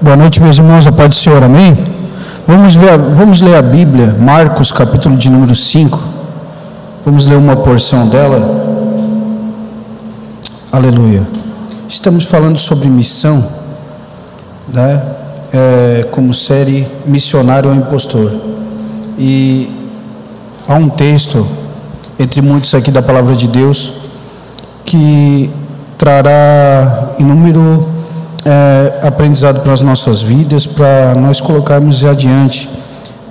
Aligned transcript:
Boa 0.00 0.16
noite, 0.16 0.40
meus 0.40 0.56
irmãos, 0.56 0.86
a 0.86 0.92
paz 0.92 1.08
do 1.10 1.14
Senhor, 1.14 1.42
amém? 1.42 1.76
Vamos, 2.46 2.74
ver, 2.74 2.96
vamos 2.96 3.42
ler 3.42 3.54
a 3.54 3.60
Bíblia, 3.60 4.16
Marcos, 4.18 4.72
capítulo 4.72 5.14
de 5.16 5.28
número 5.28 5.54
5. 5.54 6.00
Vamos 7.04 7.26
ler 7.26 7.36
uma 7.36 7.54
porção 7.56 8.08
dela. 8.08 8.40
Aleluia. 10.72 11.28
Estamos 11.86 12.24
falando 12.24 12.58
sobre 12.58 12.88
missão, 12.88 13.46
né? 14.68 15.02
É, 15.52 16.06
como 16.10 16.32
série 16.32 16.88
Missionário 17.04 17.68
ou 17.68 17.76
Impostor. 17.76 18.32
E 19.18 19.70
há 20.66 20.74
um 20.76 20.88
texto, 20.88 21.46
entre 22.18 22.40
muitos 22.40 22.74
aqui 22.74 22.90
da 22.90 23.02
palavra 23.02 23.34
de 23.34 23.48
Deus, 23.48 23.92
que 24.86 25.50
trará 25.98 27.10
inúmero 27.18 27.89
é, 28.44 29.06
aprendizado 29.06 29.60
para 29.60 29.72
as 29.72 29.80
nossas 29.80 30.22
vidas, 30.22 30.66
para 30.66 31.14
nós 31.14 31.40
colocarmos 31.40 32.04
adiante 32.04 32.68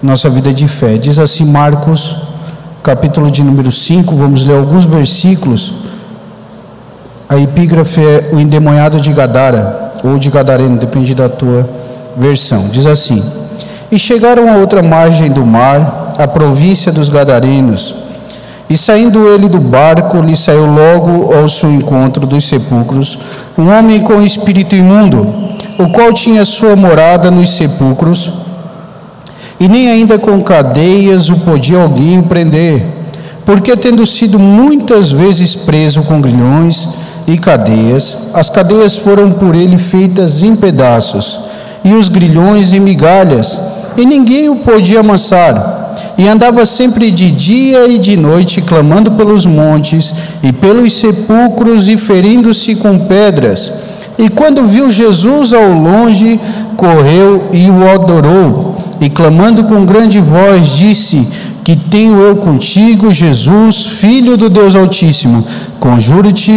nossa 0.01 0.29
vida 0.29 0.53
de 0.53 0.67
fé. 0.67 0.97
Diz 0.97 1.17
assim 1.17 1.45
Marcos, 1.45 2.15
capítulo 2.81 3.29
de 3.29 3.43
número 3.43 3.71
5, 3.71 4.15
vamos 4.15 4.45
ler 4.45 4.55
alguns 4.55 4.85
versículos. 4.85 5.73
A 7.27 7.37
epígrafe 7.37 8.01
é 8.01 8.29
o 8.33 8.39
endemoniado 8.39 8.99
de 8.99 9.11
Gadara, 9.11 9.91
ou 10.03 10.17
de 10.17 10.29
Gadareno, 10.29 10.77
depende 10.77 11.13
da 11.13 11.29
tua 11.29 11.69
versão. 12.15 12.69
Diz 12.69 12.85
assim: 12.85 13.23
E 13.91 13.99
chegaram 13.99 14.51
a 14.51 14.57
outra 14.57 14.81
margem 14.81 15.29
do 15.29 15.45
mar, 15.45 16.13
a 16.17 16.27
província 16.27 16.91
dos 16.91 17.09
Gadarenos. 17.09 17.95
E 18.69 18.77
saindo 18.77 19.27
ele 19.27 19.49
do 19.49 19.59
barco, 19.59 20.21
lhe 20.21 20.37
saiu 20.37 20.67
logo 20.67 21.33
ao 21.33 21.49
seu 21.49 21.71
encontro 21.71 22.27
dos 22.27 22.47
sepulcros 22.47 23.17
um 23.57 23.67
homem 23.67 23.99
com 24.01 24.21
espírito 24.21 24.75
imundo, 24.75 25.27
o 25.79 25.89
qual 25.89 26.13
tinha 26.13 26.45
sua 26.45 26.75
morada 26.75 27.31
nos 27.31 27.49
sepulcros, 27.49 28.31
e 29.59 29.67
nem 29.67 29.89
ainda 29.89 30.19
com 30.19 30.39
cadeias 30.43 31.29
o 31.29 31.37
podia 31.37 31.81
alguém 31.81 32.21
prender, 32.21 32.85
porque 33.43 33.75
tendo 33.75 34.05
sido 34.05 34.37
muitas 34.37 35.11
vezes 35.11 35.55
preso 35.55 36.03
com 36.03 36.21
grilhões 36.21 36.87
e 37.25 37.39
cadeias, 37.39 38.17
as 38.35 38.51
cadeias 38.51 38.97
foram 38.97 39.31
por 39.31 39.55
ele 39.55 39.79
feitas 39.79 40.43
em 40.43 40.55
pedaços, 40.55 41.39
e 41.83 41.93
os 41.93 42.07
grilhões 42.07 42.71
em 42.71 42.79
migalhas, 42.79 43.59
e 43.97 44.05
ninguém 44.05 44.47
o 44.47 44.57
podia 44.57 44.99
amansar 44.99 45.68
e 46.19 46.27
andava 46.27 46.65
sempre 46.65 47.09
de 47.11 47.31
dia 47.31 47.87
e 47.87 47.97
de 47.97 48.17
noite, 48.17 48.61
clamando 48.61 49.11
pelos 49.11 49.45
montes 49.45 50.13
e 50.43 50.51
pelos 50.51 50.91
sepulcros 50.91 51.87
e 51.87 51.95
ferindo-se 51.95 52.75
com 52.75 52.99
pedras. 52.99 53.71
E 54.17 54.27
quando 54.27 54.65
viu 54.65 54.91
Jesus 54.91 55.53
ao 55.53 55.71
longe, 55.71 56.37
correu 56.75 57.47
e 57.53 57.69
o 57.69 57.89
adorou, 57.89 58.75
e 58.99 59.09
clamando 59.09 59.63
com 59.63 59.85
grande 59.85 60.19
voz, 60.19 60.75
disse: 60.75 61.25
Que 61.63 61.77
tenho 61.77 62.19
eu 62.19 62.35
contigo, 62.35 63.09
Jesus, 63.09 63.85
filho 63.85 64.35
do 64.35 64.49
Deus 64.49 64.75
Altíssimo? 64.75 65.47
Conjuro-te 65.79 66.51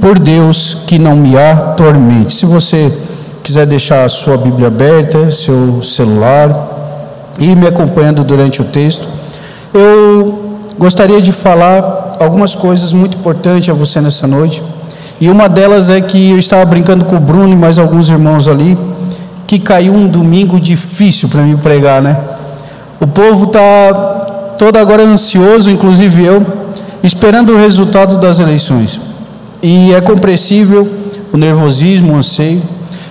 por 0.00 0.16
Deus 0.16 0.78
que 0.86 0.96
não 0.96 1.16
me 1.16 1.36
atormente. 1.36 2.34
Se 2.34 2.46
você 2.46 2.92
quiser 3.42 3.66
deixar 3.66 4.04
a 4.04 4.08
sua 4.08 4.36
Bíblia 4.36 4.68
aberta, 4.68 5.32
seu 5.32 5.82
celular, 5.82 6.71
e 7.38 7.54
me 7.54 7.66
acompanhando 7.66 8.22
durante 8.24 8.60
o 8.60 8.64
texto, 8.64 9.08
eu 9.72 10.58
gostaria 10.78 11.20
de 11.20 11.32
falar 11.32 12.16
algumas 12.18 12.54
coisas 12.54 12.92
muito 12.92 13.16
importantes 13.16 13.68
a 13.68 13.72
você 13.72 14.00
nessa 14.00 14.26
noite. 14.26 14.62
E 15.20 15.28
uma 15.28 15.48
delas 15.48 15.88
é 15.88 16.00
que 16.00 16.30
eu 16.30 16.38
estava 16.38 16.64
brincando 16.64 17.04
com 17.04 17.16
o 17.16 17.20
Bruno 17.20 17.52
e 17.52 17.56
mais 17.56 17.78
alguns 17.78 18.08
irmãos 18.08 18.48
ali, 18.48 18.76
que 19.46 19.58
caiu 19.58 19.92
um 19.92 20.08
domingo 20.08 20.58
difícil 20.58 21.28
para 21.28 21.42
mim 21.42 21.56
pregar, 21.56 22.02
né? 22.02 22.16
O 23.00 23.06
povo 23.06 23.44
está 23.44 24.54
todo 24.58 24.76
agora 24.76 25.02
ansioso, 25.02 25.70
inclusive 25.70 26.24
eu, 26.24 26.44
esperando 27.02 27.52
o 27.52 27.56
resultado 27.56 28.16
das 28.18 28.38
eleições. 28.38 29.00
E 29.62 29.92
é 29.92 30.00
compreensível 30.00 30.88
o 31.32 31.36
nervosismo, 31.36 32.14
o 32.14 32.16
anseio, 32.16 32.62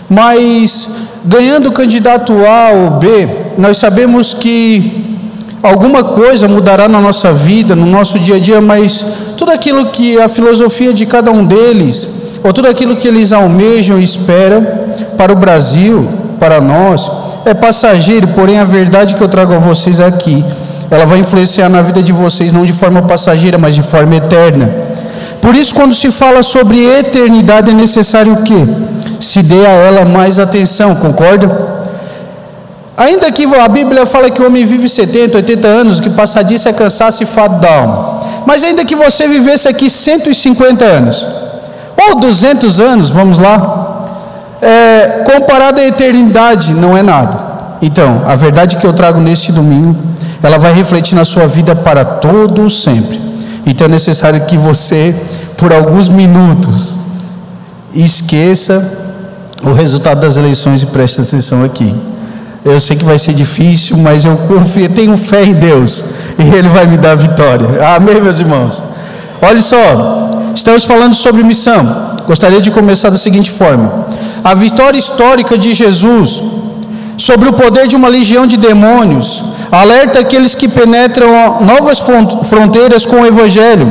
mas 0.10 0.90
ganhando 1.24 1.70
o 1.70 1.72
candidato 1.72 2.34
A 2.46 2.72
ou 2.72 2.92
B, 3.00 3.28
nós 3.57 3.78
sabemos 3.78 4.34
que 4.34 5.17
alguma 5.62 6.03
coisa 6.03 6.47
mudará 6.47 6.88
na 6.88 7.00
nossa 7.00 7.34
vida, 7.34 7.75
no 7.75 7.85
nosso 7.85 8.17
dia 8.19 8.35
a 8.35 8.39
dia, 8.39 8.62
mas 8.62 9.06
tudo 9.38 9.51
aquilo 9.51 9.88
que 9.88 10.19
a 10.19 10.28
filosofia 10.28 10.94
de 10.94 11.06
cada 11.06 11.31
um 11.31 11.45
deles, 11.45 12.07
ou 12.44 12.51
tudo 12.51 12.67
aquilo 12.67 12.95
que 12.95 13.07
eles 13.07 13.31
almejam 13.31 14.00
e 14.00 14.03
esperam 14.03 14.66
para 15.17 15.31
o 15.31 15.35
Brasil, 15.35 16.07
para 16.39 16.59
nós, 16.59 17.09
é 17.45 17.53
passageiro, 17.53 18.28
porém 18.29 18.59
a 18.59 18.63
verdade 18.63 19.16
que 19.16 19.22
eu 19.22 19.28
trago 19.28 19.53
a 19.53 19.59
vocês 19.59 20.00
aqui, 20.00 20.44
ela 20.89 21.06
vai 21.06 21.19
influenciar 21.19 21.69
na 21.69 21.81
vida 21.81 22.01
de 22.01 22.12
vocês 22.12 22.51
não 22.51 22.66
de 22.66 22.73
forma 22.73 23.01
passageira, 23.01 23.57
mas 23.57 23.75
de 23.75 23.81
forma 23.81 24.16
eterna. 24.16 24.69
Por 25.41 25.56
isso, 25.56 25.73
quando 25.73 25.94
se 25.94 26.12
fala 26.12 26.44
sobre 26.44 26.85
eternidade, 26.85 27.72
é 27.72 27.73
necessário 27.73 28.33
o 28.33 28.44
quê? 28.44 28.68
Se 29.19 29.41
dê 29.41 29.66
a 29.66 29.72
ela 29.72 30.06
mais 30.06 30.38
atenção, 30.38 30.95
concorda? 30.95 31.71
Ainda 33.01 33.31
que 33.31 33.45
a 33.56 33.67
Bíblia 33.67 34.06
fala 34.06 34.29
que 34.29 34.39
o 34.39 34.45
homem 34.45 34.63
vive 34.63 34.88
70, 34.88 35.35
80 35.38 35.67
anos, 35.67 36.00
que 36.00 36.09
passar 36.09 36.44
disso 36.44 36.69
é 36.69 36.73
cansaço 36.73 37.23
e 37.23 37.25
fato 37.25 37.59
da 37.59 37.73
alma. 37.79 38.22
Mas 38.45 38.63
ainda 38.63 38.85
que 38.85 38.95
você 38.95 39.28
vivesse 39.28 39.67
aqui 39.67 39.89
150 39.89 40.85
anos, 40.85 41.25
ou 42.00 42.19
200 42.19 42.79
anos, 42.79 43.09
vamos 43.09 43.39
lá, 43.39 43.57
é, 44.62 45.23
comparado 45.25 45.79
à 45.79 45.84
eternidade, 45.84 46.73
não 46.73 46.95
é 46.95 47.01
nada. 47.01 47.39
Então, 47.81 48.22
a 48.28 48.35
verdade 48.35 48.78
que 48.78 48.85
eu 48.85 48.94
trago 48.94 49.19
neste 49.19 49.51
domingo, 49.51 49.95
ela 50.44 50.59
vai 50.59 50.72
refletir 50.72 51.16
na 51.16 51.25
sua 51.25 51.47
vida 51.47 51.75
para 51.75 52.06
todo 52.06 52.69
sempre. 52.69 53.19
Então 53.66 53.85
é 53.85 53.89
necessário 53.89 54.45
que 54.45 54.57
você, 54.57 55.16
por 55.57 55.73
alguns 55.73 56.07
minutos, 56.07 56.94
esqueça 57.95 59.00
o 59.63 59.73
resultado 59.73 60.22
das 60.22 60.38
eleições 60.38 60.83
e 60.83 60.85
preste 60.88 61.22
atenção 61.22 61.63
aqui. 61.63 62.11
Eu 62.64 62.80
sei 62.80 62.96
que 62.96 63.04
vai 63.04 63.18
ser 63.18 63.34
difícil, 63.34 63.98
mas 63.98 64.24
eu 64.24 64.38
confio, 64.48 64.88
tenho 64.90 65.18
fé 65.18 65.44
em 65.44 65.54
Deus 65.54 66.04
e 66.38 66.56
Ele 66.56 66.70
vai 66.70 66.86
me 66.86 66.98
dar 66.98 67.12
a 67.12 67.16
vitória. 67.16 67.68
Amém, 67.96 68.22
meus 68.22 68.40
irmãos? 68.40 68.84
Olha 69.42 69.62
só, 69.62 70.30
estamos 70.54 70.86
falando 70.86 71.16
sobre 71.16 71.44
missão. 71.44 72.20
Gostaria 72.28 72.62
de 72.62 72.70
começar 72.70 73.10
da 73.10 73.18
seguinte 73.18 73.50
forma: 73.50 74.06
a 74.44 74.54
vitória 74.54 75.00
histórica 75.00 75.58
de 75.58 75.74
Jesus 75.74 76.42
sobre 77.18 77.50
o 77.50 77.54
poder 77.54 77.88
de 77.88 77.96
uma 77.96 78.08
legião 78.08 78.46
de 78.46 78.58
demônios 78.58 79.44
alerta 79.72 80.20
aqueles 80.20 80.54
que 80.54 80.68
penetram 80.68 81.62
novas 81.62 82.00
fronteiras 82.50 83.06
com 83.06 83.22
o 83.22 83.26
Evangelho 83.26 83.88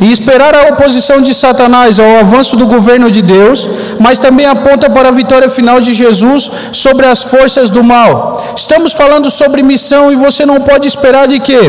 e 0.00 0.10
esperar 0.10 0.54
a 0.54 0.68
oposição 0.70 1.20
de 1.22 1.32
Satanás 1.32 2.00
ao 2.00 2.18
avanço 2.18 2.56
do 2.56 2.66
governo 2.66 3.10
de 3.10 3.22
Deus, 3.22 3.68
mas 4.04 4.18
também 4.18 4.46
aponta 4.46 4.88
para 4.88 5.10
a 5.10 5.18
vitória 5.20 5.48
final 5.58 5.78
de 5.86 5.92
Jesus 5.92 6.50
sobre 6.72 7.04
as 7.06 7.22
forças 7.22 7.68
do 7.68 7.84
mal. 7.84 8.10
Estamos 8.56 8.92
falando 9.00 9.30
sobre 9.30 9.62
missão 9.62 10.10
e 10.10 10.16
você 10.16 10.46
não 10.46 10.60
pode 10.62 10.88
esperar 10.88 11.28
de 11.28 11.38
que 11.38 11.60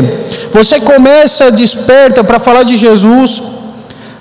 você 0.58 0.80
começa 0.80 1.52
desperta 1.52 2.24
para 2.24 2.40
falar 2.40 2.62
de 2.62 2.76
Jesus 2.76 3.42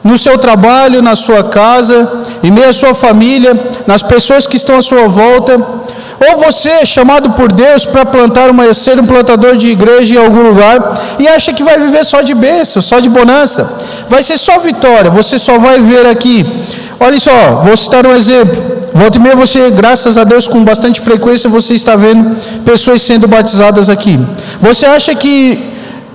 no 0.03 0.17
seu 0.17 0.37
trabalho, 0.37 1.01
na 1.01 1.15
sua 1.15 1.43
casa, 1.45 1.97
em 2.43 2.51
meio 2.51 2.69
à 2.69 2.73
sua 2.73 2.93
família, 2.93 3.53
nas 3.87 4.03
pessoas 4.03 4.45
que 4.45 4.57
estão 4.57 4.77
à 4.77 4.81
sua 4.81 5.07
volta 5.07 5.53
ou 6.27 6.37
você 6.37 6.69
é 6.69 6.85
chamado 6.85 7.31
por 7.31 7.51
Deus 7.51 7.83
para 7.83 8.05
plantar 8.05 8.51
uma, 8.51 8.71
ser 8.75 8.99
um 8.99 9.07
plantador 9.07 9.55
de 9.57 9.69
igreja 9.69 10.13
em 10.13 10.23
algum 10.23 10.43
lugar 10.49 10.77
e 11.17 11.27
acha 11.27 11.51
que 11.51 11.63
vai 11.63 11.79
viver 11.79 12.03
só 12.05 12.21
de 12.21 12.35
bênção, 12.35 12.79
só 12.79 12.99
de 12.99 13.09
bonança. 13.09 13.61
Vai 14.07 14.21
ser 14.21 14.37
só 14.37 14.59
vitória, 14.59 15.09
você 15.09 15.39
só 15.39 15.57
vai 15.57 15.79
ver 15.79 16.05
aqui. 16.05 16.45
Olha 17.03 17.19
só, 17.19 17.63
vou 17.65 17.75
citar 17.75 18.05
um 18.05 18.15
exemplo. 18.15 18.61
Volta 18.93 19.17
e 19.17 19.21
meia 19.21 19.35
você, 19.35 19.71
graças 19.71 20.19
a 20.19 20.23
Deus, 20.23 20.47
com 20.47 20.63
bastante 20.63 21.01
frequência, 21.01 21.49
você 21.49 21.73
está 21.73 21.95
vendo 21.95 22.35
pessoas 22.63 23.01
sendo 23.01 23.27
batizadas 23.27 23.89
aqui. 23.89 24.19
Você 24.61 24.85
acha 24.85 25.15
que 25.15 25.35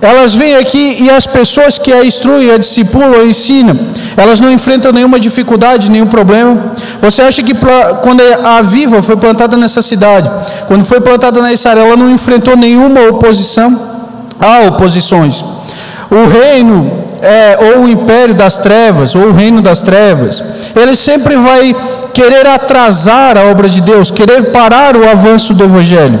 elas 0.01 0.33
vêm 0.33 0.55
aqui 0.55 0.97
e 1.01 1.09
as 1.09 1.27
pessoas 1.27 1.77
que 1.77 1.91
a 1.91 2.05
instruem, 2.05 2.51
a 2.51 2.57
discipulam, 2.57 3.19
a 3.19 3.25
ensinam, 3.25 3.77
elas 4.15 4.39
não 4.39 4.49
enfrentam 4.49 4.93
nenhuma 4.93 5.19
dificuldade, 5.19 5.91
nenhum 5.91 6.07
problema. 6.07 6.71
Você 7.01 7.21
acha 7.21 7.43
que 7.43 7.53
quando 8.01 8.21
a 8.45 8.61
Viva 8.61 9.01
foi 9.01 9.17
plantada 9.17 9.57
nessa 9.57 9.81
cidade, 9.81 10.31
quando 10.69 10.85
foi 10.85 11.01
plantada 11.01 11.41
nessa 11.41 11.69
área, 11.71 11.81
ela 11.81 11.97
não 11.97 12.09
enfrentou 12.09 12.55
nenhuma 12.55 13.09
oposição? 13.09 13.77
Há 14.39 14.67
oposições. 14.67 15.43
O 16.09 16.27
reino, 16.27 16.89
é, 17.21 17.57
ou 17.73 17.83
o 17.83 17.89
império 17.89 18.35
das 18.35 18.57
trevas, 18.57 19.15
ou 19.15 19.23
o 19.23 19.33
reino 19.33 19.61
das 19.61 19.81
trevas, 19.81 20.41
ele 20.79 20.95
sempre 20.95 21.37
vai 21.37 21.75
querer 22.13 22.47
atrasar 22.47 23.37
a 23.37 23.45
obra 23.45 23.69
de 23.69 23.81
Deus, 23.81 24.09
querer 24.11 24.51
parar 24.51 24.95
o 24.95 25.07
avanço 25.07 25.53
do 25.53 25.63
Evangelho. 25.63 26.19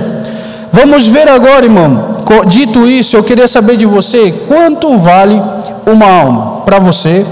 Vamos 0.71 1.07
ver 1.07 1.27
agora, 1.27 1.65
irmão, 1.65 2.17
Dito 2.45 2.85
isso, 2.85 3.15
eu 3.15 3.23
queria 3.23 3.47
saber 3.47 3.77
de 3.77 3.85
você 3.85 4.33
quanto 4.47 4.97
vale 4.97 5.41
uma 5.85 6.05
alma 6.05 6.61
para 6.65 6.77
você. 6.77 7.25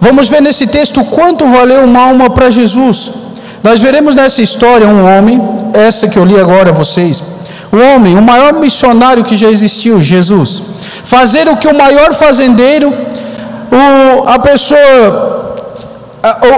Vamos 0.00 0.28
ver 0.28 0.40
nesse 0.40 0.66
texto 0.66 1.04
quanto 1.04 1.46
valeu 1.46 1.84
uma 1.84 2.08
alma 2.08 2.30
para 2.30 2.50
Jesus. 2.50 3.12
Nós 3.62 3.80
veremos 3.80 4.14
nessa 4.14 4.40
história 4.40 4.88
um 4.88 5.04
homem, 5.04 5.40
essa 5.74 6.08
que 6.08 6.18
eu 6.18 6.24
li 6.24 6.38
agora 6.40 6.70
a 6.70 6.72
vocês, 6.72 7.22
o 7.70 7.76
homem, 7.76 8.16
o 8.16 8.22
maior 8.22 8.54
missionário 8.54 9.24
que 9.24 9.36
já 9.36 9.48
existiu, 9.48 10.00
Jesus, 10.00 10.62
fazer 11.04 11.48
o 11.48 11.56
que 11.56 11.68
o 11.68 11.76
maior 11.76 12.12
fazendeiro, 12.14 12.92
o, 13.70 14.28
a 14.28 14.38
pessoa, 14.38 15.41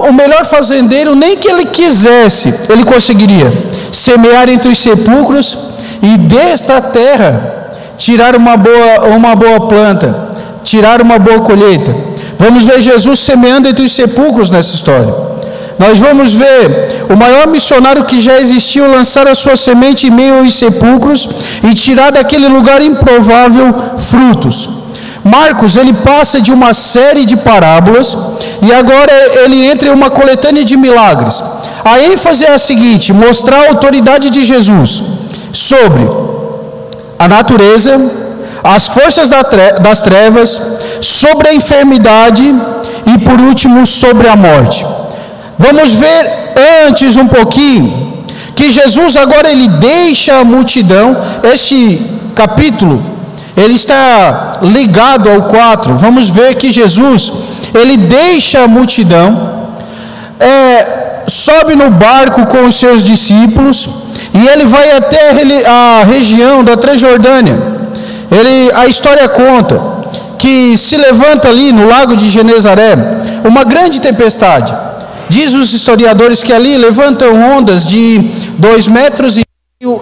o 0.07 0.13
melhor 0.13 0.45
fazendeiro, 0.45 1.15
nem 1.15 1.37
que 1.37 1.47
ele 1.47 1.65
quisesse, 1.65 2.53
ele 2.69 2.83
conseguiria 2.83 3.51
semear 3.91 4.47
entre 4.49 4.69
os 4.71 4.77
sepulcros 4.77 5.57
e 6.01 6.17
desta 6.17 6.81
terra 6.81 7.55
tirar 7.97 8.35
uma 8.35 8.55
boa, 8.57 9.05
uma 9.15 9.35
boa 9.35 9.61
planta, 9.61 10.27
tirar 10.63 11.01
uma 11.01 11.17
boa 11.17 11.41
colheita. 11.41 11.95
Vamos 12.37 12.65
ver 12.65 12.79
Jesus 12.79 13.19
semeando 13.19 13.67
entre 13.67 13.85
os 13.85 13.93
sepulcros 13.93 14.49
nessa 14.49 14.75
história. 14.75 15.13
Nós 15.79 15.97
vamos 15.97 16.33
ver 16.33 17.05
o 17.09 17.15
maior 17.15 17.47
missionário 17.47 18.05
que 18.05 18.19
já 18.19 18.39
existiu 18.39 18.89
lançar 18.89 19.27
a 19.27 19.35
sua 19.35 19.55
semente 19.55 20.07
em 20.07 20.11
meio 20.11 20.39
aos 20.39 20.53
sepulcros 20.53 21.27
e 21.63 21.73
tirar 21.73 22.11
daquele 22.11 22.47
lugar 22.47 22.81
improvável 22.81 23.73
frutos. 23.97 24.69
Marcos, 25.23 25.75
ele 25.75 25.91
passa 25.91 26.39
de 26.39 26.51
uma 26.53 26.73
série 26.73 27.25
de 27.25 27.35
parábolas 27.35 28.15
e 28.65 28.73
agora 28.73 29.13
ele 29.43 29.65
entra 29.71 29.89
em 29.89 29.91
uma 29.91 30.09
coletânea 30.09 30.65
de 30.65 30.75
milagres. 30.75 31.43
A 31.83 31.99
ênfase 32.11 32.45
é 32.45 32.53
a 32.53 32.59
seguinte: 32.59 33.13
mostrar 33.13 33.59
a 33.63 33.69
autoridade 33.69 34.29
de 34.29 34.43
Jesus 34.43 35.03
sobre 35.53 36.03
a 37.19 37.27
natureza, 37.27 37.93
as 38.63 38.87
forças 38.87 39.29
das 39.29 40.01
trevas, 40.01 40.49
sobre 40.99 41.49
a 41.49 41.53
enfermidade 41.53 42.43
e, 43.13 43.17
por 43.19 43.39
último, 43.39 43.85
sobre 43.85 44.27
a 44.27 44.35
morte. 44.35 44.85
Vamos 45.59 45.93
ver 45.93 46.21
antes 46.87 47.15
um 47.15 47.27
pouquinho 47.27 48.15
que 48.55 48.71
Jesus 48.71 49.15
agora 49.15 49.51
ele 49.51 49.67
deixa 49.67 50.39
a 50.39 50.43
multidão. 50.43 51.15
Este 51.43 52.01
capítulo 52.33 53.03
ele 53.55 53.75
está 53.75 54.59
ligado 54.61 55.29
ao 55.29 55.43
4. 55.43 55.97
Vamos 55.97 56.29
ver 56.29 56.55
que 56.55 56.71
Jesus 56.71 57.31
ele 57.77 57.97
deixa 57.97 58.63
a 58.63 58.67
multidão, 58.67 59.67
é, 60.39 61.23
sobe 61.27 61.75
no 61.75 61.89
barco 61.89 62.45
com 62.45 62.65
os 62.65 62.75
seus 62.75 63.03
discípulos 63.03 63.89
e 64.33 64.47
ele 64.47 64.65
vai 64.65 64.91
até 64.91 65.29
a 65.65 66.03
região 66.03 66.63
da 66.63 66.75
Transjordânia. 66.77 67.57
Ele, 68.31 68.71
a 68.73 68.85
história 68.85 69.27
conta 69.29 69.81
que 70.37 70.77
se 70.77 70.97
levanta 70.97 71.47
ali 71.49 71.71
no 71.71 71.87
lago 71.87 72.15
de 72.15 72.29
Genezaré 72.29 72.95
uma 73.43 73.63
grande 73.63 73.99
tempestade. 74.01 74.73
Diz 75.29 75.53
os 75.53 75.73
historiadores 75.73 76.43
que 76.43 76.53
ali 76.53 76.77
levantam 76.77 77.33
ondas 77.57 77.85
de 77.85 78.19
dois 78.57 78.87
metros 78.87 79.37
e 79.37 79.43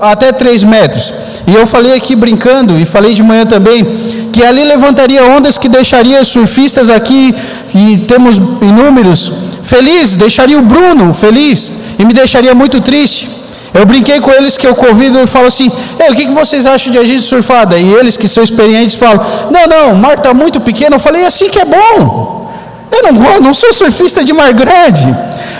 até 0.01 0.31
três 0.31 0.63
metros. 0.63 1.13
E 1.47 1.53
eu 1.53 1.65
falei 1.65 1.93
aqui 1.93 2.15
brincando 2.15 2.79
e 2.79 2.85
falei 2.85 3.13
de 3.13 3.23
manhã 3.23 3.45
também 3.45 3.85
que 4.31 4.43
ali 4.43 4.63
levantaria 4.63 5.23
ondas 5.25 5.57
que 5.57 5.69
deixaria 5.69 6.25
surfistas 6.25 6.89
aqui 6.89 7.35
e 7.73 7.97
temos 8.07 8.37
inúmeros 8.61 9.31
felizes, 9.63 10.15
deixaria 10.15 10.59
o 10.59 10.61
Bruno 10.61 11.13
feliz 11.13 11.73
e 11.97 12.05
me 12.05 12.13
deixaria 12.13 12.53
muito 12.53 12.79
triste. 12.81 13.29
Eu 13.73 13.85
brinquei 13.87 14.19
com 14.21 14.31
eles 14.31 14.55
que 14.55 14.67
eu 14.67 14.75
convido 14.75 15.19
e 15.19 15.25
falo 15.25 15.47
assim: 15.47 15.71
o 16.09 16.15
que, 16.15 16.27
vocês 16.27 16.65
acham 16.65 16.91
de 16.91 16.99
agir 16.99 17.19
surfada? 17.21 17.75
E 17.77 17.91
eles 17.93 18.15
que 18.15 18.27
são 18.27 18.43
experientes 18.43 18.95
falam: 18.95 19.25
não, 19.49 19.65
não, 19.65 19.95
mar 19.95 20.13
está 20.13 20.33
muito 20.33 20.61
pequeno. 20.61 20.95
Eu 20.97 20.99
falei: 20.99 21.25
assim 21.25 21.49
que 21.49 21.59
é 21.59 21.65
bom. 21.65 22.51
Eu 22.91 23.11
não, 23.11 23.41
não 23.41 23.53
sou 23.55 23.73
surfista 23.73 24.23
de 24.23 24.31
mar 24.31 24.53
grande, 24.53 25.15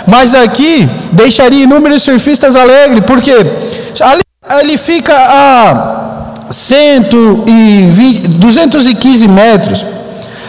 mas 0.06 0.32
aqui 0.34 0.88
deixaria 1.10 1.64
inúmeros 1.64 2.02
surfistas 2.02 2.54
alegres, 2.54 3.02
porque 3.04 3.32
ali 4.00 4.22
ele 4.60 4.78
fica 4.78 5.12
a 5.12 6.34
120, 6.48 8.28
215 8.28 9.26
metros 9.26 9.84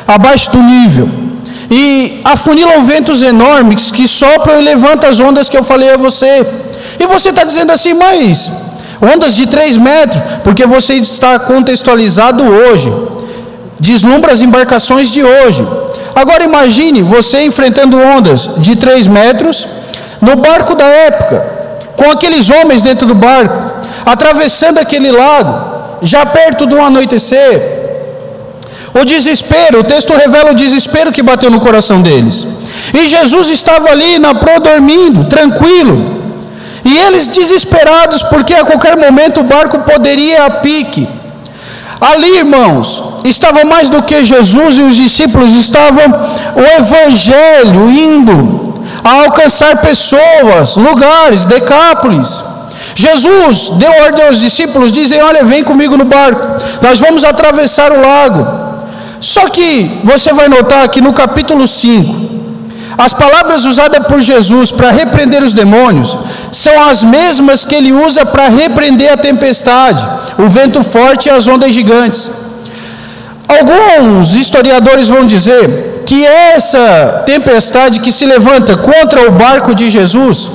abaixo 0.07 0.51
do 0.51 0.61
nível. 0.61 1.24
E 1.69 2.21
afunilam 2.23 2.83
ventos 2.83 3.21
enormes 3.21 3.91
que 3.91 4.07
sopram 4.07 4.59
e 4.59 4.63
levantam 4.63 5.09
as 5.09 5.19
ondas 5.19 5.49
que 5.49 5.57
eu 5.57 5.63
falei 5.63 5.91
a 5.93 5.97
você. 5.97 6.45
E 6.99 7.07
você 7.07 7.29
está 7.29 7.43
dizendo 7.43 7.71
assim, 7.71 7.93
mas 7.93 8.51
ondas 9.01 9.35
de 9.35 9.47
3 9.47 9.77
metros, 9.77 10.21
porque 10.43 10.65
você 10.65 10.93
está 10.95 11.39
contextualizado 11.39 12.43
hoje. 12.43 12.93
Deslumbra 13.79 14.31
as 14.33 14.41
embarcações 14.41 15.11
de 15.11 15.23
hoje. 15.23 15.65
Agora 16.15 16.43
imagine 16.43 17.01
você 17.01 17.41
enfrentando 17.41 17.99
ondas 17.99 18.49
de 18.57 18.75
3 18.75 19.07
metros 19.07 19.67
no 20.21 20.37
barco 20.37 20.73
da 20.73 20.85
época, 20.85 21.45
com 21.97 22.09
aqueles 22.09 22.49
homens 22.49 22.81
dentro 22.81 23.05
do 23.05 23.13
barco, 23.13 23.85
atravessando 24.05 24.77
aquele 24.77 25.11
lago, 25.11 25.97
já 26.01 26.25
perto 26.25 26.65
do 26.65 26.79
anoitecer. 26.79 27.74
O 28.99 29.03
desespero, 29.03 29.81
o 29.81 29.83
texto 29.83 30.13
revela 30.13 30.51
o 30.51 30.55
desespero 30.55 31.11
que 31.11 31.21
bateu 31.21 31.51
no 31.51 31.59
coração 31.59 32.01
deles. 32.01 32.47
E 32.93 33.05
Jesus 33.05 33.49
estava 33.49 33.89
ali 33.89 34.17
na 34.17 34.33
proa 34.35 34.61
dormindo, 34.61 35.25
tranquilo. 35.25 36.15
E 36.85 36.97
eles 36.99 37.27
desesperados, 37.27 38.23
porque 38.23 38.53
a 38.53 38.63
qualquer 38.63 38.95
momento 38.95 39.41
o 39.41 39.43
barco 39.43 39.79
poderia 39.79 40.45
a 40.45 40.49
pique. 40.49 41.09
Ali, 41.99 42.37
irmãos, 42.37 43.03
estava 43.25 43.65
mais 43.65 43.89
do 43.89 44.01
que 44.03 44.23
Jesus 44.23 44.77
e 44.77 44.81
os 44.83 44.95
discípulos, 44.95 45.51
estavam 45.53 46.05
o 46.55 46.61
Evangelho 46.61 47.89
indo 47.89 48.75
a 49.03 49.25
alcançar 49.25 49.81
pessoas, 49.81 50.77
lugares, 50.77 51.45
decápolis. 51.45 52.43
Jesus 52.93 53.71
deu 53.77 53.91
ordem 54.03 54.25
aos 54.25 54.39
discípulos, 54.39 54.91
dizem: 54.91 55.21
Olha, 55.21 55.43
vem 55.43 55.63
comigo 55.63 55.97
no 55.97 56.05
barco, 56.05 56.61
nós 56.81 56.99
vamos 56.99 57.25
atravessar 57.25 57.91
o 57.91 57.99
lago. 57.99 58.64
Só 59.19 59.49
que 59.49 59.99
você 60.03 60.33
vai 60.33 60.47
notar 60.47 60.87
que 60.89 61.01
no 61.01 61.13
capítulo 61.13 61.67
5, 61.67 62.35
as 62.97 63.13
palavras 63.13 63.65
usadas 63.65 64.07
por 64.07 64.21
Jesus 64.21 64.71
para 64.71 64.91
repreender 64.91 65.43
os 65.43 65.53
demônios 65.53 66.17
são 66.51 66.87
as 66.87 67.03
mesmas 67.03 67.65
que 67.65 67.75
ele 67.75 67.91
usa 67.91 68.25
para 68.25 68.47
repreender 68.47 69.11
a 69.11 69.17
tempestade, 69.17 70.07
o 70.37 70.47
vento 70.47 70.83
forte 70.83 71.27
e 71.27 71.31
as 71.31 71.47
ondas 71.47 71.73
gigantes. 71.73 72.29
Alguns 73.47 74.33
historiadores 74.33 75.07
vão 75.07 75.25
dizer 75.25 76.03
que 76.05 76.25
essa 76.25 77.23
tempestade 77.25 77.99
que 77.99 78.11
se 78.11 78.25
levanta 78.25 78.77
contra 78.77 79.27
o 79.27 79.31
barco 79.31 79.75
de 79.75 79.89
Jesus, 79.89 80.49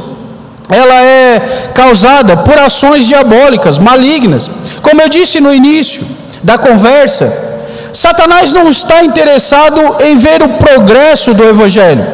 ela 0.71 1.05
é 1.05 1.71
causada 1.75 2.39
por 2.39 2.59
ações 2.59 3.07
diabólicas, 3.07 3.79
malignas. 3.79 4.51
Como 4.81 5.03
eu 5.03 5.09
disse 5.09 5.41
no 5.41 5.53
início 5.53 6.07
da 6.43 6.57
conversa, 6.57 7.50
Satanás 7.93 8.53
não 8.53 8.69
está 8.69 9.03
interessado 9.03 9.81
em 10.01 10.17
ver 10.17 10.43
o 10.43 10.49
progresso 10.51 11.35
do 11.35 11.45
evangelho 11.45 12.07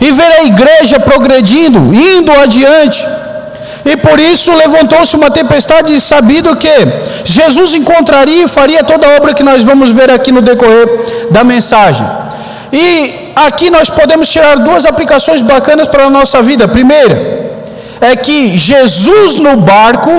e 0.00 0.12
ver 0.12 0.32
a 0.32 0.42
igreja 0.44 1.00
progredindo, 1.00 1.78
indo 1.94 2.32
adiante. 2.32 3.06
E 3.84 3.96
por 3.96 4.18
isso 4.20 4.54
levantou-se 4.54 5.14
uma 5.16 5.30
tempestade, 5.30 6.00
sabido 6.00 6.56
que 6.56 6.72
Jesus 7.24 7.74
encontraria 7.74 8.44
e 8.44 8.48
faria 8.48 8.84
toda 8.84 9.06
a 9.06 9.16
obra 9.16 9.34
que 9.34 9.42
nós 9.42 9.62
vamos 9.62 9.90
ver 9.90 10.10
aqui 10.10 10.30
no 10.30 10.40
decorrer 10.40 11.28
da 11.30 11.42
mensagem. 11.42 12.06
E 12.72 13.32
aqui 13.34 13.70
nós 13.70 13.90
podemos 13.90 14.28
tirar 14.28 14.56
duas 14.58 14.86
aplicações 14.86 15.42
bacanas 15.42 15.88
para 15.88 16.04
a 16.04 16.10
nossa 16.10 16.40
vida. 16.42 16.68
Primeira 16.68 17.42
é 18.00 18.16
que 18.16 18.56
Jesus 18.56 19.36
no 19.36 19.56
barco 19.56 20.10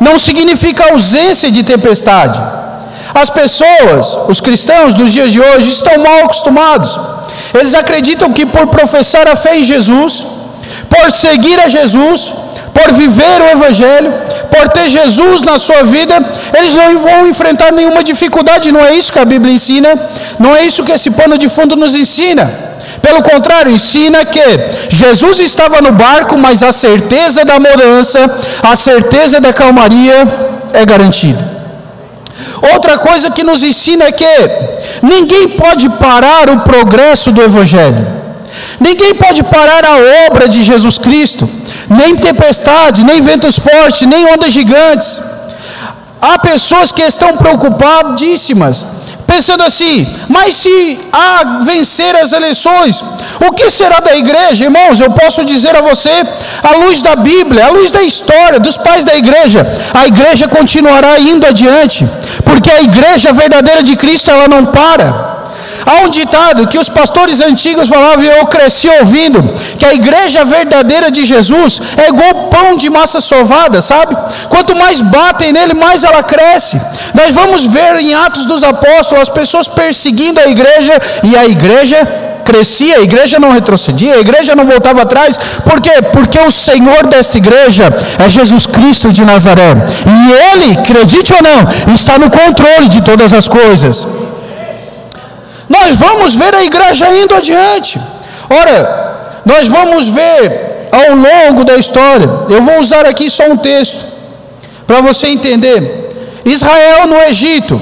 não 0.00 0.18
significa 0.18 0.92
ausência 0.92 1.50
de 1.50 1.62
tempestade. 1.62 2.40
As 3.22 3.30
pessoas, 3.30 4.16
os 4.28 4.40
cristãos 4.40 4.94
dos 4.94 5.10
dias 5.12 5.30
de 5.32 5.40
hoje, 5.40 5.68
estão 5.70 5.96
mal 5.98 6.24
acostumados 6.24 7.16
eles 7.54 7.74
acreditam 7.74 8.32
que 8.32 8.44
por 8.46 8.66
professar 8.68 9.28
a 9.28 9.36
fé 9.36 9.56
em 9.58 9.64
Jesus, 9.64 10.24
por 10.88 11.10
seguir 11.12 11.58
a 11.60 11.68
Jesus, 11.68 12.32
por 12.74 12.92
viver 12.92 13.40
o 13.40 13.50
Evangelho, 13.56 14.12
por 14.50 14.68
ter 14.68 14.88
Jesus 14.88 15.42
na 15.42 15.58
sua 15.58 15.82
vida, 15.84 16.14
eles 16.54 16.74
não 16.74 16.98
vão 16.98 17.26
enfrentar 17.26 17.72
nenhuma 17.72 18.02
dificuldade. 18.04 18.72
Não 18.72 18.84
é 18.84 18.94
isso 18.94 19.12
que 19.12 19.18
a 19.18 19.24
Bíblia 19.24 19.54
ensina, 19.54 19.88
não 20.38 20.54
é 20.54 20.64
isso 20.66 20.84
que 20.84 20.92
esse 20.92 21.10
pano 21.10 21.38
de 21.38 21.48
fundo 21.48 21.76
nos 21.76 21.94
ensina. 21.94 22.66
Pelo 23.00 23.22
contrário, 23.22 23.72
ensina 23.72 24.24
que 24.24 24.44
Jesus 24.88 25.38
estava 25.40 25.80
no 25.80 25.92
barco, 25.92 26.38
mas 26.38 26.62
a 26.62 26.72
certeza 26.72 27.44
da 27.44 27.58
mudança, 27.58 28.18
a 28.62 28.76
certeza 28.76 29.40
da 29.40 29.52
calmaria 29.52 30.26
é 30.72 30.84
garantida. 30.84 31.55
Outra 32.74 32.98
coisa 32.98 33.30
que 33.30 33.42
nos 33.42 33.62
ensina 33.62 34.04
é 34.04 34.12
que 34.12 34.50
ninguém 35.02 35.50
pode 35.50 35.88
parar 35.90 36.50
o 36.50 36.60
progresso 36.60 37.32
do 37.32 37.42
Evangelho. 37.42 38.16
Ninguém 38.80 39.14
pode 39.14 39.42
parar 39.44 39.84
a 39.84 40.26
obra 40.26 40.48
de 40.48 40.62
Jesus 40.62 40.98
Cristo, 40.98 41.48
nem 41.88 42.16
tempestades, 42.16 43.02
nem 43.02 43.20
ventos 43.20 43.58
fortes, 43.58 44.06
nem 44.06 44.26
ondas 44.32 44.52
gigantes. 44.52 45.20
Há 46.20 46.38
pessoas 46.38 46.92
que 46.92 47.02
estão 47.02 47.36
preocupadíssimas, 47.36 48.86
pensando 49.36 49.62
assim: 49.62 50.06
mas 50.28 50.54
se 50.62 50.98
há 51.12 51.60
vencer 51.70 52.14
as 52.16 52.32
eleições, 52.32 53.04
O 53.46 53.52
que 53.52 53.70
será 53.70 54.00
da 54.00 54.14
igreja, 54.16 54.64
irmãos? 54.64 54.98
Eu 54.98 55.10
posso 55.10 55.44
dizer 55.44 55.74
a 55.76 55.82
você, 55.82 56.14
à 56.62 56.76
luz 56.76 57.02
da 57.02 57.14
Bíblia, 57.16 57.66
à 57.66 57.70
luz 57.70 57.90
da 57.90 58.02
história 58.02 58.58
dos 58.58 58.76
pais 58.78 59.04
da 59.04 59.14
igreja, 59.14 59.60
a 59.92 60.06
igreja 60.06 60.48
continuará 60.48 61.18
indo 61.18 61.46
adiante, 61.46 62.06
porque 62.44 62.70
a 62.70 62.80
igreja 62.80 63.32
verdadeira 63.32 63.82
de 63.82 63.94
Cristo 63.96 64.30
ela 64.30 64.48
não 64.48 64.64
para. 64.66 65.35
Há 65.86 66.04
um 66.04 66.08
ditado 66.08 66.66
que 66.66 66.78
os 66.78 66.88
pastores 66.88 67.40
antigos 67.40 67.88
falavam 67.88 68.24
e 68.24 68.26
eu 68.28 68.44
cresci 68.46 68.88
ouvindo, 68.88 69.40
que 69.78 69.84
a 69.84 69.94
igreja 69.94 70.44
verdadeira 70.44 71.12
de 71.12 71.24
Jesus 71.24 71.80
é 71.96 72.08
igual 72.08 72.48
pão 72.48 72.76
de 72.76 72.90
massa 72.90 73.20
sovada, 73.20 73.80
sabe? 73.80 74.16
Quanto 74.48 74.76
mais 74.76 75.00
batem 75.00 75.52
nele, 75.52 75.74
mais 75.74 76.02
ela 76.02 76.24
cresce. 76.24 76.80
Nós 77.14 77.32
vamos 77.32 77.66
ver 77.66 77.96
em 78.00 78.12
Atos 78.14 78.46
dos 78.46 78.64
Apóstolos 78.64 79.22
as 79.22 79.28
pessoas 79.28 79.68
perseguindo 79.68 80.40
a 80.40 80.48
igreja 80.48 81.00
e 81.22 81.36
a 81.36 81.46
igreja 81.46 81.96
crescia, 82.44 82.96
a 82.96 83.02
igreja 83.02 83.38
não 83.38 83.52
retrocedia, 83.52 84.14
a 84.14 84.20
igreja 84.20 84.56
não 84.56 84.64
voltava 84.64 85.02
atrás. 85.02 85.36
Por 85.64 85.80
quê? 85.80 86.02
Porque 86.12 86.38
o 86.40 86.50
Senhor 86.50 87.06
desta 87.06 87.36
igreja 87.36 87.92
é 88.24 88.28
Jesus 88.28 88.66
Cristo 88.66 89.12
de 89.12 89.24
Nazaré. 89.24 89.72
E 90.06 90.54
Ele, 90.54 90.78
acredite 90.78 91.32
ou 91.32 91.42
não, 91.42 91.94
está 91.94 92.18
no 92.18 92.30
controle 92.30 92.88
de 92.88 93.02
todas 93.02 93.32
as 93.32 93.46
coisas. 93.46 94.06
Nós 95.68 95.96
vamos 95.96 96.34
ver 96.34 96.54
a 96.54 96.64
igreja 96.64 97.08
indo 97.14 97.34
adiante. 97.34 98.00
Ora, 98.48 99.40
nós 99.44 99.66
vamos 99.66 100.08
ver 100.08 100.88
ao 100.92 101.16
longo 101.16 101.64
da 101.64 101.76
história. 101.76 102.28
Eu 102.48 102.62
vou 102.62 102.80
usar 102.80 103.06
aqui 103.06 103.28
só 103.28 103.44
um 103.44 103.56
texto 103.56 104.04
para 104.86 105.00
você 105.00 105.28
entender. 105.28 106.40
Israel 106.44 107.06
no 107.06 107.20
Egito. 107.22 107.80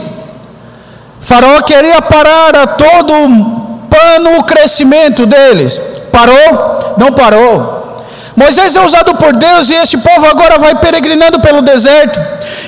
Faraó 1.21 1.63
queria 1.63 2.03
parar 2.03 2.55
a 2.57 2.67
todo 2.67 3.13
pano 3.89 4.39
o 4.39 4.45
crescimento 4.45 5.27
deles. 5.27 5.81
Parou? 6.11 6.95
Não 6.99 7.13
parou. 7.13 7.74
Moisés 8.37 8.75
é 8.75 8.81
usado 8.81 9.15
por 9.15 9.33
Deus 9.33 9.71
e 9.71 9.75
esse 9.75 9.97
povo 9.99 10.27
agora 10.27 10.59
vai 10.59 10.75
peregrinando 10.75 11.41
pelo 11.41 11.63
deserto. 11.63 12.19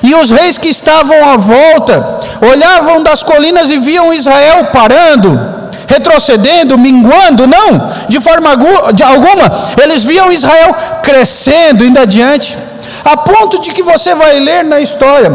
E 0.03 0.15
os 0.15 0.31
reis 0.31 0.57
que 0.59 0.69
estavam 0.69 1.17
à 1.29 1.37
volta 1.37 2.21
olhavam 2.41 3.03
das 3.03 3.23
colinas 3.23 3.71
e 3.71 3.79
viam 3.79 4.15
Israel 4.15 4.67
parando, 4.67 5.41
retrocedendo, 5.89 6.79
minguando, 6.79 7.47
não, 7.47 7.91
de 8.09 8.21
forma 8.21 8.57
de 8.93 9.03
alguma, 9.03 9.45
eles 9.83 10.05
viam 10.05 10.31
Israel 10.31 10.75
crescendo, 11.03 11.85
indo 11.85 11.99
adiante, 11.99 12.57
a 13.05 13.17
ponto 13.17 13.61
de 13.61 13.73
que 13.73 13.83
você 13.83 14.15
vai 14.15 14.39
ler 14.39 14.65
na 14.65 14.81
história, 14.81 15.33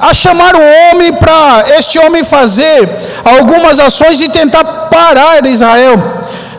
a 0.00 0.14
chamar 0.14 0.54
o 0.54 0.60
homem 0.60 1.12
para 1.12 1.64
este 1.76 1.98
homem 1.98 2.22
fazer 2.22 2.88
algumas 3.24 3.80
ações 3.80 4.20
e 4.20 4.28
tentar 4.28 4.62
parar 4.64 5.44
Israel. 5.46 5.96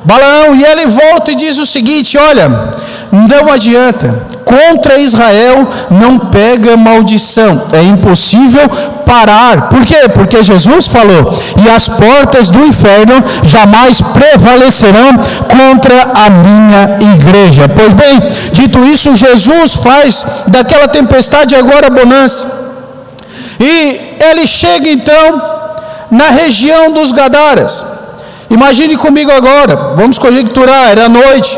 Balaão, 0.04 0.56
e 0.56 0.64
ele 0.64 0.88
volta 0.88 1.32
e 1.32 1.36
diz 1.36 1.58
o 1.58 1.66
seguinte: 1.66 2.18
Olha, 2.18 2.50
não 3.12 3.52
adianta, 3.52 4.28
contra 4.46 4.98
Israel 4.98 5.68
não 5.90 6.20
pega 6.20 6.78
maldição, 6.78 7.64
é 7.72 7.84
impossível 7.84 8.70
parar. 9.06 9.70
Por 9.70 9.84
quê? 9.86 10.08
Porque 10.14 10.44
Jesus 10.44 10.88
falou: 10.88 11.34
e 11.64 11.70
as 11.70 11.90
portas 11.90 12.50
do 12.50 12.64
inferno 12.66 13.24
jamais 13.44 14.02
prevalecerão 14.02 15.12
contra 15.48 16.02
a 16.26 16.30
minha 16.30 17.00
igreja. 17.16 17.68
Pois 17.70 17.94
bem, 17.94 18.20
dito 18.52 18.84
isso, 18.86 19.16
Jesus 19.16 19.76
faz 19.76 20.26
daquela 20.48 20.88
tempestade 20.88 21.56
agora 21.56 21.90
bonança, 21.90 22.46
e 23.60 24.18
ele 24.32 24.48
chega 24.48 24.90
então 24.90 25.42
na 26.12 26.30
região 26.32 26.92
dos 26.92 27.12
Gadaras. 27.12 27.84
Imagine 28.50 28.98
comigo 28.98 29.32
agora, 29.32 29.94
vamos 29.96 30.18
conjecturar, 30.18 30.90
era 30.90 31.08
noite, 31.08 31.56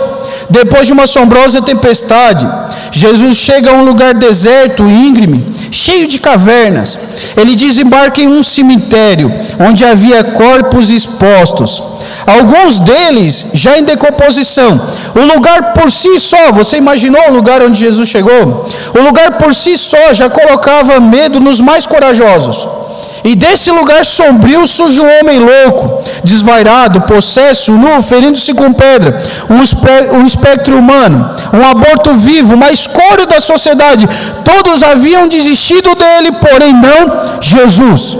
depois 0.51 0.85
de 0.85 0.93
uma 0.93 1.03
assombrosa 1.03 1.61
tempestade, 1.61 2.47
Jesus 2.91 3.35
chega 3.37 3.71
a 3.71 3.73
um 3.73 3.85
lugar 3.85 4.13
deserto, 4.13 4.83
íngreme, 4.83 5.45
cheio 5.71 6.07
de 6.07 6.19
cavernas. 6.19 6.99
Ele 7.37 7.55
desembarca 7.55 8.19
em 8.19 8.27
um 8.27 8.43
cemitério 8.43 9.33
onde 9.59 9.85
havia 9.85 10.23
corpos 10.23 10.89
expostos. 10.89 11.81
Alguns 12.27 12.79
deles 12.79 13.45
já 13.53 13.77
em 13.77 13.83
decomposição. 13.83 14.79
O 15.15 15.21
lugar 15.33 15.71
por 15.73 15.89
si 15.89 16.19
só, 16.19 16.51
você 16.51 16.77
imaginou 16.77 17.29
o 17.29 17.33
lugar 17.33 17.63
onde 17.63 17.79
Jesus 17.79 18.09
chegou? 18.09 18.65
O 18.93 19.01
lugar 19.01 19.37
por 19.37 19.55
si 19.55 19.77
só 19.77 20.13
já 20.13 20.29
colocava 20.29 20.99
medo 20.99 21.39
nos 21.39 21.61
mais 21.61 21.85
corajosos. 21.85 22.80
E 23.23 23.35
desse 23.35 23.69
lugar 23.69 24.03
sombrio 24.03 24.67
surge 24.67 24.99
um 24.99 25.19
homem 25.19 25.39
louco, 25.39 26.03
desvairado, 26.23 27.01
possesso, 27.01 27.71
nu, 27.73 28.01
ferindo-se 28.01 28.53
com 28.53 28.73
pedra, 28.73 29.21
um 29.49 30.25
espectro 30.25 30.77
humano, 30.77 31.29
um 31.53 31.63
aborto 31.67 32.13
vivo, 32.13 32.55
uma 32.55 32.71
escória 32.71 33.27
da 33.27 33.39
sociedade. 33.39 34.09
Todos 34.43 34.81
haviam 34.81 35.27
desistido 35.27 35.93
dele, 35.93 36.31
porém 36.31 36.73
não 36.73 37.39
Jesus. 37.41 38.17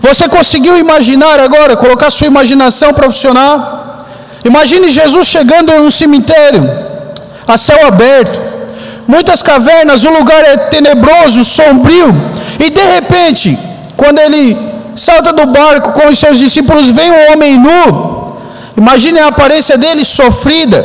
Você 0.00 0.28
conseguiu 0.28 0.76
imaginar 0.76 1.38
agora, 1.38 1.76
colocar 1.76 2.10
sua 2.10 2.26
imaginação 2.26 2.92
para 2.92 3.08
funcionar? 3.08 4.06
Imagine 4.44 4.88
Jesus 4.88 5.28
chegando 5.28 5.70
em 5.72 5.82
um 5.82 5.90
cemitério, 5.90 6.68
a 7.46 7.56
céu 7.56 7.86
aberto, 7.86 8.40
muitas 9.06 9.40
cavernas, 9.40 10.04
o 10.04 10.10
lugar 10.10 10.42
é 10.44 10.56
tenebroso, 10.56 11.44
sombrio 11.44 12.31
e 12.64 12.70
de 12.70 12.80
repente, 12.80 13.58
quando 13.96 14.20
ele 14.20 14.56
salta 14.94 15.32
do 15.32 15.46
barco 15.46 15.92
com 15.92 16.06
os 16.08 16.16
seus 16.16 16.38
discípulos, 16.38 16.90
vem 16.90 17.10
um 17.10 17.32
homem 17.32 17.58
nu. 17.58 18.36
Imagine 18.76 19.18
a 19.18 19.26
aparência 19.28 19.76
dele 19.76 20.04
sofrida, 20.04 20.84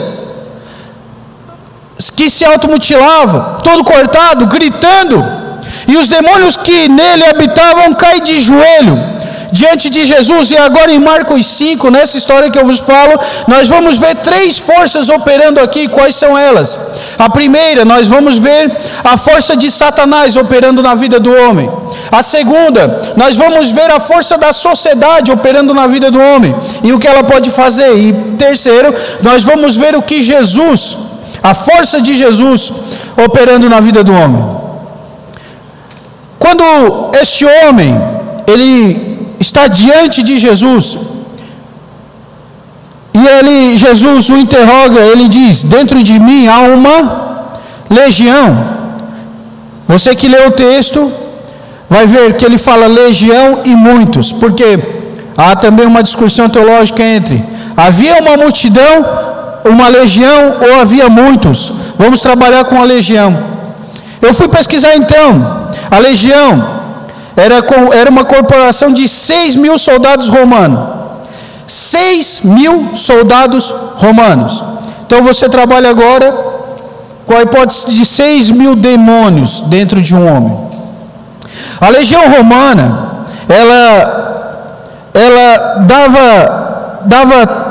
que 2.16 2.32
se 2.32 2.44
automutilava, 2.44 3.60
todo 3.64 3.84
cortado, 3.84 4.48
gritando. 4.48 5.24
E 5.88 5.96
os 5.96 6.08
demônios 6.08 6.58
que 6.58 6.90
nele 6.90 7.26
habitavam 7.26 7.94
caem 7.94 8.22
de 8.22 8.40
joelho 8.42 9.17
diante 9.52 9.90
de 9.90 10.06
Jesus. 10.06 10.52
E 10.52 10.58
agora 10.58 10.92
em 10.92 11.00
Marcos 11.00 11.46
5, 11.46 11.90
nessa 11.90 12.18
história 12.18 12.50
que 12.50 12.60
eu 12.60 12.66
vos 12.66 12.80
falo, 12.80 13.20
nós 13.48 13.68
vamos 13.68 13.98
ver 13.98 14.16
três 14.16 14.58
forças 14.58 15.10
operando 15.10 15.60
aqui. 15.60 15.88
Quais 15.88 16.16
são 16.16 16.38
elas? 16.38 16.78
A 17.18 17.30
primeira, 17.30 17.86
nós 17.86 18.08
vamos 18.08 18.38
ver 18.38 18.72
a 19.04 19.18
força 19.18 19.56
de 19.56 19.70
Satanás 19.72 20.36
operando 20.36 20.82
na 20.82 20.96
vida 20.96 21.20
do 21.20 21.32
homem. 21.32 21.70
A 22.12 22.22
segunda, 22.22 23.14
nós 23.16 23.36
vamos 23.36 23.72
ver 23.72 23.90
a 23.92 24.00
força 24.00 24.38
da 24.38 24.54
sociedade 24.54 25.32
operando 25.32 25.74
na 25.74 25.88
vida 25.88 26.12
do 26.12 26.20
homem 26.20 26.56
e 26.84 26.94
o 26.94 27.00
que 27.00 27.08
ela 27.08 27.24
pode 27.24 27.50
fazer. 27.52 27.98
E 27.98 28.14
terceiro, 28.38 28.94
nós 29.22 29.44
vamos 29.44 29.76
ver 29.76 29.96
o 29.96 30.02
que 30.02 30.24
Jesus, 30.24 30.98
a 31.42 31.54
força 31.54 32.02
de 32.02 32.16
Jesus 32.16 32.72
operando 33.26 33.70
na 33.70 33.80
vida 33.80 34.04
do 34.04 34.14
homem. 34.14 34.58
Quando 36.40 36.64
este 37.20 37.46
homem, 37.46 38.00
ele 38.46 39.17
está 39.48 39.68
diante 39.68 40.22
de 40.30 40.36
Jesus. 40.46 40.86
E 43.20 43.22
ele, 43.38 43.56
Jesus 43.86 44.30
o 44.30 44.38
interroga, 44.46 45.00
ele 45.12 45.28
diz: 45.28 45.64
Dentro 45.64 46.02
de 46.10 46.20
mim 46.28 46.48
há 46.48 46.60
uma 46.76 46.98
legião. 48.00 48.50
Você 49.88 50.14
que 50.20 50.28
lê 50.34 50.42
o 50.46 50.52
texto, 50.52 51.12
vai 51.90 52.06
ver 52.06 52.34
que 52.38 52.46
ele 52.46 52.58
fala 52.58 52.88
legião 52.88 53.62
e 53.64 53.74
muitos, 53.76 54.32
porque 54.32 54.70
há 55.46 55.56
também 55.56 55.86
uma 55.88 56.04
discussão 56.04 56.48
teológica 56.50 57.04
entre 57.18 57.38
havia 57.78 58.20
uma 58.20 58.36
multidão, 58.36 59.06
uma 59.64 59.88
legião 59.88 60.58
ou 60.62 60.82
havia 60.82 61.08
muitos. 61.08 61.72
Vamos 61.98 62.22
trabalhar 62.22 62.66
com 62.66 62.82
a 62.82 62.84
legião. 62.84 63.38
Eu 64.20 64.34
fui 64.34 64.48
pesquisar 64.48 64.96
então, 64.96 65.72
a 65.92 66.00
legião 66.00 66.77
era, 67.38 67.64
era 67.94 68.10
uma 68.10 68.26
corporação 68.26 68.92
de 68.92 69.08
6 69.08 69.56
mil 69.56 69.78
soldados 69.78 70.28
romanos. 70.28 70.80
6 71.68 72.42
mil 72.44 72.98
soldados 72.98 73.72
romanos. 73.98 74.66
Então 75.06 75.22
você 75.22 75.48
trabalha 75.48 75.90
agora 75.90 76.34
com 77.28 77.36
a 77.36 77.44
hipótese 77.44 77.92
de 77.92 78.06
6 78.06 78.50
mil 78.52 78.76
demônios 78.76 79.62
dentro 79.68 80.02
de 80.02 80.16
um 80.16 80.36
homem. 80.36 80.58
A 81.80 81.90
legião 81.90 82.28
romana, 82.32 83.12
ela, 83.48 85.10
ela 85.14 85.86
dava, 85.86 87.00
dava 87.06 87.67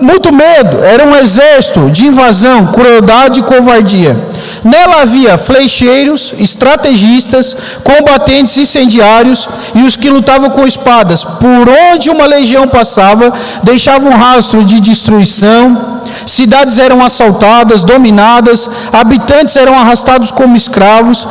muito 0.00 0.32
medo, 0.32 0.82
era 0.84 1.04
um 1.04 1.16
exército 1.16 1.90
de 1.90 2.06
invasão, 2.06 2.66
crueldade 2.68 3.40
e 3.40 3.42
covardia. 3.42 4.16
Nela 4.64 5.02
havia 5.02 5.38
flecheiros, 5.38 6.34
estrategistas, 6.38 7.56
combatentes 7.82 8.56
incendiários 8.56 9.48
e 9.74 9.82
os 9.82 9.96
que 9.96 10.10
lutavam 10.10 10.50
com 10.50 10.66
espadas. 10.66 11.24
Por 11.24 11.68
onde 11.92 12.10
uma 12.10 12.26
legião 12.26 12.68
passava, 12.68 13.32
deixava 13.62 14.08
um 14.08 14.16
rastro 14.16 14.64
de 14.64 14.80
destruição, 14.80 15.89
cidades 16.26 16.78
eram 16.78 17.04
assaltadas, 17.04 17.82
dominadas, 17.82 18.68
habitantes 18.92 19.56
eram 19.56 19.78
arrastados 19.78 20.30
como 20.30 20.56
escravos, 20.56 21.26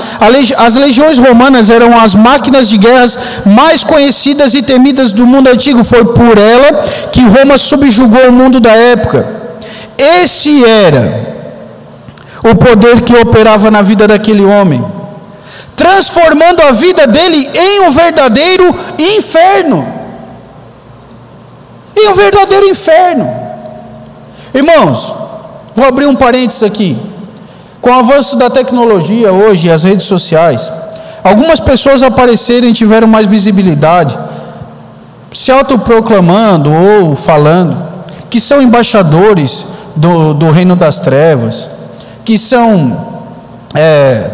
as 0.57 0.75
legiões 0.75 1.17
romanas 1.17 1.69
eram 1.69 1.99
as 1.99 2.15
máquinas 2.15 2.67
de 2.69 2.77
guerras 2.77 3.17
mais 3.45 3.83
conhecidas 3.83 4.53
e 4.53 4.61
temidas 4.61 5.11
do 5.11 5.25
mundo 5.25 5.49
antigo. 5.49 5.83
Foi 5.83 6.05
por 6.05 6.37
ela 6.37 6.83
que 7.11 7.23
Roma 7.23 7.57
subjugou 7.57 8.29
o 8.29 8.31
mundo 8.31 8.59
da 8.59 8.71
época. 8.71 9.25
Esse 9.97 10.63
era 10.65 11.29
o 12.43 12.55
poder 12.55 13.01
que 13.01 13.15
operava 13.15 13.69
na 13.69 13.81
vida 13.81 14.07
daquele 14.07 14.45
homem, 14.45 14.83
transformando 15.75 16.61
a 16.61 16.71
vida 16.71 17.05
dele 17.05 17.49
em 17.53 17.81
um 17.81 17.91
verdadeiro 17.91 18.73
inferno. 18.97 19.85
Em 21.95 22.09
um 22.09 22.13
verdadeiro 22.13 22.67
inferno. 22.67 23.38
Irmãos, 24.53 25.13
vou 25.75 25.85
abrir 25.85 26.07
um 26.07 26.15
parênteses 26.15 26.63
aqui. 26.63 26.97
Com 27.81 27.89
o 27.89 27.93
avanço 27.93 28.35
da 28.35 28.49
tecnologia 28.49 29.31
hoje, 29.31 29.71
as 29.71 29.83
redes 29.83 30.05
sociais, 30.05 30.71
algumas 31.23 31.59
pessoas 31.59 32.03
apareceram 32.03 32.67
e 32.67 32.73
tiveram 32.73 33.07
mais 33.07 33.25
visibilidade, 33.25 34.17
se 35.31 35.51
autoproclamando 35.51 36.71
ou 36.71 37.15
falando 37.15 37.89
que 38.29 38.39
são 38.39 38.61
embaixadores 38.61 39.65
do, 39.95 40.33
do 40.33 40.51
reino 40.51 40.75
das 40.75 40.99
trevas, 40.99 41.69
que 42.23 42.37
são 42.37 43.07
é, 43.75 44.31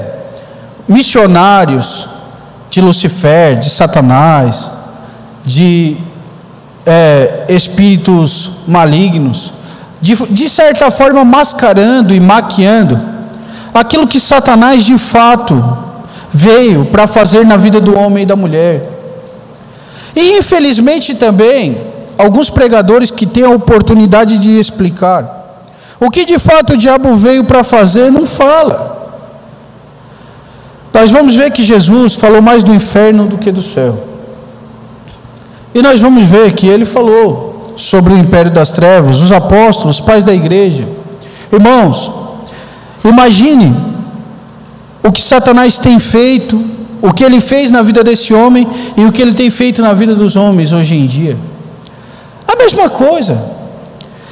missionários 0.88 2.08
de 2.70 2.82
Lucifer, 2.82 3.58
de 3.58 3.70
Satanás, 3.70 4.70
de 5.46 5.98
é, 6.86 7.46
espíritos 7.50 8.52
malignos, 8.68 9.54
de, 10.02 10.16
de 10.28 10.50
certa 10.50 10.92
forma 10.92 11.24
mascarando 11.24 12.14
e 12.14 12.20
maquiando 12.20 13.00
aquilo 13.74 14.08
que 14.08 14.20
Satanás 14.20 14.84
de 14.84 14.98
fato 14.98 15.64
veio 16.32 16.86
para 16.86 17.08
fazer 17.08 17.46
na 17.46 17.58
vida 17.58 17.80
do 17.80 17.98
homem 17.98 18.24
e 18.24 18.26
da 18.26 18.36
mulher. 18.36 18.90
E 20.16 20.38
infelizmente 20.38 21.16
também, 21.16 21.78
alguns 22.18 22.50
pregadores 22.50 23.12
que 23.12 23.26
têm 23.26 23.44
a 23.44 23.50
oportunidade 23.50 24.38
de 24.38 24.58
explicar 24.58 25.36
o 26.00 26.10
que 26.10 26.26
de 26.26 26.38
fato 26.38 26.74
o 26.74 26.78
diabo 26.78 27.16
veio 27.16 27.44
para 27.44 27.64
fazer, 27.64 28.12
não 28.12 28.26
fala. 28.26 28.94
Nós 30.94 31.12
vamos 31.12 31.36
ver 31.36 31.52
que 31.52 31.64
Jesus 31.64 32.16
falou 32.16 32.42
mais 32.42 32.64
do 32.64 32.74
inferno 32.74 33.26
do 33.26 33.38
que 33.38 33.52
do 33.52 33.62
céu. 33.62 34.04
E 35.74 35.82
nós 35.82 36.00
vamos 36.00 36.24
ver 36.24 36.54
que 36.54 36.68
ele 36.68 36.86
falou 36.86 37.55
sobre 37.76 38.14
o 38.14 38.18
império 38.18 38.52
das 38.52 38.70
trevas, 38.70 39.22
os 39.22 39.32
apóstolos, 39.32 39.96
os 39.96 40.02
pais 40.02 40.24
da 40.24 40.34
igreja. 40.34 40.88
Irmãos, 41.52 42.12
imagine 43.04 43.76
o 45.04 45.12
que 45.12 45.22
Satanás 45.22 45.78
tem 45.78 46.00
feito, 46.00 46.60
o 47.02 47.14
que 47.14 47.24
ele 47.24 47.40
fez 47.40 47.70
na 47.70 47.82
vida 47.82 48.04
desse 48.04 48.34
homem 48.34 48.68
e 48.98 49.06
o 49.06 49.12
que 49.12 49.22
ele 49.22 49.34
tem 49.34 49.50
feito 49.50 49.82
na 49.82 49.94
vida 49.94 50.16
dos 50.16 50.36
homens 50.36 50.74
hoje 50.74 50.96
em 50.96 51.06
dia. 51.06 51.38
A 52.48 52.56
mesma 52.56 52.90
coisa. 52.90 53.56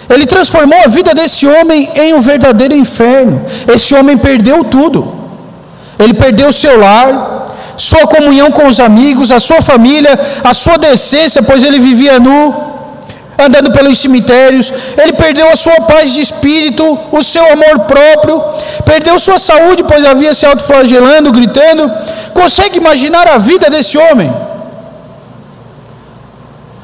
Ele 0.10 0.26
transformou 0.26 0.80
a 0.84 0.88
vida 0.88 1.14
desse 1.14 1.48
homem 1.48 1.90
em 1.96 2.14
um 2.14 2.22
verdadeiro 2.22 2.76
inferno. 2.76 3.42
Esse 3.68 3.96
homem 3.96 4.18
perdeu 4.18 4.64
tudo. 4.64 5.14
Ele 5.98 6.14
perdeu 6.14 6.52
seu 6.52 6.78
lar, 6.80 7.44
sua 7.78 8.06
comunhão 8.08 8.52
com 8.52 8.68
os 8.68 8.80
amigos, 8.80 9.32
a 9.32 9.40
sua 9.40 9.62
família, 9.62 10.20
a 10.44 10.54
sua 10.54 10.78
decência, 10.78 11.42
pois 11.42 11.64
ele 11.64 11.80
vivia 11.80 12.20
nu, 12.20 12.73
andando 13.38 13.72
pelos 13.72 13.98
cemitérios. 13.98 14.72
Ele 14.98 15.14
perdeu 15.14 15.50
a 15.52 15.56
sua 15.56 15.82
paz 15.82 16.12
de 16.12 16.22
espírito, 16.22 17.00
o 17.12 17.24
seu 17.24 17.46
amor 17.52 17.80
próprio, 17.80 18.42
perdeu 18.86 19.18
sua 19.20 19.40
saúde, 19.40 19.84
pois 19.84 20.06
havia 20.06 20.34
se 20.34 20.46
autoflagelando, 20.46 21.32
gritando. 21.32 21.92
Consegue 22.34 22.78
imaginar 22.78 23.28
a 23.28 23.38
vida 23.38 23.70
desse 23.70 23.98
homem? 23.98 24.32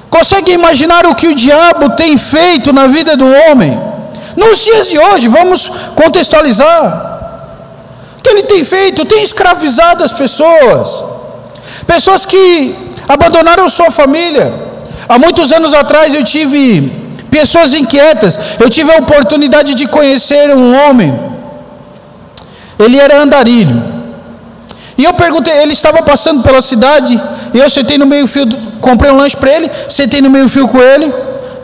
Consegue 0.10 0.52
imaginar 0.52 1.06
o 1.06 1.16
que 1.16 1.28
o 1.28 1.36
diabo 1.36 1.92
tem 1.92 2.18
feito 2.18 2.74
na 2.74 2.88
vida 2.88 3.16
do 3.16 3.26
homem? 3.26 3.80
Nos 4.36 4.60
dias 4.60 4.90
de 4.90 4.98
hoje, 4.98 5.28
vamos 5.28 5.72
contextualizar. 5.96 7.10
O 8.18 8.22
que 8.22 8.30
ele 8.30 8.44
tem 8.44 8.64
feito? 8.64 9.06
Tem 9.06 9.24
escravizado 9.24 10.04
as 10.04 10.12
pessoas. 10.12 11.04
Pessoas 11.86 12.26
que 12.26 12.76
abandonaram 13.08 13.70
sua 13.70 13.92
família. 13.92 14.69
Há 15.10 15.18
muitos 15.18 15.52
anos 15.52 15.74
atrás 15.74 16.14
eu 16.14 16.24
tive 16.24 16.92
pessoas 17.32 17.74
inquietas. 17.74 18.40
Eu 18.60 18.70
tive 18.70 18.92
a 18.92 18.98
oportunidade 18.98 19.74
de 19.74 19.88
conhecer 19.88 20.56
um 20.56 20.76
homem. 20.76 21.12
Ele 22.78 22.98
era 22.98 23.22
andarilho. 23.22 24.00
E 24.98 25.04
eu 25.04 25.14
perguntei, 25.14 25.54
ele 25.54 25.74
estava 25.74 26.02
passando 26.02 26.44
pela 26.44 26.62
cidade, 26.62 27.20
e 27.54 27.58
eu 27.58 27.70
sentei 27.70 27.98
no 27.98 28.06
meio-fio, 28.06 28.46
comprei 28.82 29.10
um 29.10 29.16
lanche 29.16 29.38
para 29.38 29.50
ele, 29.50 29.72
sentei 29.88 30.22
no 30.22 30.30
meio-fio 30.30 30.68
com 30.68 30.78
ele, 30.78 31.10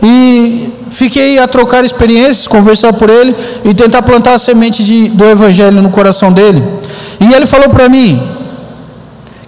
e 0.01 0.71
fiquei 0.89 1.37
a 1.37 1.45
trocar 1.45 1.83
experiências, 1.83 2.47
conversar 2.47 2.93
por 2.93 3.09
ele 3.09 3.35
e 3.65 3.73
tentar 3.73 4.03
plantar 4.03 4.35
a 4.35 4.37
semente 4.37 4.85
de, 4.85 5.09
do 5.09 5.25
Evangelho 5.25 5.81
no 5.81 5.89
coração 5.89 6.31
dele. 6.31 6.63
E 7.19 7.33
ele 7.33 7.45
falou 7.45 7.69
para 7.69 7.89
mim 7.89 8.21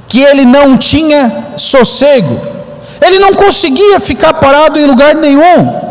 que 0.09 0.19
ele 0.19 0.45
não 0.45 0.77
tinha 0.77 1.31
sossego, 1.55 2.41
ele 3.01 3.19
não 3.19 3.33
conseguia 3.33 3.99
ficar 3.99 4.33
parado 4.33 4.79
em 4.79 4.85
lugar 4.85 5.15
nenhum. 5.15 5.87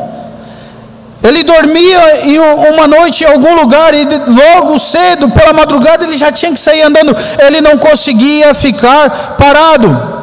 Ele 1.23 1.43
dormia 1.43 2.25
em 2.25 2.39
uma 2.39 2.87
noite 2.87 3.25
em 3.25 3.27
algum 3.27 3.55
lugar 3.55 3.95
e 3.95 4.05
logo 4.05 4.79
cedo, 4.79 5.29
pela 5.31 5.53
madrugada, 5.53 6.05
ele 6.05 6.17
já 6.17 6.31
tinha 6.31 6.53
que 6.53 6.61
sair 6.61 6.83
andando. 6.83 7.17
Ele 7.39 7.61
não 7.61 7.79
conseguia 7.79 8.55
ficar 8.55 9.35
parado. 9.37 10.15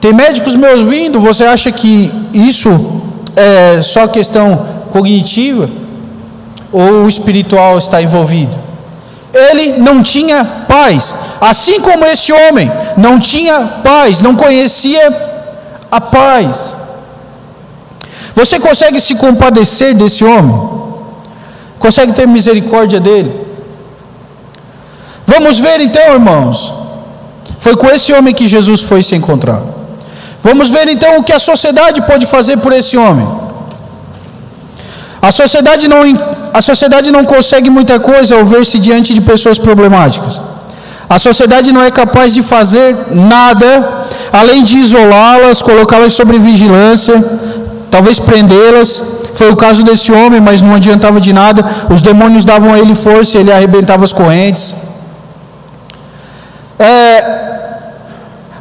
Tem 0.00 0.12
médicos 0.12 0.54
me 0.54 0.68
ouvindo, 0.68 1.20
você 1.20 1.44
acha 1.44 1.72
que 1.72 2.12
isso 2.32 2.70
é 3.34 3.80
só 3.82 4.06
questão 4.06 4.66
cognitiva? 4.90 5.68
Ou 6.72 7.04
o 7.04 7.08
espiritual 7.08 7.78
está 7.78 8.00
envolvido? 8.00 8.54
Ele 9.32 9.78
não 9.78 10.02
tinha 10.02 10.44
paz, 10.68 11.14
assim 11.40 11.80
como 11.80 12.06
esse 12.06 12.32
homem 12.32 12.70
não 12.96 13.18
tinha 13.18 13.60
paz, 13.82 14.20
não 14.20 14.34
conhecia 14.34 15.10
a 15.90 16.00
paz. 16.00 16.76
Você 18.34 18.58
consegue 18.58 19.00
se 19.00 19.14
compadecer 19.14 19.94
desse 19.94 20.24
homem? 20.24 20.58
Consegue 21.78 22.12
ter 22.12 22.26
misericórdia 22.26 23.00
dele? 23.00 23.46
Vamos 25.26 25.58
ver 25.58 25.80
então, 25.80 26.14
irmãos. 26.14 26.72
Foi 27.58 27.76
com 27.76 27.88
esse 27.88 28.12
homem 28.12 28.34
que 28.34 28.46
Jesus 28.46 28.80
foi 28.82 29.02
se 29.02 29.14
encontrar. 29.14 29.62
Vamos 30.42 30.68
ver 30.70 30.88
então 30.88 31.18
o 31.18 31.22
que 31.22 31.32
a 31.32 31.38
sociedade 31.38 32.02
pode 32.02 32.26
fazer 32.26 32.58
por 32.58 32.72
esse 32.72 32.96
homem. 32.96 33.26
A 35.20 35.32
sociedade 35.32 35.88
não, 35.88 36.02
a 36.52 36.62
sociedade 36.62 37.10
não 37.10 37.24
consegue 37.24 37.68
muita 37.68 37.98
coisa 37.98 38.36
ao 38.36 38.44
ver-se 38.44 38.78
diante 38.78 39.12
de 39.12 39.20
pessoas 39.20 39.58
problemáticas. 39.58 40.40
A 41.08 41.18
sociedade 41.18 41.72
não 41.72 41.82
é 41.82 41.90
capaz 41.90 42.34
de 42.34 42.42
fazer 42.42 42.96
nada 43.12 44.06
além 44.32 44.62
de 44.62 44.78
isolá-las, 44.78 45.62
colocá-las 45.62 46.12
sob 46.12 46.36
vigilância, 46.38 47.24
talvez 47.90 48.18
prendê-las. 48.18 49.02
Foi 49.34 49.50
o 49.50 49.56
caso 49.56 49.82
desse 49.82 50.10
homem, 50.10 50.40
mas 50.40 50.62
não 50.62 50.74
adiantava 50.74 51.20
de 51.20 51.32
nada. 51.32 51.64
Os 51.90 52.02
demônios 52.02 52.44
davam 52.44 52.72
a 52.72 52.78
ele 52.78 52.94
força 52.94 53.36
e 53.36 53.40
ele 53.40 53.52
arrebentava 53.52 54.04
as 54.04 54.12
correntes. 54.12 54.74
É, 56.78 57.46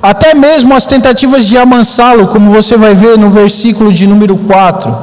até 0.02 0.34
mesmo 0.36 0.74
as 0.76 0.86
tentativas 0.86 1.46
de 1.46 1.58
amansá-lo, 1.58 2.28
como 2.28 2.52
você 2.52 2.78
vai 2.78 2.94
ver 2.94 3.18
no 3.18 3.30
versículo 3.30 3.92
de 3.92 4.06
número 4.06 4.38
4. 4.38 4.96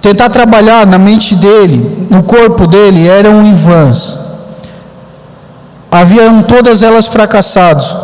Tentar 0.00 0.28
trabalhar 0.28 0.86
na 0.86 0.98
mente 0.98 1.34
dele, 1.34 2.06
no 2.08 2.22
corpo 2.22 2.66
dele, 2.66 3.08
eram 3.08 3.42
em 3.42 3.54
vãs. 3.54 4.17
Haviam 5.90 6.42
todas 6.42 6.82
elas 6.82 7.06
fracassados. 7.06 7.94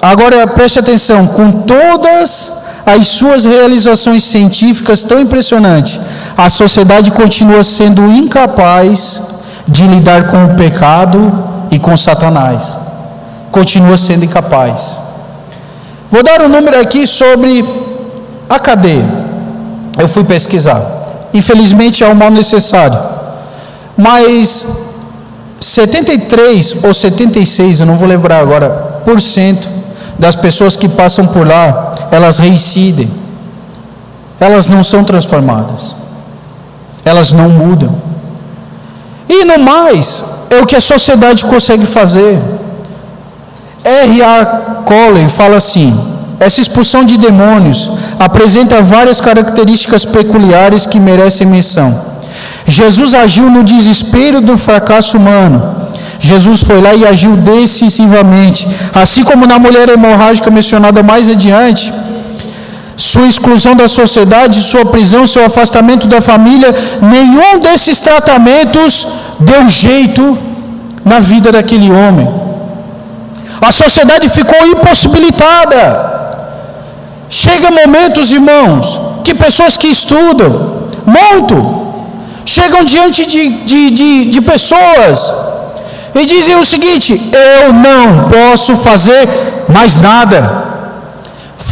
Agora 0.00 0.46
preste 0.46 0.78
atenção: 0.78 1.26
com 1.26 1.50
todas 1.50 2.52
as 2.86 3.06
suas 3.06 3.44
realizações 3.44 4.24
científicas 4.24 5.02
tão 5.02 5.20
impressionantes, 5.20 6.00
a 6.36 6.48
sociedade 6.48 7.10
continua 7.10 7.62
sendo 7.62 8.02
incapaz 8.10 9.22
de 9.66 9.86
lidar 9.86 10.28
com 10.28 10.44
o 10.46 10.54
pecado 10.54 11.32
e 11.70 11.78
com 11.78 11.96
Satanás. 11.96 12.76
Continua 13.50 13.96
sendo 13.96 14.24
incapaz. 14.24 14.98
Vou 16.10 16.22
dar 16.22 16.42
um 16.42 16.48
número 16.48 16.80
aqui 16.80 17.06
sobre 17.06 17.64
a 18.48 18.58
cadeia. 18.58 19.04
Eu 19.98 20.08
fui 20.08 20.24
pesquisar. 20.24 20.82
Infelizmente 21.32 22.02
é 22.02 22.08
o 22.08 22.16
mal 22.16 22.30
necessário. 22.30 22.98
Mas 23.96 24.66
73 25.60 26.76
ou 26.82 26.94
76, 26.94 27.80
eu 27.80 27.86
não 27.86 27.98
vou 27.98 28.08
lembrar 28.08 28.40
agora, 28.40 28.70
por 29.04 29.20
cento 29.20 29.68
das 30.18 30.34
pessoas 30.34 30.74
que 30.74 30.88
passam 30.88 31.26
por 31.26 31.46
lá 31.46 31.90
elas 32.10 32.38
reincidem, 32.38 33.10
elas 34.38 34.68
não 34.68 34.82
são 34.82 35.04
transformadas. 35.04 35.94
elas 37.02 37.32
não 37.32 37.48
mudam. 37.48 37.94
E 39.28 39.44
no 39.44 39.58
mais, 39.58 40.22
é 40.50 40.60
o 40.60 40.66
que 40.66 40.76
a 40.76 40.80
sociedade 40.80 41.44
consegue 41.44 41.86
fazer. 41.86 42.38
R.A. 43.82 44.82
Collen 44.84 45.28
fala 45.28 45.56
assim: 45.56 45.98
essa 46.38 46.60
expulsão 46.60 47.04
de 47.04 47.16
demônios 47.16 47.90
apresenta 48.18 48.82
várias 48.82 49.20
características 49.20 50.04
peculiares 50.04 50.84
que 50.84 51.00
merecem 51.00 51.46
menção. 51.46 52.09
Jesus 52.66 53.14
agiu 53.14 53.50
no 53.50 53.62
desespero 53.62 54.40
do 54.40 54.56
fracasso 54.56 55.16
humano. 55.16 55.80
Jesus 56.18 56.62
foi 56.62 56.80
lá 56.80 56.94
e 56.94 57.06
agiu 57.06 57.34
decisivamente, 57.36 58.68
assim 58.94 59.22
como 59.24 59.46
na 59.46 59.58
mulher 59.58 59.88
hemorrágica 59.88 60.50
mencionada 60.50 61.02
mais 61.02 61.28
adiante. 61.28 61.92
Sua 62.96 63.26
exclusão 63.26 63.74
da 63.74 63.88
sociedade, 63.88 64.60
sua 64.60 64.84
prisão, 64.84 65.26
seu 65.26 65.44
afastamento 65.46 66.06
da 66.06 66.20
família, 66.20 66.74
nenhum 67.00 67.58
desses 67.58 68.00
tratamentos 68.00 69.06
deu 69.38 69.68
jeito 69.70 70.38
na 71.02 71.18
vida 71.18 71.50
daquele 71.50 71.90
homem. 71.90 72.28
A 73.60 73.72
sociedade 73.72 74.28
ficou 74.28 74.66
impossibilitada. 74.66 76.10
Chega 77.30 77.70
momentos, 77.70 78.30
irmãos, 78.30 79.00
que 79.24 79.34
pessoas 79.34 79.76
que 79.78 79.86
estudam 79.86 80.50
muito 81.06 81.79
chegam 82.56 82.82
diante 82.92 83.22
de, 83.32 83.42
de, 83.70 83.80
de, 83.98 84.10
de 84.34 84.40
pessoas 84.52 85.32
e 86.14 86.26
dizem 86.32 86.56
o 86.56 86.64
seguinte: 86.72 87.10
Eu 87.48 87.72
não 87.72 88.28
posso 88.34 88.76
fazer 88.88 89.28
mais 89.68 89.96
nada. 90.08 90.40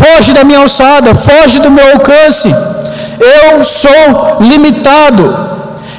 Foge 0.00 0.32
da 0.32 0.44
minha 0.44 0.60
alçada, 0.60 1.14
foge 1.14 1.58
do 1.58 1.70
meu 1.70 1.86
alcance. 1.94 2.48
Eu 3.36 3.64
sou 3.64 4.38
limitado. 4.40 5.24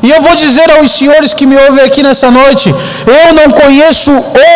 E 0.01 0.09
eu 0.09 0.21
vou 0.21 0.35
dizer 0.43 0.71
aos 0.71 0.91
senhores 0.91 1.33
que 1.33 1.45
me 1.45 1.57
ouvem 1.65 1.83
aqui 1.83 2.01
nessa 2.01 2.31
noite: 2.31 2.73
eu 3.17 3.33
não 3.39 3.49
conheço 3.61 4.11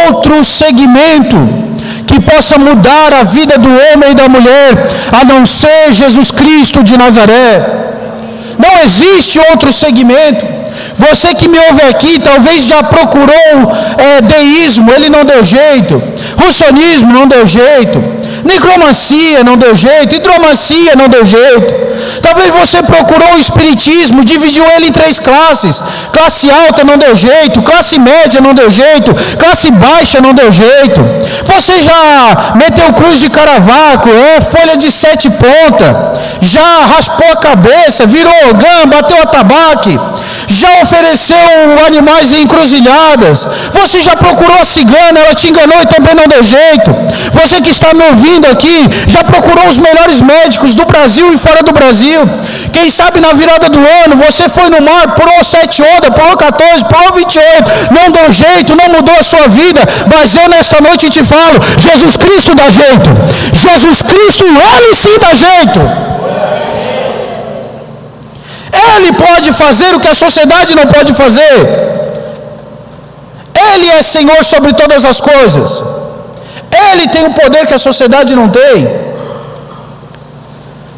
outro 0.05 0.43
segmento 0.45 1.37
que 2.07 2.19
possa 2.21 2.57
mudar 2.57 3.13
a 3.13 3.23
vida 3.23 3.57
do 3.57 3.69
homem 3.69 4.11
e 4.11 4.15
da 4.15 4.29
mulher, 4.29 4.71
a 5.19 5.25
não 5.25 5.45
ser 5.45 5.91
Jesus 5.93 6.31
Cristo 6.31 6.83
de 6.83 6.95
Nazaré. 6.97 7.82
Existe 8.85 9.39
outro 9.51 9.71
segmento. 9.71 10.45
Você 10.95 11.33
que 11.35 11.47
me 11.47 11.59
ouve 11.59 11.81
aqui, 11.83 12.19
talvez 12.19 12.65
já 12.65 12.83
procurou 12.83 13.35
é, 13.97 14.21
deísmo, 14.21 14.91
ele 14.91 15.09
não 15.09 15.23
deu 15.25 15.43
jeito. 15.43 16.01
Russonismo 16.37 17.13
não 17.13 17.27
deu 17.27 17.45
jeito. 17.45 18.12
Necromancia 18.43 19.43
não 19.43 19.57
deu 19.57 19.75
jeito. 19.75 20.15
Hidromancia 20.15 20.95
não 20.95 21.07
deu 21.07 21.25
jeito. 21.25 21.83
Talvez 22.21 22.49
você 22.49 22.81
procurou 22.83 23.33
o 23.33 23.37
espiritismo, 23.37 24.25
dividiu 24.25 24.65
ele 24.75 24.87
em 24.87 24.91
três 24.91 25.19
classes. 25.19 25.83
Classe 26.11 26.49
alta 26.49 26.83
não 26.83 26.97
deu 26.97 27.15
jeito, 27.15 27.61
classe 27.61 27.99
média 27.99 28.41
não 28.41 28.53
deu 28.53 28.69
jeito, 28.69 29.13
classe 29.37 29.71
baixa 29.71 30.21
não 30.21 30.33
deu 30.33 30.51
jeito. 30.51 31.01
Você 31.45 31.81
já 31.81 32.53
meteu 32.55 32.93
cruz 32.93 33.19
de 33.19 33.29
caravaco, 33.29 34.09
é 34.09 34.41
folha 34.41 34.77
de 34.77 34.91
sete 34.91 35.29
pontas, 35.29 35.95
já 36.41 36.85
raspou 36.85 37.27
a 37.31 37.37
cabeça, 37.37 38.05
virou 38.05 38.33
ogã, 38.49 38.87
bateu 38.87 39.21
a 39.21 39.25
tabaque, 39.25 39.99
já 40.53 40.81
ofereceu 40.81 41.37
animais 41.85 42.31
em 42.31 42.43
encruzilhadas. 42.43 43.47
Você 43.71 44.01
já 44.01 44.15
procurou 44.15 44.57
a 44.57 44.65
cigana, 44.65 45.19
ela 45.19 45.35
te 45.35 45.47
enganou 45.49 45.81
e 45.81 45.85
também 45.87 46.15
não 46.15 46.27
deu 46.27 46.43
jeito. 46.43 46.91
Você 47.33 47.61
que 47.61 47.69
está 47.69 47.93
me 47.93 48.03
ouvindo 48.03 48.47
aqui, 48.47 48.89
já 49.07 49.23
procurou 49.23 49.65
os 49.67 49.79
melhores 49.79 50.21
médicos 50.21 50.75
do 50.75 50.85
Brasil 50.85 51.33
e 51.33 51.37
fora 51.37 51.63
do 51.63 51.71
Brasil. 51.71 52.21
Quem 52.71 52.89
sabe 52.91 53.19
na 53.19 53.33
virada 53.33 53.69
do 53.69 53.79
ano 54.03 54.17
você 54.17 54.47
foi 54.49 54.69
no 54.69 54.81
mar, 54.81 55.15
pulou 55.15 55.43
sete 55.43 55.81
ondas, 55.81 56.13
pulou 56.13 56.37
14, 56.37 56.85
pulou 56.85 57.13
28, 57.13 57.71
não 57.91 58.11
deu 58.11 58.31
jeito, 58.31 58.75
não 58.75 58.89
mudou 58.89 59.15
a 59.15 59.23
sua 59.23 59.47
vida. 59.47 59.81
Mas 60.09 60.35
eu 60.35 60.47
nesta 60.49 60.79
noite 60.81 61.09
te 61.09 61.23
falo: 61.23 61.59
Jesus 61.77 62.17
Cristo 62.17 62.55
dá 62.55 62.69
jeito. 62.69 63.09
Jesus 63.53 64.03
Cristo, 64.03 64.45
Ele 64.45 64.93
sim 64.93 65.17
dá 65.19 65.33
jeito. 65.33 66.12
Ele 69.03 69.13
pode 69.13 69.51
fazer 69.51 69.93
o 69.93 69.99
que 69.99 70.07
a 70.07 70.15
sociedade 70.15 70.73
não 70.75 70.87
pode 70.87 71.13
fazer. 71.13 71.57
Ele 73.53 73.87
é 73.91 74.01
Senhor 74.01 74.43
sobre 74.45 74.73
todas 74.73 75.03
as 75.03 75.19
coisas. 75.19 75.83
Ele 76.71 77.07
tem 77.09 77.25
o 77.25 77.33
poder 77.33 77.67
que 77.67 77.73
a 77.73 77.79
sociedade 77.79 78.33
não 78.33 78.49
tem. 78.49 78.87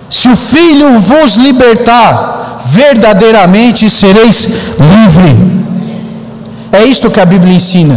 Se 0.10 0.30
o 0.30 0.36
Filho 0.36 1.00
vos 1.00 1.36
libertar, 1.36 2.60
verdadeiramente 2.66 3.90
sereis 3.90 4.48
livre. 4.94 5.56
É 6.72 6.84
isto 6.84 7.10
que 7.10 7.20
a 7.20 7.26
Bíblia 7.26 7.56
ensina. 7.56 7.96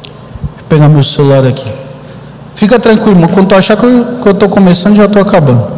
Vou 0.00 0.64
pegar 0.68 0.88
meu 0.88 1.02
celular 1.02 1.46
aqui. 1.46 1.70
Fica 2.54 2.78
tranquilo, 2.78 3.26
quando 3.28 3.48
tu 3.48 3.54
achar 3.54 3.76
que 3.76 3.86
eu 3.86 4.32
estou 4.32 4.48
começando, 4.48 4.96
já 4.96 5.06
estou 5.06 5.22
acabando. 5.22 5.69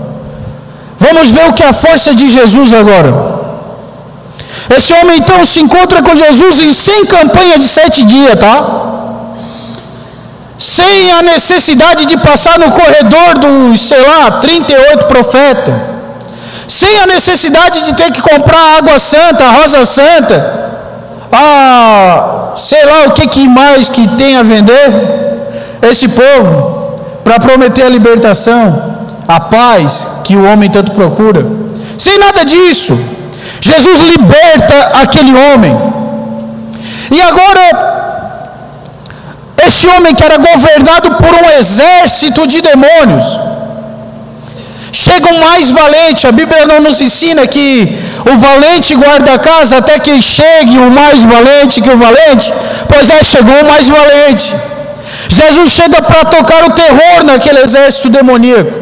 Vamos 1.04 1.30
ver 1.36 1.46
o 1.48 1.52
que 1.52 1.62
é 1.62 1.68
a 1.68 1.80
força 1.84 2.14
de 2.14 2.26
Jesus 2.36 2.72
agora. 2.72 3.10
Esse 4.76 4.92
homem 4.98 5.18
então 5.18 5.44
se 5.44 5.60
encontra 5.60 6.02
com 6.02 6.14
Jesus 6.24 6.62
em 6.62 6.72
sem 6.72 7.04
campanha 7.06 7.58
de 7.58 7.68
sete 7.78 8.04
dias, 8.04 8.38
tá? 8.38 8.56
sem 10.62 11.10
a 11.10 11.22
necessidade 11.24 12.06
de 12.06 12.16
passar 12.18 12.56
no 12.56 12.70
corredor 12.70 13.38
dos, 13.38 13.80
sei 13.80 14.00
lá, 14.00 14.30
38 14.40 15.06
profetas, 15.06 15.74
sem 16.68 17.00
a 17.00 17.06
necessidade 17.06 17.82
de 17.82 17.94
ter 17.94 18.12
que 18.12 18.22
comprar 18.22 18.78
água 18.78 18.96
santa, 19.00 19.44
rosa 19.50 19.84
santa, 19.84 20.36
ah, 21.32 22.52
sei 22.56 22.84
lá 22.84 23.06
o 23.06 23.10
que, 23.10 23.26
que 23.26 23.48
mais 23.48 23.88
que 23.88 24.06
tem 24.16 24.36
a 24.36 24.44
vender, 24.44 24.86
esse 25.90 26.06
povo, 26.06 27.00
para 27.24 27.40
prometer 27.40 27.82
a 27.82 27.88
libertação, 27.88 28.91
a 29.26 29.40
paz 29.40 30.06
que 30.24 30.36
o 30.36 30.44
homem 30.44 30.70
tanto 30.70 30.92
procura, 30.92 31.46
sem 31.98 32.18
nada 32.18 32.44
disso, 32.44 32.98
Jesus 33.60 34.00
liberta 34.00 35.02
aquele 35.02 35.34
homem, 35.34 35.74
e 37.10 37.20
agora 37.20 37.92
esse 39.66 39.86
homem 39.88 40.14
que 40.14 40.22
era 40.22 40.38
governado 40.38 41.08
por 41.16 41.34
um 41.34 41.50
exército 41.58 42.46
de 42.46 42.60
demônios. 42.60 43.26
Chega 44.92 45.32
um 45.32 45.38
mais 45.38 45.70
valente, 45.70 46.26
a 46.26 46.32
Bíblia 46.32 46.66
não 46.66 46.80
nos 46.80 47.00
ensina 47.00 47.46
que 47.46 47.98
o 48.30 48.36
valente 48.36 48.94
guarda 48.94 49.32
a 49.34 49.38
casa 49.38 49.78
até 49.78 49.98
que 49.98 50.20
chegue 50.20 50.76
o 50.78 50.90
mais 50.90 51.22
valente 51.22 51.80
que 51.80 51.90
o 51.90 51.96
valente, 51.96 52.52
pois 52.88 53.08
é, 53.08 53.22
chegou 53.24 53.58
o 53.62 53.66
mais 53.66 53.88
valente. 53.88 54.54
Jesus 55.28 55.70
chega 55.70 56.02
para 56.02 56.26
tocar 56.26 56.64
o 56.64 56.72
terror 56.72 57.24
naquele 57.24 57.60
exército 57.60 58.10
demoníaco, 58.10 58.81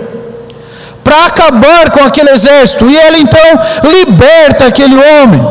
para 1.10 1.26
acabar 1.26 1.90
com 1.90 2.04
aquele 2.04 2.30
exército, 2.30 2.88
e 2.88 2.96
ele 2.96 3.18
então 3.18 3.40
liberta 3.82 4.66
aquele 4.66 4.94
homem. 4.94 5.44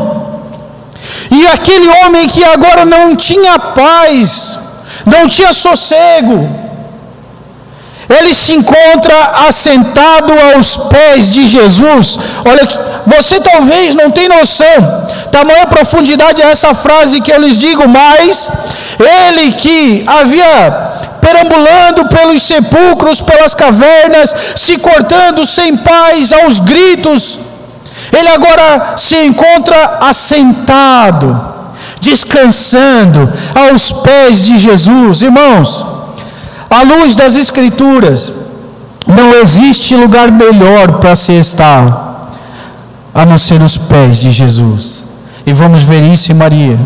E 1.30 1.46
aquele 1.48 1.86
homem 1.86 2.26
que 2.26 2.42
agora 2.42 2.86
não 2.86 3.14
tinha 3.14 3.58
paz, 3.58 4.58
não 5.04 5.28
tinha 5.28 5.52
sossego. 5.52 6.48
Ele 8.08 8.34
se 8.34 8.54
encontra 8.54 9.16
assentado 9.48 10.32
aos 10.32 10.78
pés 10.78 11.30
de 11.30 11.46
Jesus. 11.46 12.18
Olha, 12.42 12.66
você 13.06 13.38
talvez 13.40 13.94
não 13.94 14.10
tenha 14.10 14.30
noção, 14.30 15.06
tamanha 15.30 15.66
profundidade 15.66 16.40
é 16.40 16.50
essa 16.50 16.72
frase 16.72 17.20
que 17.20 17.30
eu 17.30 17.38
lhes 17.38 17.58
digo, 17.58 17.86
mas 17.86 18.50
ele 18.98 19.52
que 19.52 20.04
havia 20.06 20.89
perambulando 21.30 22.06
pelos 22.06 22.42
sepulcros, 22.42 23.20
pelas 23.20 23.54
cavernas, 23.54 24.34
se 24.56 24.78
cortando 24.78 25.46
sem 25.46 25.76
paz, 25.76 26.32
aos 26.32 26.58
gritos, 26.60 27.38
ele 28.12 28.28
agora 28.28 28.94
se 28.96 29.16
encontra 29.24 29.98
assentado 30.00 31.48
descansando 32.00 33.30
aos 33.54 33.92
pés 33.92 34.44
de 34.44 34.58
Jesus. 34.58 35.22
Irmãos, 35.22 35.84
à 36.68 36.82
luz 36.82 37.14
das 37.14 37.34
Escrituras, 37.36 38.32
não 39.06 39.34
existe 39.34 39.94
lugar 39.94 40.30
melhor 40.30 40.98
para 41.00 41.16
se 41.16 41.32
estar 41.32 42.20
a 43.14 43.24
não 43.24 43.38
ser 43.38 43.62
os 43.62 43.76
pés 43.76 44.18
de 44.18 44.30
Jesus. 44.30 45.04
E 45.46 45.52
vamos 45.52 45.82
ver 45.82 46.02
isso 46.02 46.30
em 46.30 46.34
Maria. 46.34 46.78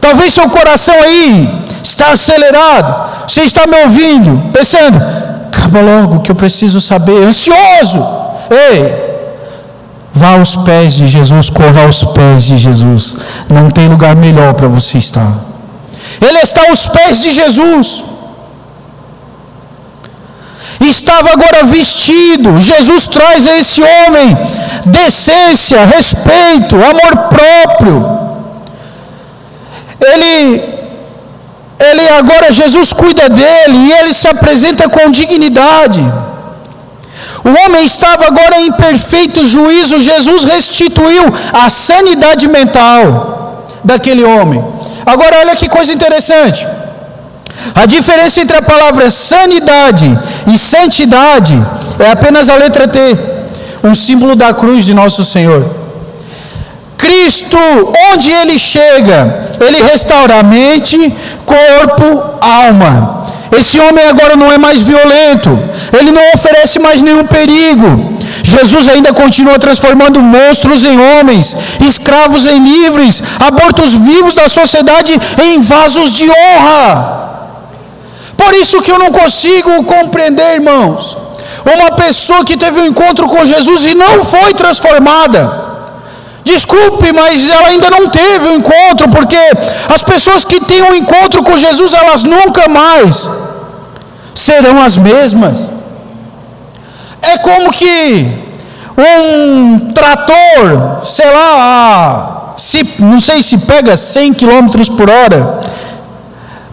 Talvez 0.00 0.32
seu 0.32 0.48
coração 0.48 0.94
aí 1.02 1.62
está 1.82 2.12
acelerado. 2.12 3.09
Você 3.26 3.42
está 3.42 3.66
me 3.66 3.76
ouvindo, 3.82 4.50
pensando, 4.52 4.98
acaba 5.46 5.80
logo 5.80 6.20
que 6.20 6.30
eu 6.30 6.34
preciso 6.34 6.80
saber, 6.80 7.22
ansioso. 7.24 8.04
Ei, 8.50 9.10
Vá 10.12 10.30
aos 10.30 10.56
pés 10.56 10.94
de 10.94 11.08
Jesus, 11.08 11.50
corra 11.50 11.82
aos 11.82 12.04
pés 12.04 12.44
de 12.44 12.56
Jesus. 12.56 13.16
Não 13.48 13.70
tem 13.70 13.88
lugar 13.88 14.14
melhor 14.16 14.54
para 14.54 14.68
você 14.68 14.98
estar. 14.98 15.32
Ele 16.20 16.38
está 16.38 16.68
aos 16.68 16.86
pés 16.88 17.20
de 17.20 17.32
Jesus. 17.32 18.04
Estava 20.80 21.30
agora 21.30 21.64
vestido. 21.64 22.60
Jesus 22.60 23.06
traz 23.06 23.46
a 23.46 23.58
esse 23.58 23.82
homem 23.82 24.36
decência, 24.86 25.84
respeito, 25.84 26.74
amor 26.76 27.28
próprio. 27.28 28.18
Ele, 30.00 30.79
ele 31.88 32.08
agora, 32.10 32.52
Jesus 32.52 32.92
cuida 32.92 33.28
dele 33.28 33.76
e 33.86 33.92
ele 33.92 34.12
se 34.12 34.28
apresenta 34.28 34.88
com 34.88 35.10
dignidade. 35.10 36.00
O 37.42 37.48
homem 37.64 37.84
estava 37.84 38.26
agora 38.26 38.60
em 38.60 38.70
perfeito 38.72 39.46
juízo, 39.46 40.00
Jesus 40.00 40.44
restituiu 40.44 41.24
a 41.52 41.70
sanidade 41.70 42.46
mental 42.48 43.66
daquele 43.82 44.24
homem. 44.24 44.62
Agora, 45.06 45.38
olha 45.38 45.56
que 45.56 45.68
coisa 45.68 45.92
interessante. 45.92 46.66
A 47.74 47.86
diferença 47.86 48.40
entre 48.40 48.58
a 48.58 48.62
palavra 48.62 49.10
sanidade 49.10 50.06
e 50.46 50.58
santidade 50.58 51.60
é 51.98 52.10
apenas 52.10 52.48
a 52.50 52.56
letra 52.56 52.86
T, 52.86 53.00
um 53.82 53.94
símbolo 53.94 54.36
da 54.36 54.52
cruz 54.52 54.84
de 54.84 54.92
nosso 54.92 55.24
Senhor. 55.24 55.79
Cristo, 57.10 57.58
onde 58.12 58.30
ele 58.30 58.56
chega, 58.56 59.56
ele 59.60 59.82
restaura 59.82 60.44
mente, 60.44 60.96
corpo, 61.44 62.06
alma. 62.40 63.24
Esse 63.50 63.80
homem 63.80 64.06
agora 64.06 64.36
não 64.36 64.50
é 64.52 64.56
mais 64.56 64.80
violento, 64.80 65.50
ele 65.98 66.12
não 66.12 66.22
oferece 66.36 66.78
mais 66.78 67.02
nenhum 67.02 67.24
perigo. 67.24 68.14
Jesus 68.44 68.88
ainda 68.88 69.12
continua 69.12 69.58
transformando 69.58 70.22
monstros 70.22 70.84
em 70.84 71.00
homens, 71.00 71.56
escravos 71.84 72.46
em 72.46 72.60
livres, 72.62 73.20
abortos 73.40 73.92
vivos 73.92 74.36
da 74.36 74.48
sociedade 74.48 75.20
em 75.42 75.60
vasos 75.60 76.12
de 76.12 76.30
honra. 76.30 77.18
Por 78.36 78.54
isso 78.54 78.80
que 78.82 78.92
eu 78.92 79.00
não 79.00 79.10
consigo 79.10 79.82
compreender, 79.82 80.54
irmãos, 80.54 81.18
uma 81.74 81.90
pessoa 81.96 82.44
que 82.44 82.56
teve 82.56 82.78
um 82.80 82.86
encontro 82.86 83.28
com 83.28 83.44
Jesus 83.44 83.84
e 83.84 83.96
não 83.96 84.24
foi 84.24 84.54
transformada. 84.54 85.69
Desculpe, 86.44 87.12
mas 87.12 87.48
ela 87.48 87.68
ainda 87.68 87.90
não 87.90 88.08
teve 88.08 88.46
o 88.46 88.52
um 88.52 88.56
encontro, 88.56 89.08
porque 89.10 89.36
as 89.88 90.02
pessoas 90.02 90.44
que 90.44 90.60
têm 90.60 90.82
um 90.82 90.94
encontro 90.94 91.42
com 91.42 91.56
Jesus, 91.56 91.92
elas 91.92 92.24
nunca 92.24 92.68
mais 92.68 93.28
serão 94.34 94.82
as 94.82 94.96
mesmas. 94.96 95.68
É 97.22 97.38
como 97.38 97.70
que 97.70 98.26
um 98.96 99.78
trator, 99.90 101.04
sei 101.04 101.30
lá, 101.30 102.54
se, 102.56 102.86
não 102.98 103.20
sei 103.20 103.42
se 103.42 103.58
pega 103.58 103.96
100 103.96 104.34
km 104.34 104.68
por 104.96 105.08
hora, 105.08 105.60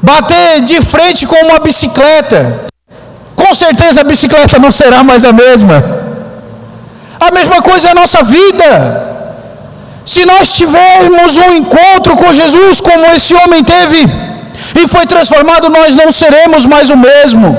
bater 0.01 0.61
de 0.61 0.81
frente 0.81 1.25
com 1.25 1.35
uma 1.45 1.59
bicicleta, 1.59 2.65
com 3.35 3.53
certeza 3.53 4.01
a 4.01 4.03
bicicleta 4.03 4.59
não 4.59 4.71
será 4.71 5.03
mais 5.03 5.23
a 5.23 5.31
mesma. 5.31 5.83
A 7.19 7.31
mesma 7.31 7.61
coisa 7.61 7.89
é 7.89 7.91
a 7.91 7.95
nossa 7.95 8.23
vida. 8.23 9.06
Se 10.13 10.25
nós 10.25 10.51
tivermos 10.59 11.37
um 11.37 11.51
encontro 11.61 12.15
com 12.15 12.31
Jesus, 12.31 12.79
como 12.79 13.07
esse 13.07 13.33
homem 13.35 13.61
teve, 13.61 13.99
e 14.79 14.87
foi 14.87 15.05
transformado, 15.05 15.69
nós 15.69 15.93
não 15.95 16.09
seremos 16.13 16.65
mais 16.65 16.89
o 16.89 16.95
mesmo. 16.95 17.49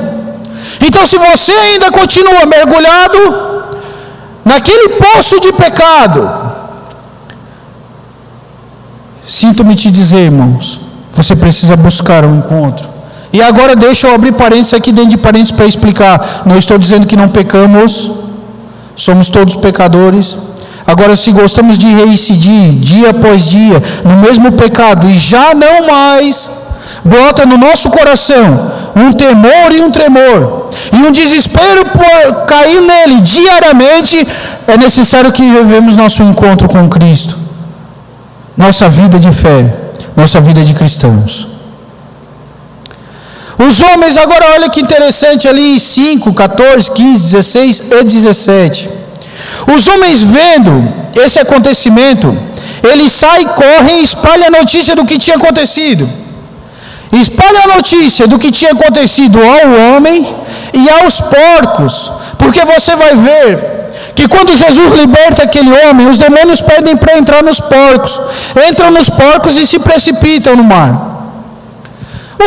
Então, 0.87 1.05
se 1.07 1.19
você 1.19 1.53
ainda 1.53 1.93
continua 1.93 2.47
mergulhado 2.47 3.21
naquele 4.47 4.89
poço 5.05 5.39
de 5.41 5.53
pecado, 5.53 6.21
sinto-me 9.23 9.75
te 9.75 9.91
dizer, 9.91 10.25
irmãos, 10.31 10.81
você 11.13 11.37
precisa 11.37 11.77
buscar 11.77 12.25
um 12.25 12.39
encontro. 12.39 12.89
E 13.31 13.43
agora 13.43 13.77
deixa 13.77 14.07
eu 14.07 14.15
abrir 14.15 14.33
parênteses 14.33 14.73
aqui 14.73 14.91
dentro 14.91 15.11
de 15.11 15.19
parênteses 15.19 15.53
para 15.53 15.67
explicar. 15.67 16.45
Não 16.47 16.57
estou 16.57 16.79
dizendo 16.79 17.07
que 17.07 17.15
não 17.15 17.29
pecamos, 17.29 18.11
somos 18.97 19.29
todos 19.29 19.55
pecadores, 19.55 20.39
Agora, 20.89 21.15
se 21.17 21.31
gostamos 21.33 21.77
de 21.77 21.87
reincidir 21.87 22.71
dia 22.77 23.11
após 23.11 23.45
dia 23.45 23.83
no 24.03 24.17
mesmo 24.17 24.53
pecado 24.53 25.07
e 25.07 25.13
já 25.13 25.55
não 25.55 25.87
mais, 25.87 26.51
brota 27.05 27.45
no 27.45 27.59
nosso 27.59 27.91
coração 27.91 28.73
um 28.97 29.13
temor 29.13 29.71
e 29.71 29.83
um 29.83 29.91
tremor, 29.91 30.71
e 30.91 30.97
um 30.97 31.13
desespero 31.13 31.85
por 31.91 32.47
cair 32.47 32.81
nele 32.81 33.21
diariamente, 33.21 34.27
é 34.67 34.79
necessário 34.79 35.31
que 35.31 35.43
vivemos 35.43 35.95
nosso 35.95 36.23
encontro 36.23 36.67
com 36.71 36.89
Cristo, 36.89 37.37
nossa 38.57 38.89
vida 38.89 39.19
de 39.19 39.31
fé, 39.31 39.71
nossa 40.17 40.41
vida 40.41 40.65
de 40.65 40.73
cristãos. 40.73 41.47
Os 43.59 43.79
homens, 43.83 44.17
agora 44.17 44.53
olha 44.55 44.71
que 44.71 44.81
interessante 44.81 45.47
ali 45.47 45.75
em 45.75 45.79
5, 45.79 46.33
14, 46.33 46.91
15, 46.93 47.23
16 47.25 47.83
e 48.01 48.05
17. 48.05 49.08
Os 49.75 49.87
homens 49.89 50.23
vendo 50.23 50.73
esse 51.15 51.39
acontecimento, 51.39 52.37
eles 52.83 53.13
saem, 53.13 53.47
correm 53.49 54.01
e 54.01 54.03
espalham 54.03 54.47
a 54.49 54.59
notícia 54.59 54.95
do 54.95 55.05
que 55.05 55.19
tinha 55.19 55.37
acontecido. 55.37 56.09
Espalha 57.13 57.65
a 57.65 57.75
notícia 57.77 58.27
do 58.27 58.39
que 58.39 58.51
tinha 58.51 58.73
acontecido 58.73 59.39
ao 59.43 59.97
homem 59.97 60.35
e 60.75 60.89
aos 60.91 61.21
porcos, 61.21 62.13
porque 62.39 62.65
você 62.65 62.95
vai 62.97 63.17
ver 63.17 63.79
que 64.15 64.29
quando 64.29 64.57
Jesus 64.57 64.93
liberta 64.95 65.43
aquele 65.45 65.73
homem, 65.73 66.09
os 66.09 66.19
demônios 66.19 66.61
pedem 66.61 66.97
para 66.97 67.17
entrar 67.17 67.43
nos 67.43 67.61
porcos, 67.61 68.21
entram 68.69 68.91
nos 68.91 69.09
porcos 69.09 69.57
e 69.57 69.67
se 69.67 69.79
precipitam 69.79 70.55
no 70.57 70.65
mar. 70.65 71.09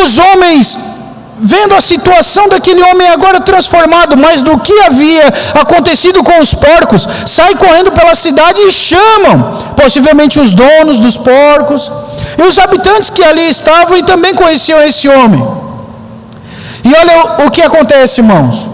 Os 0.03 0.17
homens 0.17 0.77
vendo 1.41 1.73
a 1.73 1.81
situação 1.81 2.47
daquele 2.47 2.83
homem 2.83 3.09
agora 3.09 3.41
transformado, 3.41 4.15
mas 4.15 4.41
do 4.41 4.59
que 4.59 4.79
havia 4.81 5.27
acontecido 5.59 6.23
com 6.23 6.39
os 6.39 6.53
porcos, 6.53 7.07
saem 7.25 7.57
correndo 7.57 7.91
pela 7.91 8.13
cidade 8.13 8.61
e 8.61 8.71
chamam, 8.71 9.73
possivelmente 9.75 10.39
os 10.39 10.53
donos 10.53 10.99
dos 10.99 11.17
porcos 11.17 11.91
e 12.37 12.43
os 12.43 12.59
habitantes 12.59 13.09
que 13.09 13.23
ali 13.23 13.49
estavam 13.49 13.97
e 13.97 14.03
também 14.03 14.35
conheciam 14.35 14.81
esse 14.83 15.09
homem. 15.09 15.43
E 16.83 16.93
olha 16.93 17.45
o 17.45 17.51
que 17.51 17.61
acontece, 17.61 18.21
irmãos. 18.21 18.69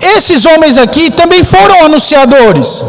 Esses 0.00 0.44
homens 0.46 0.78
aqui 0.78 1.10
também 1.10 1.42
foram 1.44 1.84
anunciadores. 1.84 2.82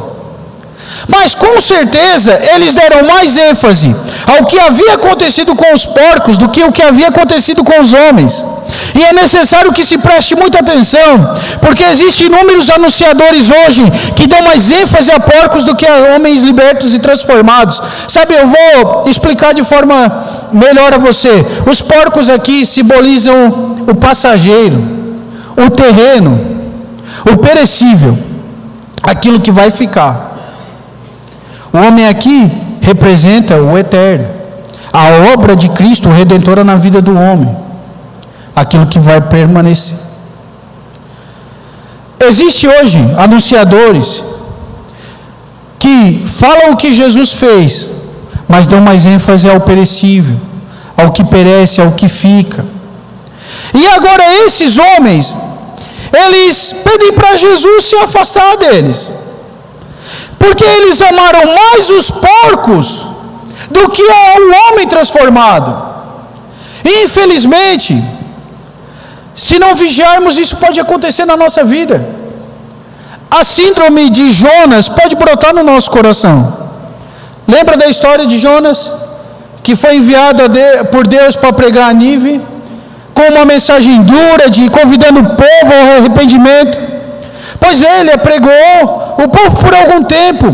Mas 1.08 1.36
com 1.36 1.60
certeza 1.60 2.40
eles 2.54 2.74
deram 2.74 3.04
mais 3.06 3.38
ênfase 3.38 3.96
ao 4.26 4.46
que 4.46 4.58
havia 4.58 4.96
acontecido 4.96 5.56
com 5.56 5.74
os 5.74 5.86
porcos 5.86 6.38
do 6.38 6.50
que 6.50 6.64
o 6.64 6.72
que 6.72 6.82
havia 6.82 7.10
acontecido 7.10 7.64
com 7.64 7.80
os 7.80 7.94
homens. 7.94 8.46
E 8.96 9.04
é 9.04 9.14
necessário 9.14 9.72
que 9.72 9.86
se 9.86 9.98
preste 9.98 10.36
muita 10.36 10.60
atenção, 10.60 11.34
porque 11.62 11.84
existem 11.84 12.28
inúmeros 12.28 12.70
anunciadores 12.70 13.50
hoje 13.50 13.86
que 14.16 14.28
dão 14.28 14.42
mais 14.42 14.70
ênfase 14.70 15.12
a 15.12 15.20
porcos 15.20 15.64
do 15.64 15.76
que 15.76 15.86
a 15.86 16.16
homens 16.16 16.44
libertos 16.44 16.94
e 16.94 17.00
transformados. 17.00 17.82
Sabe, 18.08 18.34
eu 18.34 18.48
vou 18.48 19.04
explicar 19.08 19.54
de 19.54 19.64
forma 19.64 19.96
melhor 20.52 20.94
a 20.94 20.98
você. 20.98 21.46
Os 21.70 21.82
porcos 21.82 22.30
aqui 22.30 22.66
simbolizam 22.66 23.76
o 23.88 23.96
passageiro, 23.96 24.84
o 25.56 25.70
terreno, 25.70 26.40
o 27.32 27.38
perecível, 27.38 28.18
aquilo 29.04 29.40
que 29.40 29.52
vai 29.52 29.70
ficar. 29.70 30.37
O 31.74 31.78
homem 31.78 32.08
aqui 32.08 32.52
representa 32.82 33.62
o 33.62 33.78
eterno, 33.78 34.28
a 34.92 35.34
obra 35.34 35.56
de 35.56 35.70
Cristo 35.70 36.10
redentora 36.10 36.64
na 36.64 36.76
vida 36.76 37.02
do 37.02 37.18
homem, 37.18 37.56
aquilo 38.56 38.88
que 38.88 39.00
vai 39.00 39.20
permanecer. 39.22 39.98
Existe 42.20 42.68
hoje 42.68 43.00
anunciadores 43.18 44.24
que 45.80 46.24
falam 46.26 46.72
o 46.72 46.78
que 46.78 46.94
Jesus 46.94 47.34
fez, 47.34 47.88
mas 48.48 48.68
dão 48.68 48.82
mais 48.82 49.06
ênfase 49.06 49.50
ao 49.50 49.60
perecível, 49.62 50.36
ao 50.96 51.12
que 51.12 51.24
perece, 51.24 51.80
ao 51.82 51.92
que 51.92 52.08
fica. 52.08 52.66
E 53.74 53.88
agora 53.88 54.24
esses 54.46 54.78
homens, 54.78 55.36
eles 56.12 56.74
pedem 56.84 57.14
para 57.14 57.36
Jesus 57.36 57.86
se 57.86 57.96
afastar 57.98 58.58
deles. 58.58 59.12
Porque 60.40 60.64
eles 60.64 61.02
amaram 61.02 61.46
mais 61.54 61.90
os 61.90 62.12
porcos 62.12 63.06
do 63.70 63.90
que 63.90 64.04
o 64.04 64.72
homem 64.72 64.88
transformado. 64.88 65.76
Infelizmente, 67.04 68.02
se 69.36 69.60
não 69.60 69.76
vigiarmos, 69.76 70.38
isso 70.38 70.56
pode 70.58 70.80
acontecer 70.80 71.26
na 71.26 71.38
nossa 71.38 71.64
vida. 71.64 72.18
A 73.30 73.44
síndrome 73.44 74.10
de 74.10 74.32
Jonas 74.32 74.90
pode 74.90 75.16
brotar 75.16 75.54
no 75.54 75.64
nosso 75.64 75.92
coração. 75.92 76.38
Lembra 77.48 77.78
da 77.78 77.88
história 77.88 78.26
de 78.26 78.38
Jonas? 78.38 78.92
Que 79.62 79.76
foi 79.76 79.98
enviado 79.98 80.44
por 80.92 81.06
Deus 81.06 81.36
para 81.36 81.52
pregar 81.52 81.90
a 81.90 81.94
Nive, 81.94 82.42
com 83.14 83.24
uma 83.34 83.46
mensagem 83.46 84.02
dura, 84.02 84.50
de 84.50 84.70
convidando 84.70 85.20
o 85.20 85.30
povo 85.36 85.74
ao 85.74 85.98
arrependimento. 85.98 86.97
Pois 87.60 87.82
ele 87.82 88.18
pregou, 88.18 89.16
o 89.24 89.28
povo, 89.30 89.64
por 89.64 89.74
algum 89.74 90.04
tempo, 90.04 90.54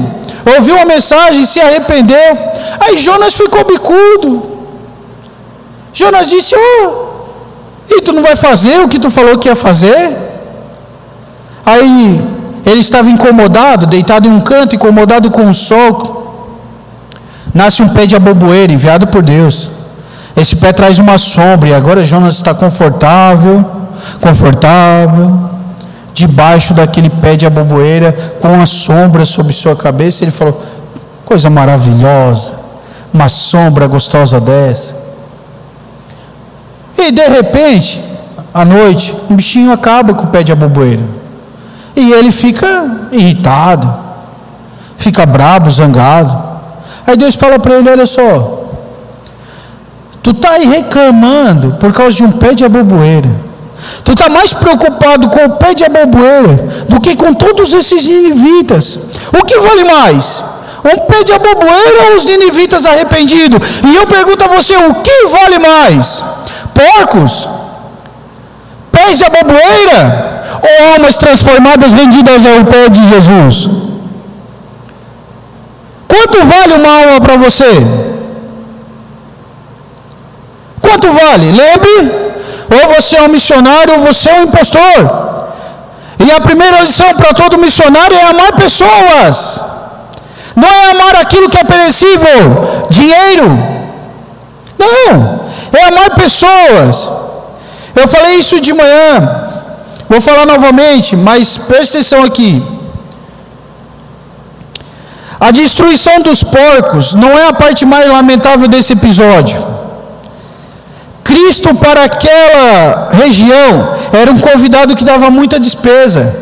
ouviu 0.56 0.80
a 0.80 0.86
mensagem, 0.86 1.46
se 1.46 1.60
arrependeu. 1.60 2.38
Aí 2.80 2.98
Jonas 2.98 3.34
ficou 3.34 3.66
bicudo. 3.66 4.52
Jonas 5.94 6.30
disse: 6.30 6.56
Oh, 6.56 7.14
e 7.90 8.02
tu 8.02 8.14
não 8.14 8.24
vai 8.24 8.36
fazer 8.36 8.80
o 8.80 8.88
que 8.88 9.00
tu 9.00 9.10
falou 9.10 9.38
que 9.38 9.48
ia 9.48 9.56
fazer? 9.56 10.18
Aí 11.66 12.22
ele 12.66 12.80
estava 12.80 13.10
incomodado, 13.10 13.86
deitado 13.86 14.28
em 14.28 14.32
um 14.32 14.42
canto, 14.42 14.76
incomodado 14.76 15.30
com 15.32 15.50
o 15.50 15.54
sol. 15.54 16.22
Nasce 17.54 17.84
um 17.84 17.90
pé 17.90 18.06
de 18.06 18.16
aboboeira 18.16 18.74
enviado 18.74 19.08
por 19.08 19.22
Deus. 19.22 19.70
Esse 20.36 20.56
pé 20.56 20.74
traz 20.74 20.98
uma 20.98 21.18
sombra 21.18 21.70
e 21.70 21.74
agora 21.74 22.04
Jonas 22.04 22.36
está 22.36 22.54
confortável, 22.54 23.64
confortável, 24.20 25.53
debaixo 26.14 26.74
daquele 26.74 27.10
pé 27.10 27.36
de 27.36 27.46
aboboeira, 27.46 28.14
com 28.40 28.62
a 28.62 28.66
sombra 28.66 29.26
sobre 29.26 29.52
sua 29.52 29.76
cabeça. 29.76 30.24
Ele 30.24 30.32
falou: 30.32 30.62
coisa 31.26 31.50
maravilhosa, 31.50 32.54
uma 33.14 33.28
sombra 33.28 33.88
gostosa 33.88 34.40
dessa. 34.40 34.96
E 36.98 37.12
de 37.12 37.28
repente, 37.28 38.02
à 38.54 38.64
noite, 38.64 39.16
um 39.30 39.36
bichinho 39.36 39.72
acaba 39.72 40.14
com 40.14 40.26
o 40.26 40.28
pé 40.28 40.44
de 40.44 40.52
aboboeira. 40.52 41.04
E 41.96 42.12
ele 42.12 42.32
fica 42.32 43.08
irritado, 43.12 43.92
fica 44.98 45.26
brabo, 45.26 45.70
zangado. 45.70 46.44
Aí 47.06 47.18
Deus 47.18 47.36
fala 47.36 47.58
para 47.60 47.76
ele: 47.76 47.90
Olha 47.90 48.06
só, 48.06 48.70
tu 50.22 50.32
está 50.32 50.52
aí 50.52 50.68
reclamando 50.68 51.74
por 51.80 51.92
causa 51.92 52.16
de 52.16 52.24
um 52.24 52.32
pé 52.32 52.54
de 52.54 52.64
aboboeira. 52.64 53.30
Tu 54.04 54.12
está 54.12 54.30
mais 54.30 54.54
preocupado 54.54 55.30
com 55.30 55.46
o 55.46 55.50
pé 55.52 55.74
de 55.74 55.84
aboboeira 55.84 56.86
do 56.90 57.00
que 57.00 57.16
com 57.16 57.34
todos 57.34 57.74
esses 57.74 58.06
ninivitas. 58.06 59.00
O 59.32 59.46
que 59.46 59.58
vale 59.60 59.84
mais? 59.84 60.44
Um 60.84 61.00
pé 61.08 61.24
de 61.24 61.34
aboboeira 61.34 62.10
ou 62.10 62.16
os 62.18 62.26
ninivitas 62.26 62.86
arrependidos? 62.86 63.60
E 63.84 63.96
eu 63.96 64.06
pergunto 64.06 64.44
a 64.44 64.48
você: 64.48 64.76
o 64.76 64.96
que 64.96 65.28
vale 65.28 65.60
mais? 65.60 66.24
Porcos? 66.74 67.48
Pés 68.92 69.18
de 69.18 69.24
aboboeira? 69.24 70.34
Ou 70.62 70.94
almas 70.94 71.18
transformadas 71.18 71.94
vendidas 71.94 72.46
ao 72.46 72.66
pé 72.66 72.90
de 72.90 73.10
Jesus? 73.10 73.70
Quanto 76.08 76.46
vale 76.46 76.74
uma 76.76 77.00
alma 77.02 77.22
para 77.22 77.38
você? 77.38 77.86
Quanto 80.82 81.12
vale? 81.12 81.52
Lembre 81.52 82.33
ou 82.76 82.96
você 82.96 83.18
é 83.18 83.24
um 83.24 83.28
missionário 83.38 83.94
ou 83.96 84.02
você 84.02 84.30
é 84.30 84.36
um 84.40 84.44
impostor. 84.44 85.00
E 86.26 86.32
a 86.32 86.42
primeira 86.42 86.80
lição 86.82 87.14
para 87.16 87.34
todo 87.34 87.58
missionário 87.58 88.18
é 88.18 88.24
amar 88.24 88.54
pessoas. 88.54 89.60
Não 90.56 90.70
é 90.70 90.92
amar 90.92 91.16
aquilo 91.16 91.50
que 91.50 91.58
é 91.58 91.64
perecível, 91.64 92.88
dinheiro. 92.90 93.48
Não, 94.78 95.46
é 95.74 95.84
amar 95.88 96.10
pessoas. 96.12 97.10
Eu 97.96 98.08
falei 98.08 98.36
isso 98.38 98.60
de 98.60 98.74
manhã, 98.74 99.10
vou 100.10 100.22
falar 100.22 100.46
novamente, 100.46 101.16
mas 101.16 101.58
preste 101.58 101.98
atenção 101.98 102.24
aqui. 102.24 102.52
A 105.40 105.52
destruição 105.52 106.22
dos 106.22 106.44
porcos 106.44 107.14
não 107.14 107.38
é 107.38 107.48
a 107.48 107.54
parte 107.54 107.86
mais 107.86 108.10
lamentável 108.10 108.68
desse 108.68 108.94
episódio. 108.94 109.83
Cristo 111.44 111.76
para 111.76 112.06
aquela 112.06 113.10
região 113.12 113.96
era 114.14 114.32
um 114.32 114.40
convidado 114.40 114.96
que 114.96 115.04
dava 115.04 115.30
muita 115.30 115.60
despesa. 115.60 116.34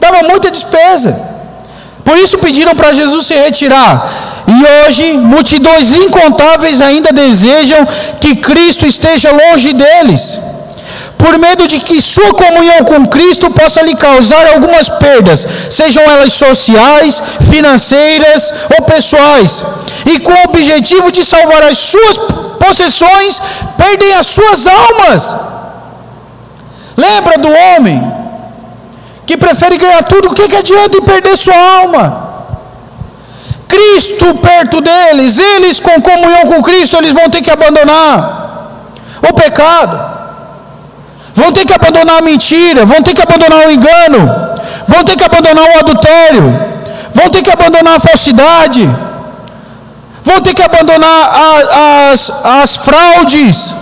Dava 0.00 0.22
muita 0.24 0.50
despesa. 0.50 1.16
Por 2.04 2.16
isso 2.18 2.38
pediram 2.38 2.74
para 2.74 2.92
Jesus 2.92 3.24
se 3.26 3.34
retirar. 3.34 3.92
E 4.48 4.86
hoje, 4.86 5.12
multidões 5.16 5.92
incontáveis 5.92 6.80
ainda 6.80 7.12
desejam 7.12 7.86
que 8.20 8.34
Cristo 8.36 8.84
esteja 8.84 9.30
longe 9.30 9.72
deles, 9.72 10.40
por 11.24 11.38
medo 11.38 11.66
de 11.66 11.80
que 11.80 12.02
sua 12.02 12.34
comunhão 12.34 12.84
com 12.84 13.06
Cristo 13.06 13.50
possa 13.50 13.80
lhe 13.80 13.96
causar 13.96 14.46
algumas 14.48 14.90
perdas, 14.90 15.46
sejam 15.70 16.02
elas 16.02 16.34
sociais, 16.34 17.22
financeiras 17.50 18.52
ou 18.74 18.84
pessoais, 18.84 19.64
e 20.04 20.20
com 20.20 20.34
o 20.34 20.44
objetivo 20.50 21.10
de 21.10 21.24
salvar 21.24 21.62
as 21.62 21.78
suas 21.78 22.18
possessões, 22.62 23.40
perdem 23.78 24.12
as 24.12 24.26
suas 24.26 24.66
almas. 24.66 25.34
Lembra 26.94 27.38
do 27.38 27.48
homem 27.48 27.98
que 29.24 29.38
prefere 29.38 29.78
ganhar 29.78 30.04
tudo, 30.04 30.28
o 30.28 30.34
que, 30.34 30.46
que 30.46 30.56
adianta 30.56 30.98
em 30.98 31.02
perder 31.02 31.38
sua 31.38 31.56
alma? 31.80 32.04
Cristo 33.66 34.34
perto 34.34 34.82
deles, 34.82 35.38
eles 35.38 35.80
com 35.80 36.02
comunhão 36.02 36.48
com 36.48 36.62
Cristo, 36.62 36.98
eles 36.98 37.12
vão 37.12 37.30
ter 37.30 37.40
que 37.40 37.50
abandonar 37.50 38.42
o 39.26 39.32
pecado, 39.32 40.13
vão 41.34 41.52
ter 41.52 41.64
que 41.66 41.72
abandonar 41.72 42.18
a 42.18 42.22
mentira, 42.22 42.84
vão 42.84 43.02
ter 43.02 43.14
que 43.14 43.22
abandonar 43.22 43.66
o 43.66 43.70
engano, 43.70 44.20
vão 44.86 45.04
ter 45.04 45.16
que 45.16 45.24
abandonar 45.24 45.64
o 45.64 45.78
adultério, 45.78 46.44
vão 47.12 47.28
ter 47.30 47.42
que 47.42 47.50
abandonar 47.50 47.96
a 47.96 48.00
falsidade 48.00 48.88
vão 50.24 50.40
ter 50.40 50.54
que 50.54 50.62
abandonar 50.62 51.10
a, 51.10 52.10
as, 52.10 52.32
as 52.62 52.76
fraudes. 52.76 53.74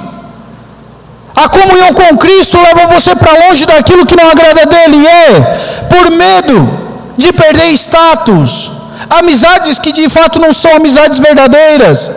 A 1.35 1.49
comunhão 1.49 1.95
com 1.95 2.19
Cristo 2.19 2.61
leva 2.61 2.87
você 2.87 3.15
para 3.15 3.47
longe 3.47 3.65
daquilo 3.65 4.05
que 4.05 4.17
não 4.17 4.29
agrada 4.29 4.67
dele, 4.67 5.07
é 5.07 5.41
por 5.89 6.11
medo 6.11 6.81
de 7.17 7.33
perder 7.33 7.71
status, 7.73 8.71
amizades 9.09 9.79
que 9.79 9.93
de 9.93 10.09
fato 10.11 10.39
não 10.39 10.53
são 10.53 10.75
amizades 10.77 11.19
verdadeiras, 11.19 12.11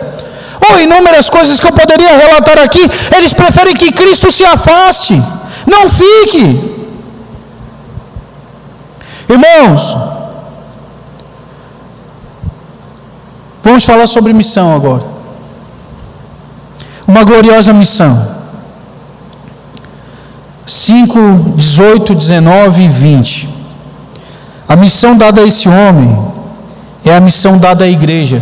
inúmeras 0.80 1.28
coisas 1.28 1.60
que 1.60 1.66
eu 1.66 1.72
poderia 1.72 2.16
relatar 2.16 2.58
aqui. 2.58 2.88
Eles 3.16 3.32
preferem 3.32 3.74
que 3.74 3.92
Cristo 3.92 4.30
se 4.30 4.44
afaste, 4.44 5.22
não 5.66 5.88
fique. 5.88 6.76
Irmãos, 9.28 9.96
Vamos 13.66 13.84
falar 13.84 14.06
sobre 14.06 14.32
missão 14.32 14.76
agora. 14.76 15.02
Uma 17.04 17.24
gloriosa 17.24 17.72
missão. 17.72 18.36
5, 20.64 21.54
18, 21.56 22.14
19 22.14 22.84
e 22.84 22.88
20. 22.88 23.48
A 24.68 24.76
missão 24.76 25.16
dada 25.16 25.40
a 25.40 25.44
esse 25.44 25.68
homem 25.68 26.16
é 27.04 27.12
a 27.12 27.18
missão 27.18 27.58
dada 27.58 27.82
à 27.82 27.88
igreja. 27.88 28.40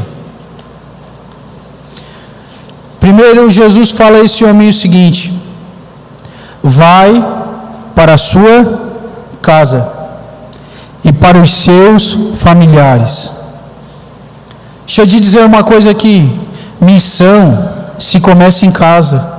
Primeiro, 3.05 3.51
Jesus 3.51 3.91
fala 3.91 4.17
a 4.19 4.25
esse 4.25 4.45
homem 4.45 4.69
o 4.71 4.73
seguinte: 4.73 5.33
vai 6.63 7.11
para 7.95 8.15
a 8.15 8.23
sua 8.31 8.59
casa 9.43 9.81
e 11.05 11.13
para 11.13 11.39
os 11.39 11.53
seus 11.53 12.17
familiares 12.37 13.45
Deixa 14.87 15.03
eu 15.03 15.07
te 15.07 15.19
dizer 15.19 15.45
uma 15.45 15.65
coisa 15.65 15.91
aqui: 15.91 16.17
missão 16.81 17.71
se 17.99 18.21
começa 18.21 18.67
em 18.67 18.71
casa. 18.71 19.33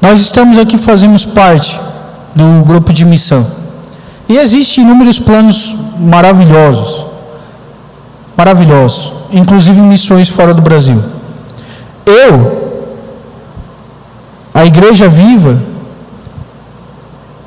Nós 0.00 0.20
estamos 0.20 0.58
aqui, 0.58 0.78
fazemos 0.78 1.24
parte 1.24 1.78
do 2.34 2.64
grupo 2.64 2.92
de 2.92 3.04
missão. 3.04 3.46
E 4.28 4.36
existem 4.36 4.84
inúmeros 4.84 5.18
planos 5.18 5.74
maravilhosos. 5.98 7.06
Maravilhosos. 8.36 9.12
Inclusive 9.32 9.80
missões 9.80 10.28
fora 10.28 10.54
do 10.54 10.62
Brasil. 10.62 11.15
Eu, 12.06 12.32
a 14.54 14.64
Igreja 14.64 15.08
Viva, 15.08 15.60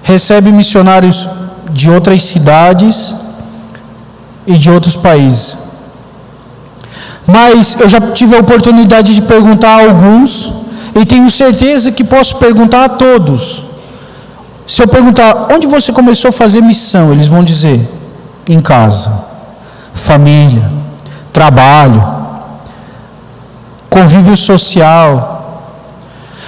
recebe 0.03 0.51
missionários 0.51 1.27
de 1.71 1.89
outras 1.89 2.21
cidades 2.23 3.15
e 4.45 4.57
de 4.57 4.69
outros 4.69 4.95
países. 4.95 5.55
Mas 7.25 7.79
eu 7.79 7.87
já 7.87 8.01
tive 8.11 8.35
a 8.35 8.39
oportunidade 8.39 9.15
de 9.15 9.21
perguntar 9.21 9.69
a 9.69 9.85
alguns, 9.85 10.51
e 10.99 11.05
tenho 11.05 11.29
certeza 11.29 11.91
que 11.91 12.03
posso 12.03 12.37
perguntar 12.37 12.85
a 12.85 12.89
todos. 12.89 13.63
Se 14.67 14.81
eu 14.81 14.87
perguntar 14.87 15.47
onde 15.53 15.67
você 15.67 15.93
começou 15.93 16.29
a 16.29 16.31
fazer 16.31 16.61
missão, 16.61 17.11
eles 17.11 17.27
vão 17.27 17.43
dizer: 17.43 17.79
em 18.47 18.59
casa, 18.59 19.23
família, 19.93 20.69
trabalho, 21.31 22.18
convívio 23.89 24.37
social. 24.37 25.37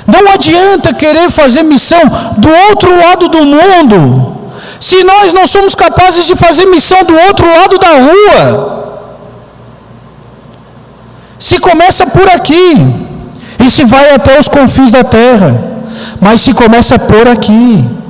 Não 0.08 0.32
adianta 0.32 0.94
querer 0.94 1.30
fazer 1.30 1.64
missão 1.64 2.02
do 2.38 2.50
outro 2.70 3.00
lado 3.00 3.28
do 3.30 3.46
mundo, 3.46 4.52
se 4.80 5.04
nós 5.04 5.32
não 5.34 5.48
somos 5.48 5.76
capazes 5.76 6.26
de 6.26 6.36
fazer 6.36 6.66
missão 6.66 7.04
do 7.04 7.16
outro 7.16 7.48
lado 7.48 7.78
da 7.78 7.90
rua. 7.90 8.82
Se 11.38 11.60
começa 11.60 12.06
por 12.08 12.28
aqui 12.30 12.76
e 13.60 13.70
se 13.70 13.84
vai 13.86 14.14
até 14.14 14.40
os 14.40 14.48
confins 14.48 14.92
da 14.92 15.04
terra, 15.04 15.56
mas 16.20 16.42
se 16.42 16.54
começa 16.54 16.98
por 16.98 17.28
aqui. 17.28 18.01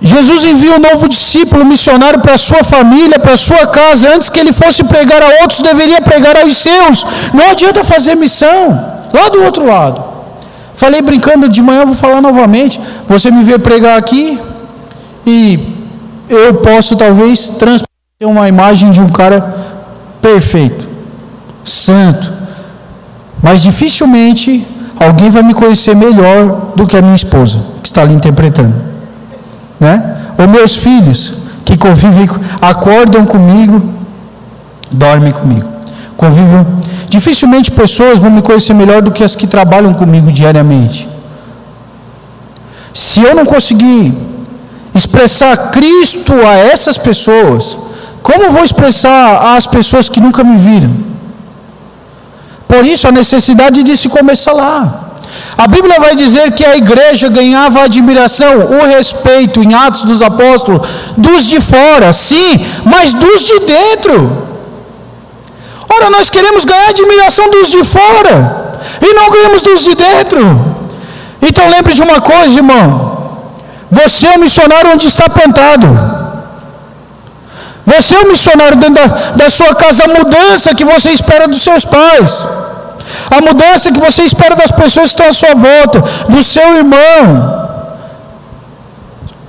Jesus 0.00 0.44
envia 0.44 0.76
um 0.76 0.78
novo 0.78 1.08
discípulo 1.08 1.64
missionário 1.64 2.20
para 2.20 2.36
sua 2.36 2.62
família, 2.62 3.18
para 3.18 3.36
sua 3.36 3.66
casa. 3.66 4.14
Antes 4.14 4.28
que 4.28 4.38
ele 4.38 4.52
fosse 4.52 4.84
pregar 4.84 5.22
a 5.22 5.42
outros, 5.42 5.60
deveria 5.60 6.00
pregar 6.00 6.36
aos 6.36 6.56
seus. 6.56 7.06
Não 7.32 7.50
adianta 7.50 7.82
fazer 7.84 8.14
missão 8.14 8.94
lá 9.12 9.28
do 9.28 9.42
outro 9.42 9.66
lado. 9.66 10.02
Falei 10.74 11.00
brincando 11.00 11.48
de 11.48 11.62
manhã, 11.62 11.86
vou 11.86 11.94
falar 11.94 12.20
novamente. 12.20 12.80
Você 13.08 13.30
me 13.30 13.44
vê 13.44 13.58
pregar 13.58 13.98
aqui, 13.98 14.38
e 15.26 15.74
eu 16.28 16.54
posso 16.54 16.96
talvez 16.96 17.48
transparecer 17.50 17.86
uma 18.22 18.48
imagem 18.48 18.90
de 18.90 19.00
um 19.00 19.08
cara 19.08 19.54
perfeito, 20.20 20.88
santo, 21.64 22.32
mas 23.42 23.62
dificilmente 23.62 24.66
alguém 24.98 25.30
vai 25.30 25.42
me 25.42 25.54
conhecer 25.54 25.94
melhor 25.94 26.72
do 26.74 26.86
que 26.86 26.96
a 26.96 27.02
minha 27.02 27.14
esposa, 27.14 27.62
que 27.82 27.88
está 27.88 28.02
ali 28.02 28.14
interpretando, 28.14 28.74
né? 29.78 30.16
Ou 30.38 30.48
meus 30.48 30.76
filhos, 30.76 31.34
que 31.64 31.76
convivem, 31.76 32.28
acordam 32.60 33.24
comigo, 33.24 33.82
dormem 34.90 35.32
comigo, 35.32 35.68
convivem. 36.16 36.66
Dificilmente 37.08 37.70
pessoas 37.70 38.18
vão 38.18 38.30
me 38.30 38.42
conhecer 38.42 38.74
melhor 38.74 39.02
do 39.02 39.10
que 39.10 39.22
as 39.22 39.36
que 39.36 39.46
trabalham 39.46 39.94
comigo 39.94 40.32
diariamente. 40.32 41.08
Se 42.92 43.22
eu 43.22 43.34
não 43.34 43.44
conseguir 43.44 44.16
expressar 44.94 45.70
Cristo 45.70 46.32
a 46.32 46.54
essas 46.54 46.96
pessoas, 46.96 47.78
como 48.22 48.50
vou 48.50 48.64
expressar 48.64 49.56
às 49.56 49.66
pessoas 49.66 50.08
que 50.08 50.20
nunca 50.20 50.42
me 50.42 50.56
viram? 50.56 50.96
Por 52.66 52.84
isso 52.84 53.06
a 53.06 53.12
necessidade 53.12 53.82
de 53.82 53.96
se 53.96 54.08
começar 54.08 54.52
lá. 54.52 55.03
A 55.56 55.66
Bíblia 55.66 56.00
vai 56.00 56.14
dizer 56.14 56.52
que 56.52 56.64
a 56.64 56.76
igreja 56.76 57.28
ganhava 57.28 57.80
a 57.80 57.84
admiração, 57.84 58.78
o 58.78 58.86
respeito 58.86 59.62
em 59.62 59.74
Atos 59.74 60.02
dos 60.02 60.20
Apóstolos, 60.22 60.86
dos 61.16 61.46
de 61.46 61.60
fora, 61.60 62.12
sim, 62.12 62.64
mas 62.84 63.12
dos 63.12 63.44
de 63.44 63.58
dentro. 63.60 64.44
Ora, 65.88 66.10
nós 66.10 66.28
queremos 66.28 66.64
ganhar 66.64 66.88
admiração 66.88 67.50
dos 67.50 67.70
de 67.70 67.84
fora, 67.84 68.78
e 69.00 69.12
não 69.14 69.30
ganhamos 69.30 69.62
dos 69.62 69.82
de 69.82 69.94
dentro. 69.94 70.40
Então 71.40 71.68
lembre 71.68 71.94
de 71.94 72.02
uma 72.02 72.20
coisa, 72.20 72.56
irmão. 72.56 73.14
Você 73.90 74.26
é 74.26 74.36
o 74.36 74.40
missionário 74.40 74.92
onde 74.92 75.06
está 75.06 75.28
plantado. 75.28 75.88
Você 77.86 78.14
é 78.14 78.20
o 78.22 78.28
missionário 78.28 78.76
dentro 78.78 78.94
da, 78.94 79.06
da 79.36 79.50
sua 79.50 79.74
casa, 79.74 80.04
a 80.04 80.08
mudança 80.08 80.74
que 80.74 80.84
você 80.84 81.10
espera 81.10 81.46
dos 81.46 81.62
seus 81.62 81.84
pais. 81.84 82.46
A 83.30 83.40
mudança 83.40 83.92
que 83.92 84.00
você 84.00 84.22
espera 84.22 84.54
das 84.56 84.70
pessoas 84.70 85.14
que 85.14 85.22
estão 85.22 85.28
à 85.28 85.32
sua 85.32 85.54
volta, 85.54 86.02
do 86.28 86.42
seu 86.42 86.76
irmão. 86.76 87.64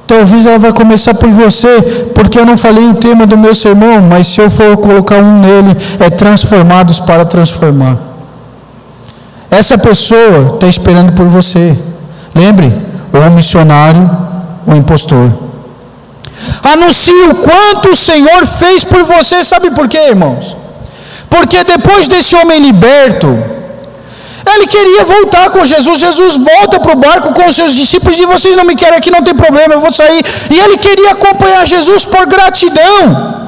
Talvez 0.07 0.45
ela 0.45 0.59
vai 0.59 0.71
começar 0.71 1.13
por 1.15 1.29
você, 1.29 1.81
porque 2.13 2.37
eu 2.39 2.45
não 2.45 2.57
falei 2.57 2.87
o 2.87 2.93
tema 2.93 3.25
do 3.25 3.37
meu 3.37 3.55
sermão, 3.55 4.01
mas 4.01 4.27
se 4.27 4.39
eu 4.39 4.49
for 4.49 4.77
colocar 4.77 5.17
um 5.17 5.39
nele, 5.39 5.75
é 5.99 6.09
transformados 6.09 6.99
para 6.99 7.25
transformar. 7.25 7.97
Essa 9.49 9.77
pessoa 9.77 10.53
está 10.53 10.67
esperando 10.67 11.13
por 11.13 11.27
você. 11.27 11.75
Lembre, 12.35 12.71
ou 13.11 13.31
missionário 13.31 14.09
ou 14.67 14.75
impostor. 14.75 15.31
Anuncie 16.63 17.29
o 17.29 17.35
quanto 17.35 17.89
o 17.89 17.95
Senhor 17.95 18.45
fez 18.45 18.83
por 18.83 19.03
você, 19.03 19.43
sabe 19.43 19.71
por 19.71 19.87
quê, 19.87 20.09
irmãos? 20.09 20.55
Porque 21.29 21.63
depois 21.63 22.07
desse 22.07 22.35
homem 22.35 22.59
liberto, 22.59 23.27
ele 24.53 24.67
queria 24.67 25.03
voltar 25.03 25.49
com 25.49 25.65
Jesus. 25.65 25.99
Jesus 25.99 26.35
volta 26.37 26.79
para 26.79 26.93
o 26.93 26.95
barco 26.95 27.33
com 27.33 27.45
os 27.47 27.55
seus 27.55 27.73
discípulos 27.73 28.15
e 28.15 28.21
diz: 28.21 28.29
Vocês 28.29 28.55
não 28.55 28.63
me 28.63 28.75
querem 28.75 28.97
aqui, 28.97 29.11
não 29.11 29.23
tem 29.23 29.35
problema, 29.35 29.73
eu 29.73 29.81
vou 29.81 29.91
sair. 29.91 30.23
E 30.51 30.59
ele 30.59 30.77
queria 30.77 31.11
acompanhar 31.11 31.65
Jesus 31.65 32.05
por 32.05 32.25
gratidão. 32.25 33.45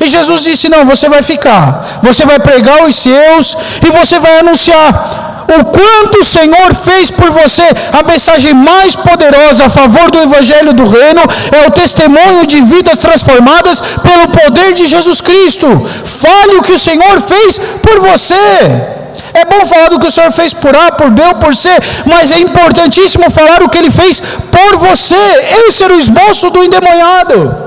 E 0.00 0.06
Jesus 0.06 0.42
disse: 0.42 0.68
Não, 0.68 0.84
você 0.84 1.08
vai 1.08 1.22
ficar, 1.22 2.00
você 2.02 2.24
vai 2.24 2.38
pregar 2.38 2.84
os 2.84 2.94
seus 2.94 3.56
e 3.82 3.90
você 3.90 4.18
vai 4.18 4.38
anunciar 4.40 5.32
o 5.58 5.64
quanto 5.64 6.20
o 6.20 6.24
Senhor 6.24 6.74
fez 6.74 7.10
por 7.10 7.30
você. 7.30 7.68
A 7.92 8.02
mensagem 8.02 8.54
mais 8.54 8.96
poderosa 8.96 9.66
a 9.66 9.68
favor 9.68 10.10
do 10.10 10.18
Evangelho 10.18 10.72
do 10.72 10.88
Reino 10.88 11.22
é 11.52 11.66
o 11.66 11.70
testemunho 11.70 12.46
de 12.46 12.60
vidas 12.62 12.98
transformadas 12.98 13.80
pelo 14.02 14.28
poder 14.28 14.72
de 14.74 14.86
Jesus 14.86 15.20
Cristo. 15.20 15.68
Fale 16.04 16.58
o 16.58 16.62
que 16.62 16.72
o 16.72 16.78
Senhor 16.78 17.20
fez 17.20 17.58
por 17.82 18.00
você. 18.00 18.93
É 19.34 19.44
bom 19.44 19.66
falar 19.66 19.88
do 19.88 19.98
que 19.98 20.06
o 20.06 20.10
Senhor 20.10 20.30
fez 20.30 20.54
por 20.54 20.74
A, 20.76 20.92
por 20.92 21.10
B 21.10 21.20
ou 21.26 21.34
por 21.34 21.54
C, 21.56 21.68
mas 22.06 22.30
é 22.30 22.38
importantíssimo 22.38 23.28
falar 23.30 23.62
o 23.62 23.68
que 23.68 23.78
Ele 23.78 23.90
fez 23.90 24.20
por 24.20 24.76
você. 24.76 25.24
Esse 25.66 25.82
era 25.82 25.94
o 25.94 25.98
esboço 25.98 26.50
do 26.50 26.62
endemoniado. 26.62 27.64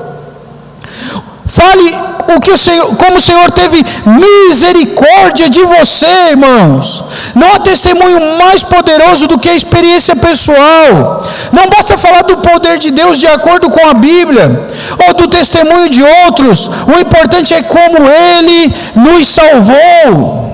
Fale 1.45 1.97
o 2.35 2.39
que 2.39 2.51
o 2.51 2.57
Senhor, 2.57 2.95
como 2.97 3.17
o 3.17 3.21
Senhor 3.21 3.49
teve 3.51 3.83
misericórdia 4.05 5.49
de 5.49 5.63
você, 5.63 6.29
irmãos. 6.29 7.03
Não 7.35 7.53
há 7.53 7.59
testemunho 7.59 8.37
mais 8.37 8.63
poderoso 8.63 9.27
do 9.27 9.39
que 9.39 9.49
a 9.49 9.55
experiência 9.55 10.15
pessoal. 10.15 11.23
Não 11.51 11.67
basta 11.69 11.97
falar 11.97 12.23
do 12.23 12.37
poder 12.37 12.77
de 12.77 12.91
Deus 12.91 13.17
de 13.17 13.27
acordo 13.27 13.69
com 13.69 13.85
a 13.85 13.93
Bíblia 13.93 14.67
ou 15.07 15.13
do 15.15 15.27
testemunho 15.27 15.89
de 15.89 16.03
outros. 16.25 16.69
O 16.87 16.99
importante 16.99 17.53
é 17.53 17.61
como 17.61 17.97
Ele 18.09 18.75
nos 18.95 19.27
salvou. 19.27 20.46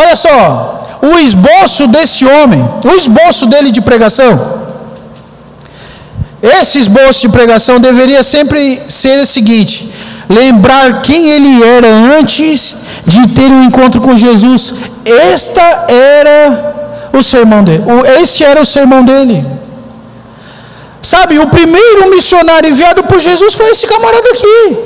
Olha 0.00 0.14
só, 0.14 0.78
o 1.10 1.18
esboço 1.18 1.86
desse 1.86 2.26
homem, 2.26 2.62
o 2.84 2.94
esboço 3.00 3.46
dele 3.46 3.70
de 3.70 3.80
pregação. 3.80 4.32
Esse 6.42 6.78
esboço 6.78 7.22
de 7.22 7.30
pregação 7.30 7.80
deveria 7.80 8.22
sempre 8.22 8.82
ser 8.88 9.18
o 9.20 9.26
seguinte: 9.26 9.90
lembrar 10.28 11.00
quem 11.00 11.30
ele 11.30 11.64
era 11.64 11.88
antes 12.18 12.76
de 13.06 13.26
ter 13.28 13.50
um 13.50 13.64
encontro 13.64 14.00
com 14.02 14.16
Jesus. 14.16 14.74
Esta 15.32 15.86
era 15.88 17.08
o 17.12 17.22
sermão 17.22 17.64
dele. 17.64 17.84
Este 18.20 18.44
era 18.44 18.60
o 18.60 18.66
sermão 18.66 19.02
dele. 19.02 19.46
Sabe, 21.00 21.38
o 21.38 21.46
primeiro 21.46 22.10
missionário 22.10 22.68
enviado 22.68 23.02
por 23.04 23.18
Jesus 23.18 23.54
foi 23.54 23.70
esse 23.70 23.86
camarada 23.86 24.28
aqui. 24.28 24.76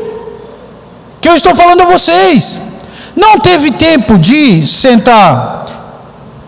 Que 1.21 1.29
eu 1.29 1.35
estou 1.35 1.55
falando 1.55 1.83
a 1.83 1.87
vocês. 1.87 2.59
Não 3.23 3.39
teve 3.39 3.71
tempo 3.73 4.19
de 4.19 4.67
sentar 4.67 5.67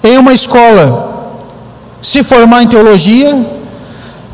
em 0.02 0.16
uma 0.18 0.32
escola, 0.32 1.38
se 2.00 2.24
formar 2.24 2.62
em 2.62 2.68
teologia, 2.68 3.30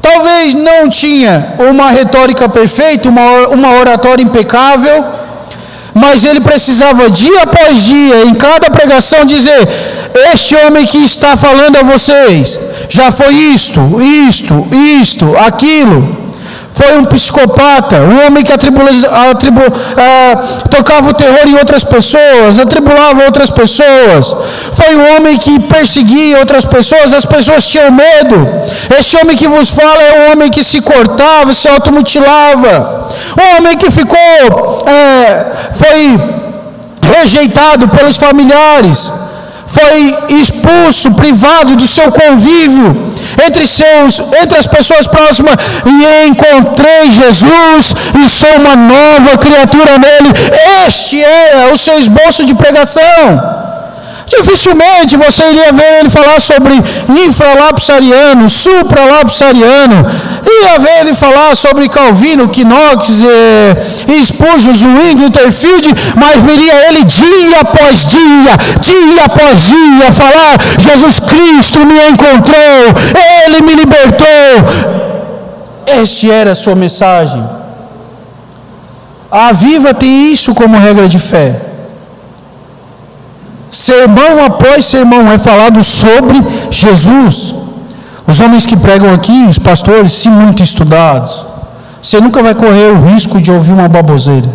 Talvez 0.00 0.54
não 0.54 0.88
tinha 0.88 1.54
uma 1.58 1.90
retórica 1.90 2.48
perfeita, 2.48 3.08
uma, 3.10 3.48
uma 3.48 3.72
oratória 3.78 4.22
impecável, 4.22 5.04
mas 5.92 6.24
ele 6.24 6.40
precisava 6.40 7.10
dia 7.10 7.42
após 7.42 7.84
dia, 7.84 8.24
em 8.24 8.34
cada 8.34 8.70
pregação, 8.70 9.26
dizer: 9.26 9.68
Este 10.32 10.56
homem 10.56 10.86
que 10.86 10.98
está 10.98 11.36
falando 11.36 11.76
a 11.76 11.82
vocês 11.82 12.58
já 12.88 13.10
foi 13.12 13.34
isto, 13.34 13.80
isto, 14.28 14.66
isto, 14.98 15.36
aquilo 15.36 16.17
foi 16.78 16.96
um 16.96 17.04
psicopata, 17.04 17.96
um 17.96 18.24
homem 18.24 18.44
que 18.44 18.52
atribula, 18.52 18.88
atribu, 19.30 19.60
ah, 19.96 20.36
tocava 20.70 21.10
o 21.10 21.14
terror 21.14 21.44
em 21.44 21.56
outras 21.56 21.82
pessoas, 21.82 22.56
atribulava 22.56 23.24
outras 23.24 23.50
pessoas, 23.50 24.32
foi 24.72 24.94
um 24.94 25.16
homem 25.16 25.36
que 25.38 25.58
perseguia 25.58 26.38
outras 26.38 26.64
pessoas, 26.64 27.12
as 27.12 27.26
pessoas 27.26 27.66
tinham 27.66 27.90
medo. 27.90 28.36
Esse 28.96 29.16
homem 29.16 29.36
que 29.36 29.48
vos 29.48 29.70
fala 29.70 30.00
é 30.04 30.12
um 30.20 30.32
homem 30.32 30.50
que 30.50 30.62
se 30.62 30.80
cortava, 30.80 31.52
se 31.52 31.66
automutilava, 31.66 33.08
um 33.42 33.56
homem 33.56 33.76
que 33.76 33.90
ficou, 33.90 34.84
é, 34.86 35.46
foi 35.72 36.20
rejeitado 37.02 37.88
pelos 37.88 38.16
familiares, 38.16 39.10
foi 39.68 40.36
expulso, 40.40 41.12
privado 41.12 41.76
do 41.76 41.86
seu 41.86 42.10
convívio 42.10 43.08
entre, 43.46 43.66
seus, 43.66 44.20
entre 44.40 44.58
as 44.58 44.66
pessoas 44.66 45.06
próximas, 45.06 45.56
e 45.86 46.26
encontrei 46.26 47.10
Jesus, 47.10 47.94
e 48.20 48.28
sou 48.28 48.54
uma 48.56 48.74
nova 48.74 49.38
criatura 49.38 49.98
nele. 49.98 50.32
Este 50.86 51.22
era 51.22 51.72
o 51.72 51.78
seu 51.78 51.98
esboço 51.98 52.44
de 52.44 52.54
pregação. 52.54 53.58
Dificilmente 54.26 55.16
você 55.16 55.42
iria 55.42 55.72
ver 55.72 56.00
ele 56.00 56.10
falar 56.10 56.38
sobre 56.40 56.74
infralapsariano, 57.24 58.48
supralapsariano, 58.48 60.06
ia 60.64 60.78
ver 60.78 61.00
ele 61.00 61.14
falar 61.14 61.56
sobre 61.56 61.88
Calvino, 61.88 62.48
Knox, 62.48 63.08
eh, 63.24 64.22
Spurgeon, 64.24 64.74
Zwingli, 64.74 65.24
Lutherfield, 65.24 65.94
mas 66.16 66.42
viria 66.42 66.88
ele 66.88 67.04
dia 67.04 67.60
após 67.60 68.04
dia, 68.04 68.56
dia 68.80 69.24
após 69.24 69.62
dia, 69.62 70.12
falar: 70.12 70.58
Jesus 70.78 71.20
Cristo 71.20 71.84
me 71.84 72.08
encontrou, 72.08 72.94
ele 73.44 73.60
me 73.62 73.74
libertou. 73.74 74.28
Este 76.00 76.30
era 76.30 76.52
a 76.52 76.54
sua 76.54 76.74
mensagem. 76.74 77.42
A 79.30 79.52
Viva 79.52 79.92
tem 79.92 80.32
isso 80.32 80.54
como 80.54 80.78
regra 80.78 81.08
de 81.08 81.18
fé. 81.18 81.60
Sermão 83.70 84.44
após 84.44 84.86
sermão 84.86 85.30
é 85.30 85.38
falado 85.38 85.84
sobre 85.84 86.38
Jesus. 86.70 87.57
Os 88.28 88.40
homens 88.40 88.66
que 88.66 88.76
pregam 88.76 89.10
aqui, 89.14 89.46
os 89.46 89.58
pastores, 89.58 90.12
se 90.12 90.28
muito 90.28 90.62
estudados, 90.62 91.46
você 92.02 92.20
nunca 92.20 92.42
vai 92.42 92.54
correr 92.54 92.92
o 92.92 93.00
risco 93.06 93.40
de 93.40 93.50
ouvir 93.50 93.72
uma 93.72 93.88
baboseira. 93.88 94.54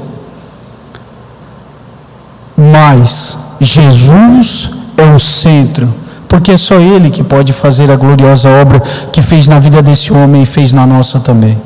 Mas 2.55 3.35
Jesus 3.59 4.69
é 4.95 5.05
o 5.05 5.17
centro, 5.17 5.91
porque 6.29 6.51
é 6.51 6.57
só 6.57 6.75
Ele 6.75 7.09
que 7.09 7.23
pode 7.23 7.51
fazer 7.51 7.89
a 7.89 7.95
gloriosa 7.95 8.47
obra 8.47 8.79
que 9.11 9.23
fez 9.23 9.47
na 9.47 9.57
vida 9.57 9.81
desse 9.81 10.13
homem 10.13 10.43
e 10.43 10.45
fez 10.45 10.71
na 10.71 10.85
nossa 10.85 11.19
também. 11.19 11.59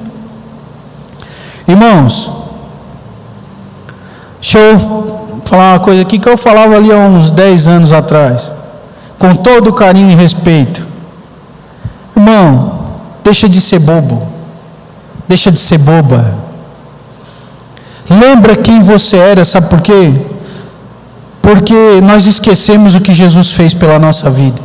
Irmãos, 1.67 2.31
deixa 4.39 4.59
eu 4.59 4.79
falar 5.43 5.73
uma 5.73 5.79
coisa 5.81 6.03
aqui 6.03 6.17
que 6.19 6.29
eu 6.29 6.37
falava 6.37 6.73
ali 6.73 6.89
há 6.89 6.99
uns 6.99 7.31
10 7.31 7.67
anos 7.67 7.91
atrás, 7.91 8.49
com 9.19 9.35
todo 9.35 9.73
carinho 9.73 10.11
e 10.11 10.15
respeito. 10.15 10.86
Irmão, 12.17 12.79
deixa 13.23 13.47
de 13.47 13.61
ser 13.61 13.77
bobo, 13.77 14.27
deixa 15.27 15.51
de 15.51 15.59
ser 15.59 15.77
boba. 15.77 16.33
Lembra 18.09 18.55
quem 18.55 18.81
você 18.81 19.17
era, 19.17 19.45
sabe 19.45 19.69
por 19.69 19.81
quê? 19.81 20.13
Porque 21.43 22.01
nós 22.01 22.25
esquecemos 22.25 22.95
o 22.95 23.01
que 23.01 23.13
Jesus 23.13 23.51
fez 23.51 23.75
pela 23.75 23.99
nossa 23.99 24.31
vida. 24.31 24.59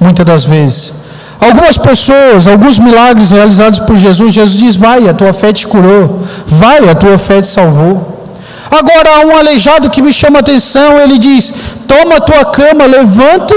Muitas 0.00 0.24
das 0.24 0.44
vezes. 0.44 0.94
Algumas 1.38 1.76
pessoas, 1.76 2.46
alguns 2.46 2.78
milagres 2.78 3.30
realizados 3.30 3.80
por 3.80 3.96
Jesus, 3.96 4.32
Jesus 4.32 4.58
diz: 4.58 4.76
Vai, 4.76 5.06
a 5.06 5.12
tua 5.12 5.34
fé 5.34 5.52
te 5.52 5.66
curou. 5.66 6.22
Vai, 6.46 6.88
a 6.88 6.94
tua 6.94 7.18
fé 7.18 7.42
te 7.42 7.48
salvou. 7.48 8.24
Agora 8.70 9.10
há 9.10 9.26
um 9.26 9.36
aleijado 9.36 9.90
que 9.90 10.00
me 10.00 10.10
chama 10.10 10.38
a 10.38 10.40
atenção, 10.40 10.98
ele 10.98 11.18
diz: 11.18 11.52
Toma 11.86 12.16
a 12.16 12.20
tua 12.20 12.46
cama, 12.46 12.86
levanta 12.86 13.54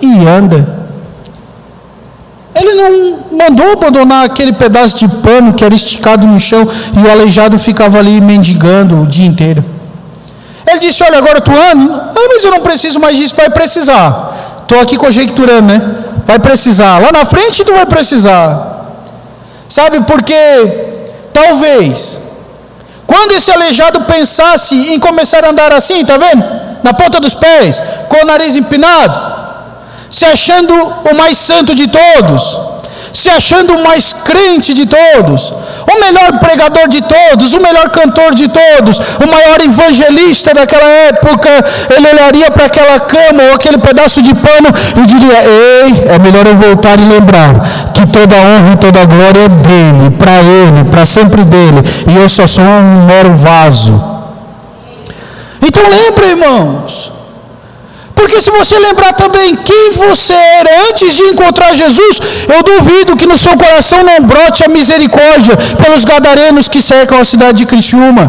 e 0.00 0.26
anda. 0.26 0.75
Ele 2.58 2.74
não 2.74 3.18
mandou 3.32 3.72
abandonar 3.72 4.24
aquele 4.24 4.52
pedaço 4.52 4.96
de 4.96 5.06
pano 5.06 5.52
que 5.52 5.62
era 5.62 5.74
esticado 5.74 6.26
no 6.26 6.40
chão 6.40 6.66
e 6.96 7.06
o 7.06 7.10
aleijado 7.10 7.58
ficava 7.58 7.98
ali 7.98 8.18
mendigando 8.20 9.02
o 9.02 9.06
dia 9.06 9.26
inteiro. 9.26 9.62
Ele 10.66 10.78
disse: 10.78 11.04
Olha, 11.04 11.18
agora 11.18 11.40
tu 11.40 11.52
anda. 11.52 12.12
Ah, 12.16 12.28
mas 12.30 12.42
eu 12.42 12.50
não 12.50 12.60
preciso 12.60 12.98
mais 12.98 13.16
disso. 13.16 13.34
Vai 13.36 13.50
precisar. 13.50 14.58
Estou 14.62 14.80
aqui 14.80 14.96
conjecturando, 14.96 15.72
né? 15.72 15.94
Vai 16.26 16.38
precisar. 16.38 16.98
Lá 16.98 17.12
na 17.12 17.26
frente 17.26 17.62
tu 17.62 17.72
vai 17.74 17.84
precisar. 17.84 18.88
Sabe 19.68 20.00
por 20.00 20.22
quê? 20.22 20.88
Talvez. 21.32 22.20
Quando 23.06 23.32
esse 23.32 23.50
aleijado 23.50 24.00
pensasse 24.02 24.74
em 24.74 24.98
começar 24.98 25.44
a 25.44 25.50
andar 25.50 25.72
assim, 25.72 26.04
tá 26.04 26.16
vendo? 26.16 26.44
Na 26.82 26.92
ponta 26.94 27.20
dos 27.20 27.34
pés, 27.34 27.82
com 28.08 28.22
o 28.22 28.26
nariz 28.26 28.56
empinado, 28.56 29.35
se 30.10 30.24
achando 30.24 30.74
o 30.74 31.14
mais 31.16 31.36
santo 31.38 31.74
de 31.74 31.86
todos 31.88 32.76
se 33.16 33.30
achando 33.30 33.74
o 33.74 33.82
mais 33.82 34.12
crente 34.12 34.74
de 34.74 34.84
todos, 34.86 35.50
o 35.50 36.00
melhor 36.00 36.38
pregador 36.38 36.86
de 36.86 37.00
todos, 37.02 37.54
o 37.54 37.62
melhor 37.62 37.88
cantor 37.88 38.34
de 38.34 38.46
todos, 38.46 38.98
o 39.24 39.26
maior 39.30 39.58
evangelista 39.62 40.52
daquela 40.52 40.86
época, 40.86 41.48
ele 41.96 42.08
olharia 42.08 42.50
para 42.50 42.66
aquela 42.66 43.00
cama 43.00 43.42
ou 43.44 43.54
aquele 43.54 43.78
pedaço 43.78 44.20
de 44.20 44.34
pano 44.34 44.68
e 45.02 45.06
diria: 45.06 45.42
Ei, 45.42 46.14
é 46.14 46.18
melhor 46.18 46.46
eu 46.46 46.56
voltar 46.56 46.98
e 47.00 47.04
lembrar 47.04 47.54
que 47.94 48.06
toda 48.06 48.36
honra 48.36 48.72
e 48.74 48.76
toda 48.76 49.06
glória 49.06 49.44
é 49.44 49.48
dele, 49.48 50.10
para 50.18 50.42
ele, 50.42 50.84
para 50.90 51.06
sempre 51.06 51.42
dele, 51.42 51.80
e 52.06 52.16
eu 52.16 52.28
só 52.28 52.46
sou 52.46 52.64
um 52.64 53.06
mero 53.06 53.34
vaso. 53.34 54.16
Então 55.62 55.82
lembre, 55.88 56.28
irmãos, 56.28 57.15
porque 58.16 58.40
se 58.40 58.50
você 58.50 58.76
lembrar 58.78 59.12
também 59.12 59.54
quem 59.54 59.92
você 59.92 60.32
era 60.32 60.70
antes 60.88 61.14
de 61.14 61.22
encontrar 61.24 61.74
Jesus, 61.74 62.18
eu 62.48 62.62
duvido 62.62 63.16
que 63.16 63.26
no 63.26 63.36
seu 63.36 63.56
coração 63.58 64.02
não 64.02 64.22
brote 64.22 64.64
a 64.64 64.68
misericórdia 64.68 65.54
pelos 65.82 66.02
gadarenos 66.02 66.66
que 66.66 66.80
cercam 66.82 67.20
a 67.20 67.24
cidade 67.24 67.58
de 67.58 67.66
Criciúma. 67.66 68.24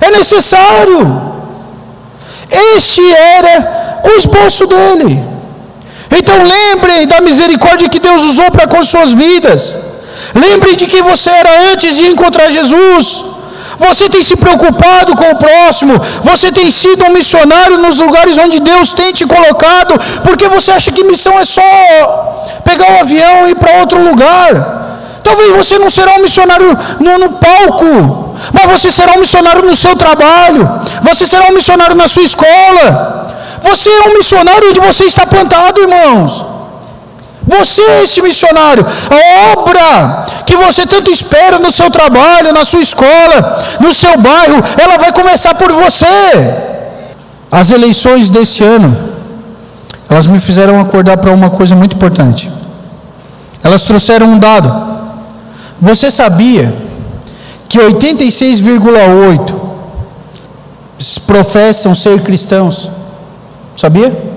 É 0.00 0.10
necessário. 0.10 1.00
Este 2.76 3.04
era 3.12 4.00
o 4.04 4.10
esboço 4.18 4.66
dele. 4.66 5.22
Então 6.18 6.36
lembrem 6.42 7.06
da 7.06 7.20
misericórdia 7.20 7.90
que 7.90 7.98
Deus 7.98 8.24
usou 8.24 8.50
para 8.50 8.66
com 8.66 8.82
suas 8.82 9.12
vidas. 9.12 9.76
Lembrem 10.34 10.76
de 10.76 10.86
quem 10.86 11.02
você 11.02 11.28
era 11.28 11.72
antes 11.72 11.96
de 11.96 12.06
encontrar 12.06 12.48
Jesus. 12.48 13.33
Você 13.86 14.08
tem 14.08 14.22
se 14.22 14.36
preocupado 14.36 15.16
com 15.16 15.28
o 15.30 15.36
próximo. 15.36 15.94
Você 16.22 16.50
tem 16.52 16.70
sido 16.70 17.04
um 17.04 17.12
missionário 17.12 17.78
nos 17.78 17.98
lugares 17.98 18.38
onde 18.38 18.60
Deus 18.60 18.92
tem 18.92 19.12
te 19.12 19.26
colocado. 19.26 19.98
Porque 20.22 20.48
você 20.48 20.70
acha 20.70 20.92
que 20.92 21.04
missão 21.04 21.38
é 21.38 21.44
só 21.44 21.62
pegar 22.64 22.88
um 22.92 23.00
avião 23.00 23.46
e 23.46 23.50
ir 23.50 23.56
para 23.56 23.80
outro 23.80 23.98
lugar. 24.02 24.84
Talvez 25.22 25.50
você 25.56 25.78
não 25.78 25.90
será 25.90 26.14
um 26.16 26.22
missionário 26.22 26.78
no, 27.00 27.18
no 27.18 27.30
palco, 27.46 28.36
mas 28.52 28.66
você 28.72 28.90
será 28.92 29.14
um 29.14 29.20
missionário 29.20 29.62
no 29.62 29.74
seu 29.74 29.96
trabalho. 29.96 30.62
Você 31.02 31.26
será 31.26 31.46
um 31.50 31.54
missionário 31.54 31.96
na 31.96 32.08
sua 32.08 32.22
escola. 32.22 32.88
Você 33.62 33.88
é 33.88 34.08
um 34.08 34.14
missionário 34.14 34.68
onde 34.68 34.80
você 34.80 35.04
está 35.04 35.26
plantado, 35.26 35.80
irmãos. 35.80 36.53
Você 37.46 37.82
é 37.82 38.04
esse 38.04 38.22
missionário. 38.22 38.84
A 39.10 39.52
obra 39.52 40.26
que 40.46 40.56
você 40.56 40.86
tanto 40.86 41.10
espera 41.10 41.58
no 41.58 41.70
seu 41.70 41.90
trabalho, 41.90 42.52
na 42.52 42.64
sua 42.64 42.80
escola, 42.80 43.62
no 43.80 43.92
seu 43.92 44.16
bairro, 44.18 44.62
ela 44.80 44.96
vai 44.96 45.12
começar 45.12 45.54
por 45.54 45.70
você. 45.72 46.06
As 47.50 47.70
eleições 47.70 48.30
desse 48.30 48.64
ano, 48.64 48.96
elas 50.08 50.26
me 50.26 50.40
fizeram 50.40 50.80
acordar 50.80 51.18
para 51.18 51.32
uma 51.32 51.50
coisa 51.50 51.74
muito 51.74 51.96
importante. 51.96 52.50
Elas 53.62 53.84
trouxeram 53.84 54.26
um 54.26 54.38
dado. 54.38 54.94
Você 55.80 56.10
sabia 56.10 56.74
que 57.68 57.78
86,8 57.78 59.54
professam 61.26 61.94
ser 61.94 62.20
cristãos? 62.22 62.90
Sabia? 63.76 64.33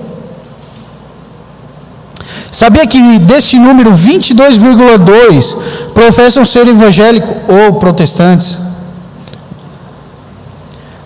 Sabia 2.50 2.86
que 2.86 3.18
desse 3.18 3.58
número 3.58 3.92
22,2 3.92 5.56
professam 5.92 6.44
ser 6.44 6.66
evangélico 6.66 7.34
ou 7.46 7.74
protestantes? 7.74 8.58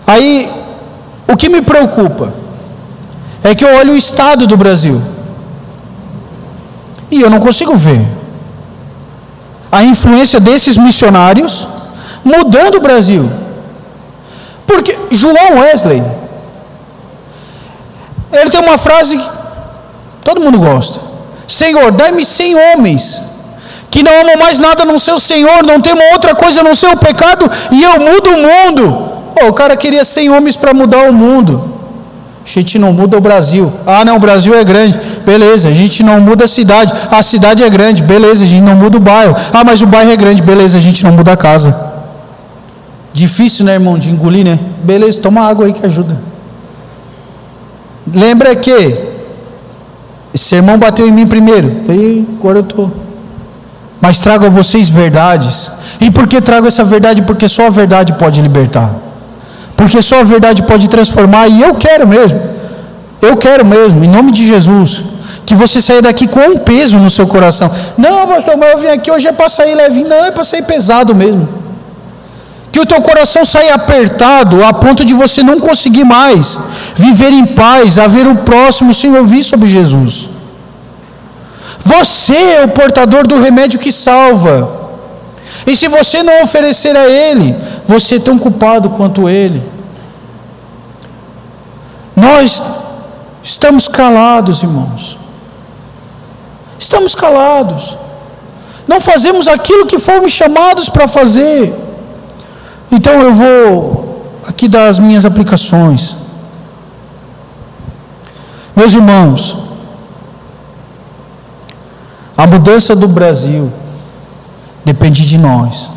Aí, 0.07 0.51
o 1.27 1.35
que 1.35 1.49
me 1.49 1.61
preocupa 1.61 2.33
é 3.43 3.53
que 3.53 3.63
eu 3.63 3.75
olho 3.75 3.93
o 3.93 3.97
estado 3.97 4.47
do 4.47 4.55
Brasil 4.55 5.01
e 7.11 7.21
eu 7.21 7.29
não 7.29 7.39
consigo 7.39 7.75
ver 7.75 8.05
a 9.71 9.83
influência 9.83 10.39
desses 10.39 10.77
missionários 10.77 11.67
mudando 12.23 12.75
o 12.75 12.81
Brasil. 12.81 13.29
Porque 14.65 14.97
João 15.11 15.59
Wesley, 15.59 16.01
ele 18.31 18.49
tem 18.49 18.61
uma 18.61 18.77
frase 18.77 19.17
que 19.17 19.29
todo 20.23 20.41
mundo 20.41 20.57
gosta. 20.57 21.12
Senhor, 21.61 21.91
dai-me 21.91 22.25
cem 22.25 22.55
homens 22.55 23.21
que 23.91 24.01
não 24.01 24.13
amam 24.21 24.37
mais 24.37 24.57
nada 24.57 24.83
no 24.85 24.99
seu 24.99 25.19
Senhor, 25.19 25.63
não 25.63 25.79
temam 25.79 26.03
outra 26.13 26.33
coisa 26.33 26.63
no 26.63 26.75
seu 26.75 26.97
pecado, 26.97 27.49
e 27.71 27.83
eu 27.83 27.99
mudo 27.99 28.27
o 28.35 28.39
mundo. 28.47 28.83
Oh, 29.39 29.49
o 29.49 29.53
cara 29.53 29.77
queria 29.77 30.03
cem 30.03 30.31
homens 30.31 30.55
para 30.57 30.73
mudar 30.73 31.09
o 31.09 31.13
mundo. 31.13 31.53
A 32.45 32.49
gente 32.49 32.79
não 32.79 32.91
muda 32.91 33.17
o 33.17 33.21
Brasil. 33.21 33.71
Ah, 33.85 34.03
não, 34.03 34.15
o 34.15 34.19
Brasil 34.19 34.53
é 34.53 34.63
grande. 34.63 34.99
Beleza, 35.23 35.69
a 35.69 35.71
gente 35.71 36.03
não 36.03 36.19
muda 36.19 36.43
a 36.45 36.47
cidade. 36.47 36.93
A 37.09 37.21
cidade 37.23 37.63
é 37.63 37.69
grande. 37.69 38.03
Beleza, 38.03 38.43
a 38.43 38.47
gente 38.47 38.63
não 38.63 38.75
muda 38.75 38.97
o 38.97 38.99
bairro. 38.99 39.35
Ah, 39.53 39.63
mas 39.63 39.81
o 39.81 39.85
bairro 39.85 40.11
é 40.11 40.17
grande. 40.17 40.41
Beleza, 40.41 40.77
a 40.77 40.81
gente 40.81 41.03
não 41.03 41.11
muda 41.13 41.31
a 41.31 41.37
casa. 41.37 41.73
Difícil, 43.13 43.63
né, 43.63 43.73
irmão, 43.73 43.97
de 43.97 44.09
engolir, 44.09 44.43
né? 44.43 44.59
Beleza, 44.83 45.21
toma 45.21 45.41
água 45.47 45.67
aí 45.67 45.73
que 45.73 45.85
ajuda. 45.85 46.19
Lembra 48.13 48.53
que 48.55 49.12
esse 50.33 50.45
sermão 50.45 50.77
bateu 50.77 51.07
em 51.07 51.11
mim 51.11 51.27
primeiro, 51.27 51.69
e 51.89 52.25
agora 52.39 52.59
eu 52.59 52.63
estou. 52.63 52.91
Mas 54.01 54.19
trago 54.19 54.45
a 54.45 54.49
vocês 54.49 54.89
verdades. 54.89 55.71
E 56.01 56.11
por 56.11 56.27
que 56.27 56.41
trago 56.41 56.67
essa 56.67 56.83
verdade? 56.83 57.21
Porque 57.21 57.47
só 57.47 57.67
a 57.67 57.69
verdade 57.69 58.11
pode 58.13 58.41
libertar. 58.41 58.93
Porque 59.77 60.01
só 60.01 60.19
a 60.19 60.23
verdade 60.23 60.63
pode 60.63 60.89
transformar. 60.89 61.47
E 61.47 61.61
eu 61.61 61.73
quero 61.75 62.05
mesmo. 62.05 62.41
Eu 63.21 63.37
quero 63.37 63.65
mesmo, 63.65 64.03
em 64.03 64.09
nome 64.09 64.33
de 64.33 64.45
Jesus. 64.45 65.03
Que 65.45 65.55
você 65.55 65.81
saia 65.81 66.01
daqui 66.01 66.27
com 66.27 66.41
um 66.41 66.57
peso 66.57 66.97
no 66.97 67.09
seu 67.09 67.25
coração. 67.25 67.71
Não, 67.97 68.27
pastor, 68.27 68.57
mas 68.57 68.71
eu 68.73 68.77
vim 68.79 68.87
aqui 68.87 69.09
hoje 69.09 69.27
é 69.29 69.31
para 69.31 69.47
sair 69.47 69.73
levinho. 69.73 70.09
Não, 70.09 70.25
é 70.25 70.31
para 70.31 70.43
sair 70.43 70.63
pesado 70.63 71.15
mesmo. 71.15 71.47
Que 72.73 72.81
o 72.81 72.85
teu 72.85 73.01
coração 73.01 73.45
saia 73.45 73.75
apertado 73.75 74.65
a 74.65 74.73
ponto 74.73 75.05
de 75.05 75.13
você 75.13 75.43
não 75.43 75.61
conseguir 75.61 76.03
mais 76.03 76.57
viver 76.95 77.31
em 77.31 77.45
paz, 77.45 77.97
a 77.97 78.07
ver 78.07 78.27
o 78.27 78.35
próximo 78.37 78.93
sem 78.93 79.15
ouvir 79.15 79.43
sobre 79.43 79.67
Jesus. 79.67 80.29
Você 81.83 82.35
é 82.35 82.63
o 82.63 82.69
portador 82.69 83.27
do 83.27 83.39
remédio 83.39 83.79
que 83.79 83.91
salva. 83.91 84.81
E 85.65 85.75
se 85.75 85.87
você 85.87 86.23
não 86.23 86.43
oferecer 86.43 86.95
a 86.95 87.05
Ele, 87.05 87.55
você 87.85 88.15
é 88.15 88.19
tão 88.19 88.37
culpado 88.37 88.89
quanto 88.91 89.29
Ele. 89.29 89.63
Nós 92.15 92.61
estamos 93.41 93.87
calados, 93.87 94.63
irmãos. 94.63 95.17
Estamos 96.77 97.15
calados. 97.15 97.97
Não 98.87 98.99
fazemos 98.99 99.47
aquilo 99.47 99.85
que 99.85 99.99
fomos 99.99 100.31
chamados 100.31 100.89
para 100.89 101.07
fazer. 101.07 101.73
Então 102.91 103.13
eu 103.21 103.33
vou 103.33 104.39
aqui 104.47 104.67
dar 104.67 104.87
as 104.87 104.99
minhas 104.99 105.25
aplicações. 105.25 106.22
Meus 108.75 108.93
irmãos, 108.93 109.57
a 112.35 112.47
mudança 112.47 112.95
do 112.95 113.07
Brasil 113.07 113.71
Depende 114.85 115.25
de 115.25 115.37
nós. 115.37 115.89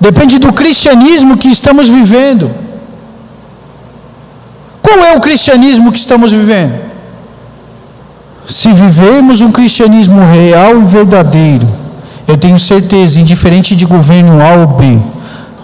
Depende 0.00 0.38
do 0.38 0.52
cristianismo 0.52 1.36
que 1.36 1.48
estamos 1.48 1.88
vivendo. 1.88 2.50
Qual 4.80 4.98
é 4.98 5.16
o 5.16 5.20
cristianismo 5.20 5.92
que 5.92 5.98
estamos 5.98 6.32
vivendo? 6.32 6.80
Se 8.46 8.72
vivermos 8.72 9.40
um 9.40 9.52
cristianismo 9.52 10.20
real 10.20 10.80
e 10.80 10.84
verdadeiro, 10.84 11.68
eu 12.26 12.36
tenho 12.36 12.58
certeza, 12.58 13.20
indiferente 13.20 13.76
de 13.76 13.84
governo 13.84 14.42
A 14.42 14.56
ou 14.56 14.66
B, 14.66 14.98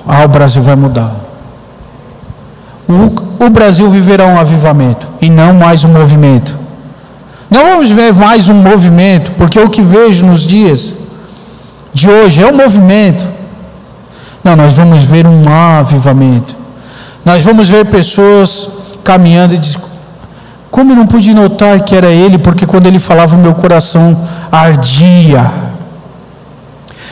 ah, 0.07 0.25
o 0.25 0.29
Brasil 0.29 0.63
vai 0.63 0.77
mudar. 0.77 1.17
O, 2.89 3.45
o 3.45 3.51
Brasil 3.51 3.91
viverá 3.91 4.25
um 4.27 4.39
avivamento 4.39 5.07
e 5.21 5.29
não 5.29 5.53
mais 5.53 5.85
um 5.85 5.89
movimento. 5.89 6.57
Não 7.51 7.65
vamos 7.65 7.91
ver 7.91 8.15
mais 8.15 8.49
um 8.49 8.55
movimento, 8.55 9.33
porque 9.33 9.59
o 9.59 9.69
que 9.69 9.83
vejo 9.83 10.25
nos 10.25 10.41
dias 10.43 10.95
de 11.93 12.11
hoje 12.11 12.43
é 12.43 12.47
um 12.47 12.57
movimento. 12.57 13.29
Não, 14.43 14.57
nós 14.57 14.75
vamos 14.75 15.05
ver 15.05 15.27
um 15.27 15.43
avivamento. 15.49 16.57
Nós 17.25 17.45
vamos 17.45 17.69
ver 17.69 17.85
pessoas 17.87 18.71
caminhando 19.05 19.55
e 19.55 19.59
dizendo: 19.59 19.85
Como 20.71 20.93
eu 20.93 20.97
não 20.97 21.07
pude 21.07 21.35
notar 21.35 21.81
que 21.81 21.95
era 21.95 22.09
ele, 22.09 22.39
porque 22.39 22.67
quando 22.67 22.87
ele 22.87 22.99
falava, 22.99 23.37
meu 23.37 23.55
coração 23.55 24.19
ardia. 24.51 25.51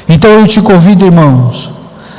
Então 0.09 0.31
eu 0.31 0.47
te 0.47 0.61
convido, 0.63 1.05
irmãos, 1.05 1.71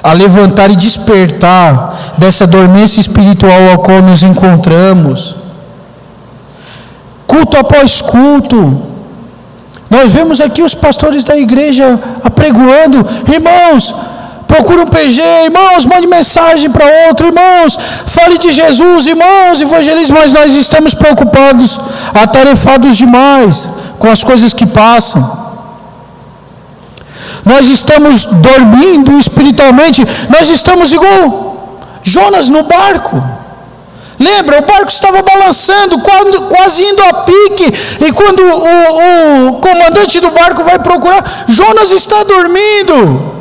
a 0.08 0.14
levantar 0.14 0.72
e 0.72 0.76
despertar 0.78 2.16
dessa 2.18 2.48
dormência 2.48 3.02
espiritual 3.02 3.72
ao 3.72 3.80
qual 3.80 4.02
nos 4.02 4.24
encontramos. 4.24 5.36
Culto 7.28 7.58
após 7.58 8.00
culto. 8.00 8.84
Nós 9.90 10.14
vemos 10.14 10.40
aqui 10.40 10.62
os 10.64 10.74
pastores 10.74 11.26
da 11.26 11.36
igreja 11.36 12.00
apregoando, 12.24 13.06
irmãos, 13.30 13.94
procura 14.48 14.84
um 14.84 14.88
PG, 14.88 15.22
irmãos, 15.44 15.86
mande 15.86 16.08
mensagem 16.08 16.70
para 16.72 16.86
outro, 17.10 17.28
irmãos, 17.28 17.78
fale 18.06 18.38
de 18.38 18.50
Jesus, 18.52 19.08
irmãos, 19.08 19.60
evangelismo, 19.60 20.18
mas 20.18 20.32
nós 20.32 20.54
estamos 20.54 20.94
preocupados, 20.94 21.78
atarefados 22.14 22.96
demais 22.96 23.70
com 24.00 24.10
as 24.10 24.24
coisas 24.24 24.54
que 24.54 24.66
passam. 24.66 25.47
Nós 27.46 27.68
estamos 27.68 28.26
dormindo 28.26 29.18
espiritualmente, 29.18 30.04
nós 30.30 30.50
estamos 30.50 30.94
igual 30.94 31.80
Jonas 32.04 32.50
no 32.50 32.64
barco. 32.64 33.22
Lembra, 34.20 34.60
o 34.60 34.66
barco 34.66 34.90
estava 34.90 35.22
balançando, 35.22 36.00
quase, 36.00 36.84
indo 36.84 37.04
a 37.04 37.14
pique, 37.14 37.72
e 38.04 38.12
quando 38.12 38.42
o, 38.42 39.50
o 39.50 39.54
comandante 39.60 40.20
do 40.20 40.32
barco 40.32 40.64
vai 40.64 40.80
procurar, 40.80 41.24
Jonas 41.48 41.92
está 41.92 42.24
dormindo. 42.24 43.38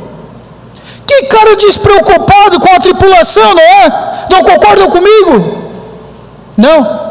Que 1.07 1.23
cara 1.27 1.57
despreocupado 1.57 2.61
com 2.61 2.75
a 2.75 2.79
tripulação, 2.79 3.55
não 3.55 3.63
é? 3.63 4.27
Não 4.29 4.45
concordam 4.45 4.91
comigo? 4.91 5.71
Não. 6.57 7.07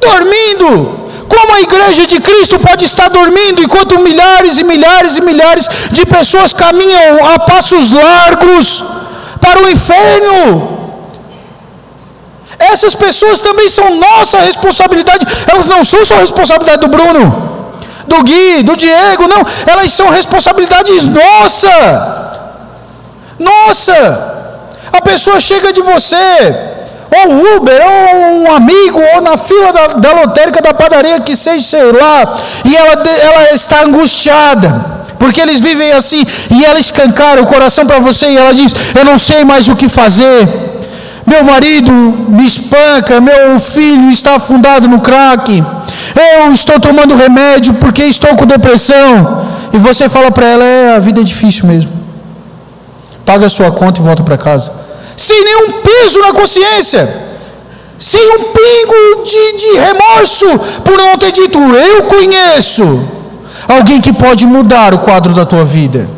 Dormindo. 0.00 1.07
Como 1.28 1.54
a 1.54 1.60
igreja 1.60 2.06
de 2.06 2.20
Cristo 2.20 2.58
pode 2.58 2.84
estar 2.84 3.08
dormindo 3.10 3.62
enquanto 3.62 3.98
milhares 4.00 4.58
e 4.58 4.64
milhares 4.64 5.16
e 5.16 5.20
milhares 5.20 5.68
de 5.90 6.06
pessoas 6.06 6.52
caminham 6.52 7.24
a 7.26 7.38
passos 7.40 7.90
largos 7.90 8.82
para 9.40 9.60
o 9.60 9.68
inferno? 9.68 10.78
Essas 12.58 12.94
pessoas 12.94 13.40
também 13.40 13.68
são 13.68 13.94
nossa 13.96 14.40
responsabilidade, 14.40 15.26
elas 15.46 15.66
não 15.66 15.84
são 15.84 16.04
só 16.04 16.16
responsabilidade 16.16 16.80
do 16.80 16.88
Bruno, 16.88 17.72
do 18.06 18.22
Gui, 18.24 18.62
do 18.62 18.76
Diego, 18.76 19.28
não, 19.28 19.46
elas 19.66 19.92
são 19.92 20.08
responsabilidades 20.10 21.04
nossa. 21.06 22.18
Nossa! 23.38 24.36
A 24.92 25.00
pessoa 25.02 25.40
chega 25.40 25.72
de 25.72 25.82
você, 25.82 26.77
ou 27.10 27.56
Uber, 27.56 27.80
ou 27.82 28.42
um 28.42 28.52
amigo, 28.52 29.00
ou 29.14 29.22
na 29.22 29.36
fila 29.38 29.72
da, 29.72 29.86
da 29.94 30.12
lotérica 30.12 30.60
da 30.60 30.74
padaria, 30.74 31.20
que 31.20 31.34
seja, 31.34 31.62
sei 31.64 31.92
lá, 31.92 32.36
e 32.64 32.76
ela, 32.76 33.02
ela 33.22 33.54
está 33.54 33.82
angustiada, 33.82 34.68
porque 35.18 35.40
eles 35.40 35.58
vivem 35.58 35.92
assim, 35.92 36.24
e 36.50 36.64
ela 36.64 36.78
escancara 36.78 37.42
o 37.42 37.46
coração 37.46 37.86
para 37.86 37.98
você, 37.98 38.26
e 38.26 38.36
ela 38.36 38.52
diz: 38.52 38.74
Eu 38.94 39.04
não 39.04 39.18
sei 39.18 39.42
mais 39.42 39.68
o 39.68 39.76
que 39.76 39.88
fazer. 39.88 40.66
Meu 41.26 41.44
marido 41.44 41.92
me 41.92 42.46
espanca, 42.46 43.20
meu 43.20 43.60
filho 43.60 44.10
está 44.10 44.36
afundado 44.36 44.88
no 44.88 45.00
crack, 45.00 45.62
eu 46.14 46.52
estou 46.52 46.80
tomando 46.80 47.14
remédio 47.14 47.74
porque 47.74 48.02
estou 48.02 48.34
com 48.36 48.46
depressão. 48.46 49.46
E 49.72 49.78
você 49.78 50.08
fala 50.08 50.30
para 50.30 50.46
ela: 50.46 50.64
É, 50.64 50.96
a 50.96 50.98
vida 50.98 51.20
é 51.20 51.24
difícil 51.24 51.66
mesmo. 51.66 51.90
Paga 53.24 53.46
a 53.46 53.50
sua 53.50 53.70
conta 53.70 54.00
e 54.00 54.02
volta 54.02 54.22
para 54.22 54.38
casa 54.38 54.87
sem 55.18 55.44
nenhum 55.44 55.72
peso 55.82 56.20
na 56.20 56.32
consciência, 56.32 57.26
sem 57.98 58.24
um 58.36 58.44
pingo 58.44 59.24
de, 59.24 59.52
de 59.58 59.72
remorso 59.78 60.46
por 60.84 60.96
não 60.96 61.18
ter 61.18 61.32
dito: 61.32 61.58
Eu 61.58 62.04
conheço 62.04 63.02
alguém 63.66 64.00
que 64.00 64.12
pode 64.12 64.46
mudar 64.46 64.94
o 64.94 65.00
quadro 65.00 65.34
da 65.34 65.44
tua 65.44 65.64
vida. 65.64 66.08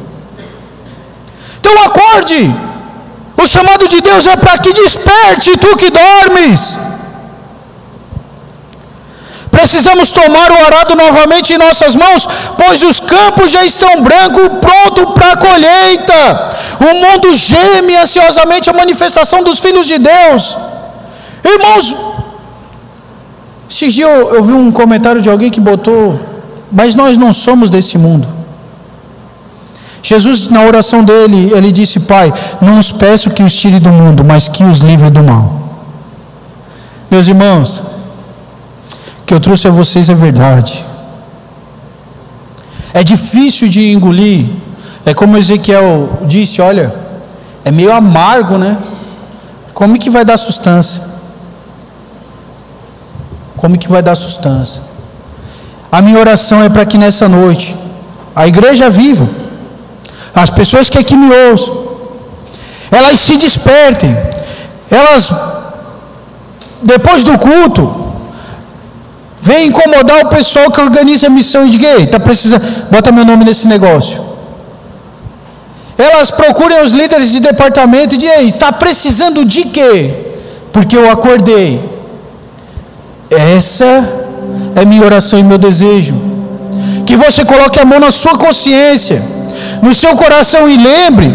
Então 1.58 1.72
acorde, 1.82 2.54
o 3.36 3.46
chamado 3.46 3.88
de 3.88 4.02
Deus 4.02 4.26
é 4.26 4.36
para 4.36 4.58
que 4.58 4.72
desperte 4.74 5.56
tu 5.56 5.76
que 5.76 5.90
dormes. 5.90 6.78
Precisamos 9.60 10.10
tomar 10.10 10.50
o 10.50 10.58
arado 10.66 10.94
novamente 10.94 11.52
em 11.52 11.58
nossas 11.58 11.94
mãos, 11.94 12.26
pois 12.56 12.82
os 12.82 12.98
campos 13.00 13.50
já 13.56 13.62
estão 13.62 14.02
brancos, 14.02 14.48
pronto 14.66 15.12
para 15.12 15.32
a 15.32 15.36
colheita. 15.36 16.20
O 16.88 16.92
mundo 17.02 17.34
geme 17.34 17.94
ansiosamente 17.94 18.70
a 18.70 18.72
manifestação 18.72 19.44
dos 19.44 19.58
filhos 19.58 19.86
de 19.86 19.98
Deus. 19.98 20.56
Irmãos, 21.44 21.94
esses 23.70 23.92
dias 23.92 24.08
eu, 24.08 24.34
eu 24.36 24.42
vi 24.42 24.54
um 24.54 24.72
comentário 24.72 25.20
de 25.20 25.28
alguém 25.28 25.50
que 25.50 25.60
botou, 25.60 26.18
mas 26.72 26.94
nós 26.94 27.18
não 27.18 27.30
somos 27.34 27.68
desse 27.68 27.98
mundo. 27.98 28.26
Jesus, 30.02 30.48
na 30.48 30.62
oração 30.62 31.04
dele, 31.04 31.52
ele 31.54 31.70
disse: 31.70 32.00
Pai, 32.00 32.32
não 32.62 32.78
os 32.78 32.90
peço 32.90 33.28
que 33.28 33.42
os 33.42 33.54
tire 33.54 33.78
do 33.78 33.90
mundo, 33.90 34.24
mas 34.24 34.48
que 34.48 34.64
os 34.64 34.78
livre 34.78 35.10
do 35.10 35.22
mal. 35.22 35.52
Meus 37.10 37.26
irmãos, 37.26 37.82
que 39.30 39.34
eu 39.34 39.38
trouxe 39.38 39.68
a 39.68 39.70
vocês 39.70 40.08
é 40.08 40.14
verdade. 40.14 40.84
É 42.92 43.04
difícil 43.04 43.68
de 43.68 43.92
engolir. 43.92 44.46
É 45.06 45.14
como 45.14 45.36
Ezequiel 45.36 46.18
disse: 46.22 46.60
olha, 46.60 46.92
é 47.64 47.70
meio 47.70 47.92
amargo, 47.92 48.58
né? 48.58 48.76
Como 49.72 49.96
que 50.00 50.10
vai 50.10 50.24
dar 50.24 50.36
sustância? 50.36 51.04
Como 53.56 53.78
que 53.78 53.88
vai 53.88 54.02
dar 54.02 54.16
sustância? 54.16 54.82
A 55.92 56.02
minha 56.02 56.18
oração 56.18 56.60
é 56.64 56.68
para 56.68 56.84
que 56.84 56.98
nessa 56.98 57.28
noite, 57.28 57.76
a 58.34 58.48
igreja 58.48 58.90
viva, 58.90 59.28
as 60.34 60.50
pessoas 60.50 60.90
que 60.90 60.98
aqui 60.98 61.14
me 61.16 61.32
ouçam, 61.32 61.84
elas 62.90 63.20
se 63.20 63.36
despertem, 63.36 64.12
elas, 64.90 65.32
depois 66.82 67.22
do 67.22 67.38
culto, 67.38 67.99
Vem 69.50 69.66
incomodar 69.66 70.18
o 70.24 70.28
pessoal 70.36 70.70
que 70.70 70.80
organiza 70.80 71.26
a 71.26 71.30
missão 71.30 71.66
e 71.66 71.70
diga, 71.70 71.88
ei, 71.96 72.04
está 72.04 72.20
precisando, 72.20 72.64
bota 72.88 73.10
meu 73.10 73.24
nome 73.30 73.44
nesse 73.44 73.66
negócio. 73.66 74.16
Elas 75.98 76.30
procuram 76.30 76.82
os 76.84 76.92
líderes 76.92 77.32
de 77.32 77.40
departamento 77.40 78.14
e 78.14 78.18
dizem, 78.18 78.48
está 78.48 78.70
precisando 78.70 79.44
de 79.44 79.64
quê? 79.64 79.94
Porque 80.72 80.96
eu 80.96 81.10
acordei. 81.10 81.68
Essa 83.56 83.90
é 84.76 84.84
minha 84.84 85.04
oração 85.04 85.38
e 85.40 85.42
meu 85.42 85.58
desejo. 85.58 86.14
Que 87.04 87.16
você 87.16 87.44
coloque 87.44 87.80
a 87.80 87.84
mão 87.84 87.98
na 87.98 88.12
sua 88.12 88.38
consciência, 88.38 89.20
no 89.82 89.92
seu 89.92 90.14
coração 90.22 90.62
e 90.70 90.76
lembre 90.76 91.28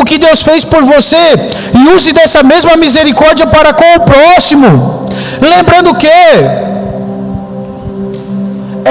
o 0.00 0.04
que 0.04 0.18
Deus 0.18 0.42
fez 0.42 0.64
por 0.64 0.82
você 0.82 1.24
e 1.78 1.94
use 1.94 2.12
dessa 2.12 2.42
mesma 2.42 2.74
misericórdia 2.76 3.46
para 3.46 3.72
com 3.72 3.90
o 3.98 4.00
próximo. 4.00 4.68
Lembrando 5.40 5.94
que 5.94 6.08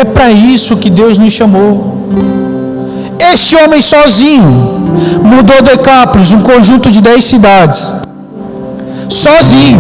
é 0.02 0.04
para 0.04 0.30
isso 0.32 0.78
que 0.78 0.90
Deus 0.90 1.18
nos 1.18 1.34
chamou. 1.34 1.96
Este 3.34 3.56
homem 3.56 3.82
sozinho 3.82 4.52
mudou 5.24 5.62
Decápolis, 5.62 6.32
um 6.32 6.42
conjunto 6.42 6.92
de 6.92 7.02
dez 7.02 7.24
cidades. 7.26 7.92
Sozinho. 9.10 9.80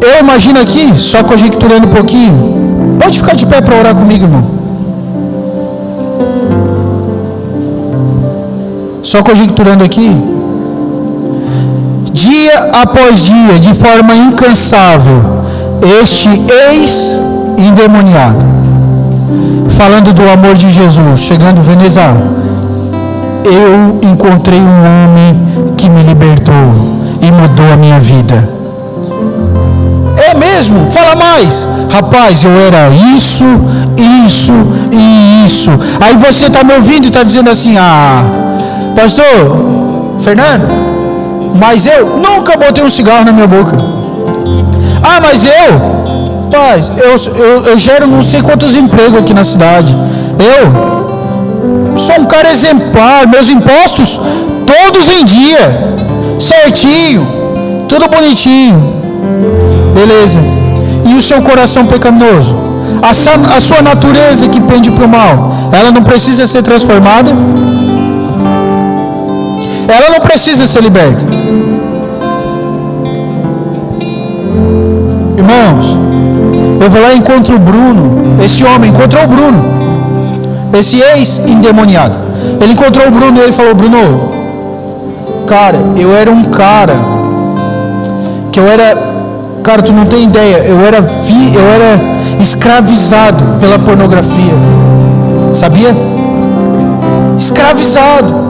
Eu 0.00 0.20
imagino 0.20 0.60
aqui, 0.60 0.92
só 0.96 1.22
conjecturando 1.24 1.86
um 1.86 1.90
pouquinho. 1.90 2.96
Pode 2.98 3.18
ficar 3.18 3.34
de 3.34 3.46
pé 3.46 3.60
para 3.60 3.76
orar 3.76 3.94
comigo, 3.94 4.24
irmão. 4.24 4.44
Só 9.02 9.22
conjecturando 9.22 9.82
aqui. 9.84 10.10
Dia 12.12 12.70
após 12.82 13.24
dia, 13.24 13.58
de 13.60 13.74
forma 13.74 14.14
incansável, 14.14 15.22
este 16.00 16.28
ex 16.70 17.18
endemoniado 17.58 18.56
falando 19.76 20.12
do 20.12 20.22
amor 20.28 20.54
de 20.54 20.70
Jesus, 20.70 21.20
chegando 21.20 21.60
Veneza, 21.60 22.16
eu 23.44 24.00
encontrei 24.10 24.58
um 24.58 24.78
homem 24.78 25.74
que 25.76 25.88
me 25.88 26.02
libertou 26.02 26.96
e 27.20 27.30
mudou 27.30 27.72
a 27.72 27.76
minha 27.76 28.00
vida. 28.00 28.48
É 30.16 30.34
mesmo? 30.34 30.90
Fala 30.90 31.14
mais. 31.14 31.66
Rapaz, 31.90 32.42
eu 32.42 32.50
era 32.58 32.88
isso, 33.14 33.44
isso 34.32 34.52
e 34.90 35.44
isso. 35.44 35.70
Aí 36.00 36.16
você 36.16 36.46
está 36.46 36.64
me 36.64 36.74
ouvindo 36.74 37.04
e 37.04 37.08
está 37.08 37.22
dizendo 37.22 37.50
assim: 37.50 37.76
Ah, 37.78 38.24
pastor 38.94 40.16
Fernando, 40.20 40.66
mas 41.54 41.86
eu 41.86 42.18
nunca 42.18 42.56
botei 42.56 42.82
um 42.82 42.90
cigarro 42.90 43.24
na 43.24 43.32
minha 43.32 43.46
boca. 43.46 43.76
Ah, 45.02 45.20
mas 45.20 45.44
eu, 45.44 46.15
paz, 46.56 46.90
eu, 46.96 47.14
eu, 47.44 47.54
eu 47.70 47.78
gero 47.78 48.06
não 48.06 48.22
sei 48.22 48.40
quantos 48.40 48.76
empregos 48.76 49.18
aqui 49.18 49.34
na 49.34 49.44
cidade. 49.44 49.94
Eu 50.52 51.96
sou 51.96 52.16
um 52.22 52.26
cara 52.26 52.48
exemplar, 52.50 53.26
meus 53.26 53.48
impostos 53.50 54.20
todos 54.66 55.08
em 55.16 55.24
dia, 55.24 55.64
certinho, 56.40 57.26
tudo 57.88 58.08
bonitinho. 58.08 58.78
Beleza. 59.94 60.40
E 61.04 61.14
o 61.14 61.22
seu 61.22 61.40
coração 61.42 61.86
pecaminoso? 61.86 62.54
A, 63.02 63.10
a 63.56 63.60
sua 63.60 63.82
natureza 63.82 64.48
que 64.48 64.60
pende 64.60 64.90
para 64.90 65.04
o 65.04 65.08
mal, 65.08 65.54
ela 65.72 65.90
não 65.90 66.02
precisa 66.02 66.46
ser 66.46 66.62
transformada? 66.62 67.30
Ela 69.88 70.10
não 70.10 70.20
precisa 70.20 70.66
ser 70.66 70.82
liberta. 70.82 71.24
Irmãos, 75.38 76.05
eu 76.80 76.90
vou 76.90 77.00
lá 77.00 77.12
e 77.12 77.18
encontro 77.18 77.56
o 77.56 77.58
Bruno. 77.58 78.36
Esse 78.44 78.64
homem 78.64 78.90
encontrou 78.90 79.24
o 79.24 79.26
Bruno. 79.26 79.64
Esse 80.78 81.00
ex-endemoniado. 81.00 82.18
Ele 82.60 82.72
encontrou 82.72 83.06
o 83.06 83.10
Bruno 83.10 83.38
e 83.38 83.40
ele 83.40 83.52
falou: 83.52 83.74
Bruno, 83.74 84.32
cara, 85.46 85.78
eu 85.96 86.14
era 86.14 86.30
um 86.30 86.44
cara 86.44 86.94
que 88.52 88.60
eu 88.60 88.68
era, 88.68 88.96
cara, 89.62 89.82
tu 89.82 89.92
não 89.92 90.06
tem 90.06 90.24
ideia, 90.24 90.64
eu 90.66 90.80
era 90.80 91.00
vi, 91.00 91.54
eu 91.54 91.66
era 91.66 92.00
escravizado 92.40 93.44
pela 93.60 93.78
pornografia. 93.78 94.54
Sabia? 95.52 95.94
Escravizado. 97.38 98.46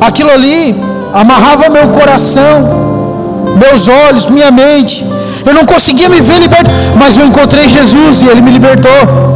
Aquilo 0.00 0.30
ali 0.30 0.80
amarrava 1.12 1.68
meu 1.68 1.88
coração, 1.88 3.54
meus 3.56 3.88
olhos, 3.88 4.28
minha 4.28 4.50
mente. 4.50 5.04
Eu 5.46 5.54
não 5.54 5.64
conseguia 5.66 6.08
me 6.08 6.20
ver 6.20 6.38
liberto, 6.40 6.70
mas 6.96 7.16
eu 7.16 7.26
encontrei 7.26 7.68
Jesus 7.68 8.22
e 8.22 8.26
Ele 8.26 8.40
me 8.40 8.50
libertou. 8.50 9.34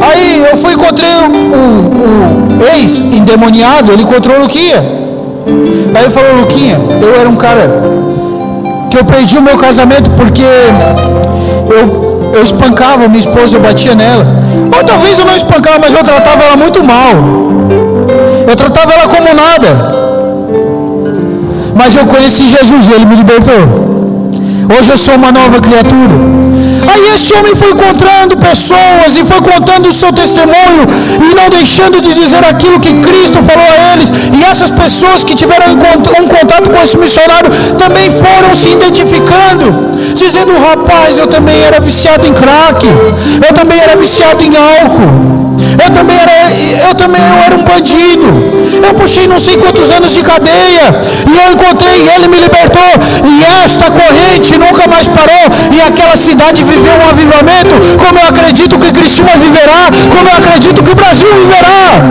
Aí 0.00 0.44
eu 0.50 0.56
fui 0.56 0.72
encontrei 0.72 1.10
o, 1.10 2.64
ex-endemoniado, 2.76 3.92
ele 3.92 4.02
encontrou 4.02 4.38
Luquinha. 4.38 4.78
Aí 5.94 6.04
ele 6.04 6.10
falou, 6.10 6.36
Luquinha, 6.40 6.80
eu 7.02 7.20
era 7.20 7.28
um 7.28 7.36
cara 7.36 7.82
que 8.90 8.96
eu 8.96 9.04
perdi 9.04 9.38
o 9.38 9.42
meu 9.42 9.56
casamento 9.58 10.10
porque 10.12 10.42
eu, 10.42 12.30
eu 12.32 12.42
espancava 12.42 13.08
minha 13.08 13.20
esposa, 13.20 13.56
eu 13.56 13.60
batia 13.60 13.94
nela. 13.94 14.26
Ou 14.76 14.84
talvez 14.84 15.18
eu 15.18 15.24
não 15.24 15.36
espancava, 15.36 15.78
mas 15.78 15.94
eu 15.94 16.04
tratava 16.04 16.42
ela 16.42 16.56
muito 16.56 16.82
mal. 16.84 17.12
Eu 18.46 18.56
tratava 18.56 18.92
ela 18.92 19.08
como 19.08 19.34
nada. 19.34 20.07
Mas 21.78 21.94
eu 21.94 22.04
conheci 22.06 22.44
Jesus 22.48 22.88
e 22.88 22.92
ele 22.92 23.06
me 23.06 23.14
libertou. 23.14 23.62
Hoje 24.76 24.90
eu 24.90 24.98
sou 24.98 25.14
uma 25.14 25.30
nova 25.30 25.60
criatura. 25.60 26.16
Aí 26.90 27.02
esse 27.14 27.32
homem 27.34 27.54
foi 27.54 27.70
encontrando 27.70 28.36
pessoas 28.36 29.16
e 29.16 29.24
foi 29.24 29.40
contando 29.40 29.88
o 29.88 29.92
seu 29.92 30.12
testemunho 30.12 30.84
e 31.30 31.34
não 31.34 31.48
deixando 31.48 32.00
de 32.00 32.12
dizer 32.12 32.44
aquilo 32.44 32.80
que 32.80 32.92
Cristo 32.94 33.40
falou 33.44 33.66
a 33.70 33.92
eles. 33.92 34.10
E 34.36 34.42
essas 34.42 34.72
pessoas 34.72 35.22
que 35.22 35.36
tiveram 35.36 35.72
um 35.74 36.26
contato 36.26 36.68
com 36.68 36.82
esse 36.82 36.96
missionário 36.98 37.50
também 37.78 38.10
foram 38.10 38.54
se 38.54 38.70
identificando, 38.70 39.86
dizendo: 40.16 40.52
rapaz, 40.58 41.16
eu 41.16 41.28
também 41.28 41.62
era 41.62 41.78
viciado 41.78 42.26
em 42.26 42.32
crack, 42.32 42.84
eu 42.86 43.54
também 43.54 43.80
era 43.80 43.94
viciado 43.94 44.42
em 44.42 44.52
álcool. 44.56 45.47
Eu 45.78 45.90
também 45.90 46.16
era, 46.18 46.32
eu 46.88 46.94
também 46.94 47.22
eu 47.22 47.38
era 47.38 47.56
um 47.56 47.62
bandido. 47.62 48.26
Eu 48.84 48.94
puxei 48.94 49.26
não 49.26 49.38
sei 49.38 49.56
quantos 49.56 49.90
anos 49.90 50.12
de 50.12 50.22
cadeia. 50.22 51.00
E 51.26 51.36
eu 51.36 51.52
encontrei, 51.52 52.08
ele 52.14 52.28
me 52.28 52.38
libertou. 52.40 52.90
E 53.24 53.64
esta 53.64 53.90
corrente 53.90 54.58
nunca 54.58 54.86
mais 54.88 55.08
parou. 55.08 55.46
E 55.70 55.80
aquela 55.80 56.16
cidade 56.16 56.64
viveu 56.64 56.94
um 56.94 57.08
avivamento. 57.08 57.74
Como 57.96 58.18
eu 58.18 58.28
acredito 58.28 58.78
que 58.78 58.92
Criciúma 58.92 59.36
viverá. 59.36 59.90
Como 60.14 60.28
eu 60.28 60.36
acredito 60.36 60.82
que 60.82 60.90
o 60.90 60.94
Brasil 60.94 61.28
viverá. 61.34 62.02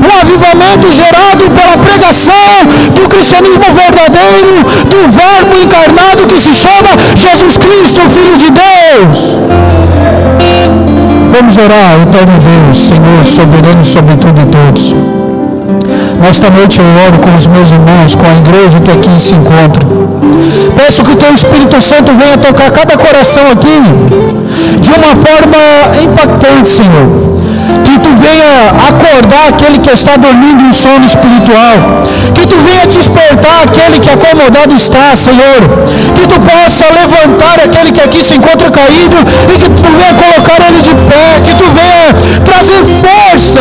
Um 0.00 0.20
avivamento 0.20 0.92
gerado 0.92 1.50
pela 1.50 1.78
pregação 1.78 2.46
do 2.94 3.08
cristianismo 3.08 3.64
verdadeiro. 3.72 4.62
Do 4.86 5.10
verbo 5.10 5.58
encarnado 5.58 6.26
que 6.26 6.38
se 6.38 6.54
chama 6.54 6.90
Jesus 7.16 7.56
Cristo, 7.56 8.08
Filho 8.10 8.38
de 8.38 8.50
Deus. 8.50 9.65
Vamos 11.38 11.58
orar, 11.58 12.00
eterno 12.00 12.32
Deus, 12.40 12.78
Senhor, 12.78 13.26
soberano 13.26 13.84
sobre 13.84 14.16
tudo 14.16 14.40
e 14.40 14.46
todos. 14.46 14.94
Nesta 16.18 16.48
noite 16.48 16.80
eu 16.80 16.86
oro 17.06 17.18
com 17.18 17.36
os 17.36 17.46
meus 17.46 17.70
irmãos, 17.72 18.14
com 18.14 18.26
a 18.26 18.36
igreja 18.38 18.80
que 18.80 18.90
aqui 18.90 19.20
se 19.20 19.34
encontra. 19.34 19.84
Peço 20.74 21.04
que 21.04 21.12
o 21.12 21.16
Teu 21.16 21.34
Espírito 21.34 21.78
Santo 21.82 22.14
venha 22.14 22.38
tocar 22.38 22.70
cada 22.70 22.96
coração 22.96 23.42
aqui 23.50 24.80
de 24.80 24.90
uma 24.92 25.14
forma 25.14 25.58
impactante, 26.02 26.70
Senhor 26.70 27.35
que 27.84 27.98
tu 27.98 28.10
venha 28.16 28.70
acordar 28.88 29.48
aquele 29.48 29.78
que 29.78 29.90
está 29.90 30.16
dormindo 30.16 30.62
em 30.62 30.72
sono 30.72 31.04
espiritual, 31.04 32.02
que 32.34 32.46
tu 32.46 32.56
venha 32.58 32.86
despertar 32.86 33.62
aquele 33.64 34.00
que 34.00 34.10
acomodado 34.10 34.74
está, 34.74 35.16
Senhor, 35.16 35.60
que 36.14 36.26
tu 36.26 36.40
possa 36.40 36.84
levantar 36.90 37.60
aquele 37.64 37.92
que 37.92 38.00
aqui 38.00 38.22
se 38.22 38.34
encontra 38.34 38.70
caído 38.70 39.16
e 39.54 39.58
que 39.58 39.70
tu 39.70 39.82
venha 39.82 40.14
colocar 40.14 40.60
ele 40.68 40.82
de 40.82 40.94
pé, 40.94 41.40
que 41.44 41.54
tu 41.54 41.64
venha 41.72 42.12
trazer 42.44 42.84
força 43.02 43.60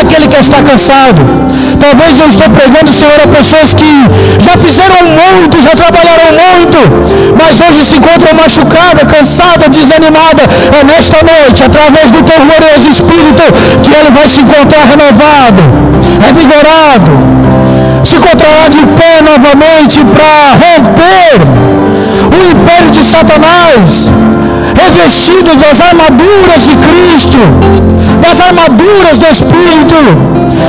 àquele 0.00 0.28
que 0.28 0.36
está 0.36 0.62
cansado. 0.62 1.22
Talvez 1.80 2.18
eu 2.18 2.28
estou 2.28 2.48
pregando, 2.50 2.90
Senhor, 2.90 3.20
a 3.20 3.28
pessoas 3.28 3.74
que 3.74 3.86
já 4.42 4.56
fizeram 4.56 5.04
muito, 5.04 5.62
já 5.62 5.76
trabalharam 5.76 6.32
muito, 6.32 6.78
mas 7.36 7.60
hoje 7.60 7.84
se 7.84 7.96
encontram 7.96 8.34
machucada, 8.34 9.04
cansada, 9.04 9.68
desanimada. 9.68 10.42
É 10.78 10.84
nesta 10.84 11.22
noite, 11.22 11.62
através 11.64 12.10
do 12.10 12.22
teu 12.22 12.40
glorioso 12.40 12.88
Espírito, 12.88 13.42
que 13.82 13.92
ele 13.92 14.10
vai 14.10 14.28
se 14.28 14.40
encontrar 14.40 14.86
renovado, 14.86 15.62
revigorado, 16.20 17.12
se 18.04 18.16
encontrará 18.16 18.68
de 18.68 18.78
pé 18.78 19.22
novamente 19.22 20.04
para 20.04 20.54
romper 20.54 21.40
o 22.32 22.50
império 22.50 22.90
de 22.90 23.04
Satanás, 23.04 24.10
revestido 24.74 25.56
das 25.56 25.80
armaduras 25.80 26.62
de 26.64 26.76
Cristo, 26.76 27.38
das 28.20 28.40
armaduras 28.40 29.18
do 29.18 29.26
Espírito, 29.26 29.94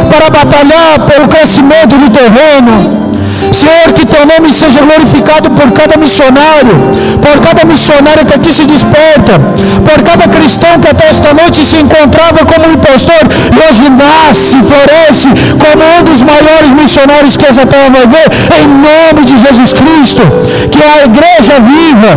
para 0.09 0.29
batalhar 0.29 0.99
pelo 1.07 1.27
crescimento 1.27 1.97
do 1.97 2.09
terreno 2.09 3.07
Senhor, 3.53 3.93
que 3.93 4.05
teu 4.05 4.25
nome 4.25 4.51
seja 4.51 4.81
glorificado 4.81 5.49
por 5.51 5.71
cada 5.71 5.97
missionário, 5.97 6.91
por 7.21 7.39
cada 7.41 7.63
missionária 7.65 8.25
que 8.25 8.33
aqui 8.33 8.51
se 8.51 8.65
desperta, 8.65 9.39
por 9.83 10.03
cada 10.03 10.27
cristão 10.27 10.79
que 10.79 10.87
até 10.87 11.07
esta 11.09 11.33
noite 11.33 11.65
se 11.65 11.77
encontrava 11.77 12.45
como 12.45 12.73
impostor 12.73 13.23
e 13.53 13.59
hoje 13.59 13.89
nasce, 13.89 14.57
floresce 14.63 15.29
como 15.57 15.83
um 15.99 16.03
dos 16.03 16.21
maiores 16.21 16.71
missionários 16.71 17.37
que 17.37 17.45
essa 17.45 17.65
terra 17.65 17.89
vai 17.89 18.07
ver, 18.07 18.27
em 18.59 18.67
nome 18.67 19.25
de 19.25 19.37
Jesus 19.37 19.73
Cristo. 19.73 20.23
Que 20.71 20.83
a 20.83 21.05
igreja 21.05 21.59
viva 21.59 22.11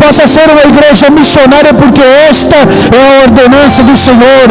possa 0.00 0.26
ser 0.26 0.48
uma 0.50 0.62
igreja 0.62 1.10
missionária, 1.10 1.74
porque 1.74 2.00
esta 2.00 2.56
é 2.56 3.20
a 3.20 3.22
ordenança 3.24 3.82
do 3.82 3.96
Senhor. 3.96 4.48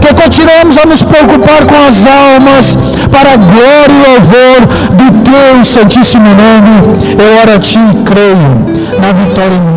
Que 0.00 0.14
continuemos 0.14 0.78
a 0.78 0.86
nos 0.86 1.02
preocupar 1.02 1.64
com 1.66 1.76
as 1.86 2.06
almas, 2.06 2.78
para 3.10 3.32
a 3.32 3.36
glória 3.36 3.92
e 3.92 4.10
louvor 4.10 4.60
do 4.94 5.22
teu 5.22 5.64
santíssimo 5.64 6.28
nome. 6.28 7.16
Eu 7.18 7.40
oro 7.42 7.56
a 7.56 7.58
ti 7.58 7.78
e 7.78 8.04
creio 8.04 8.72
na 9.00 9.12
vitória 9.12 9.71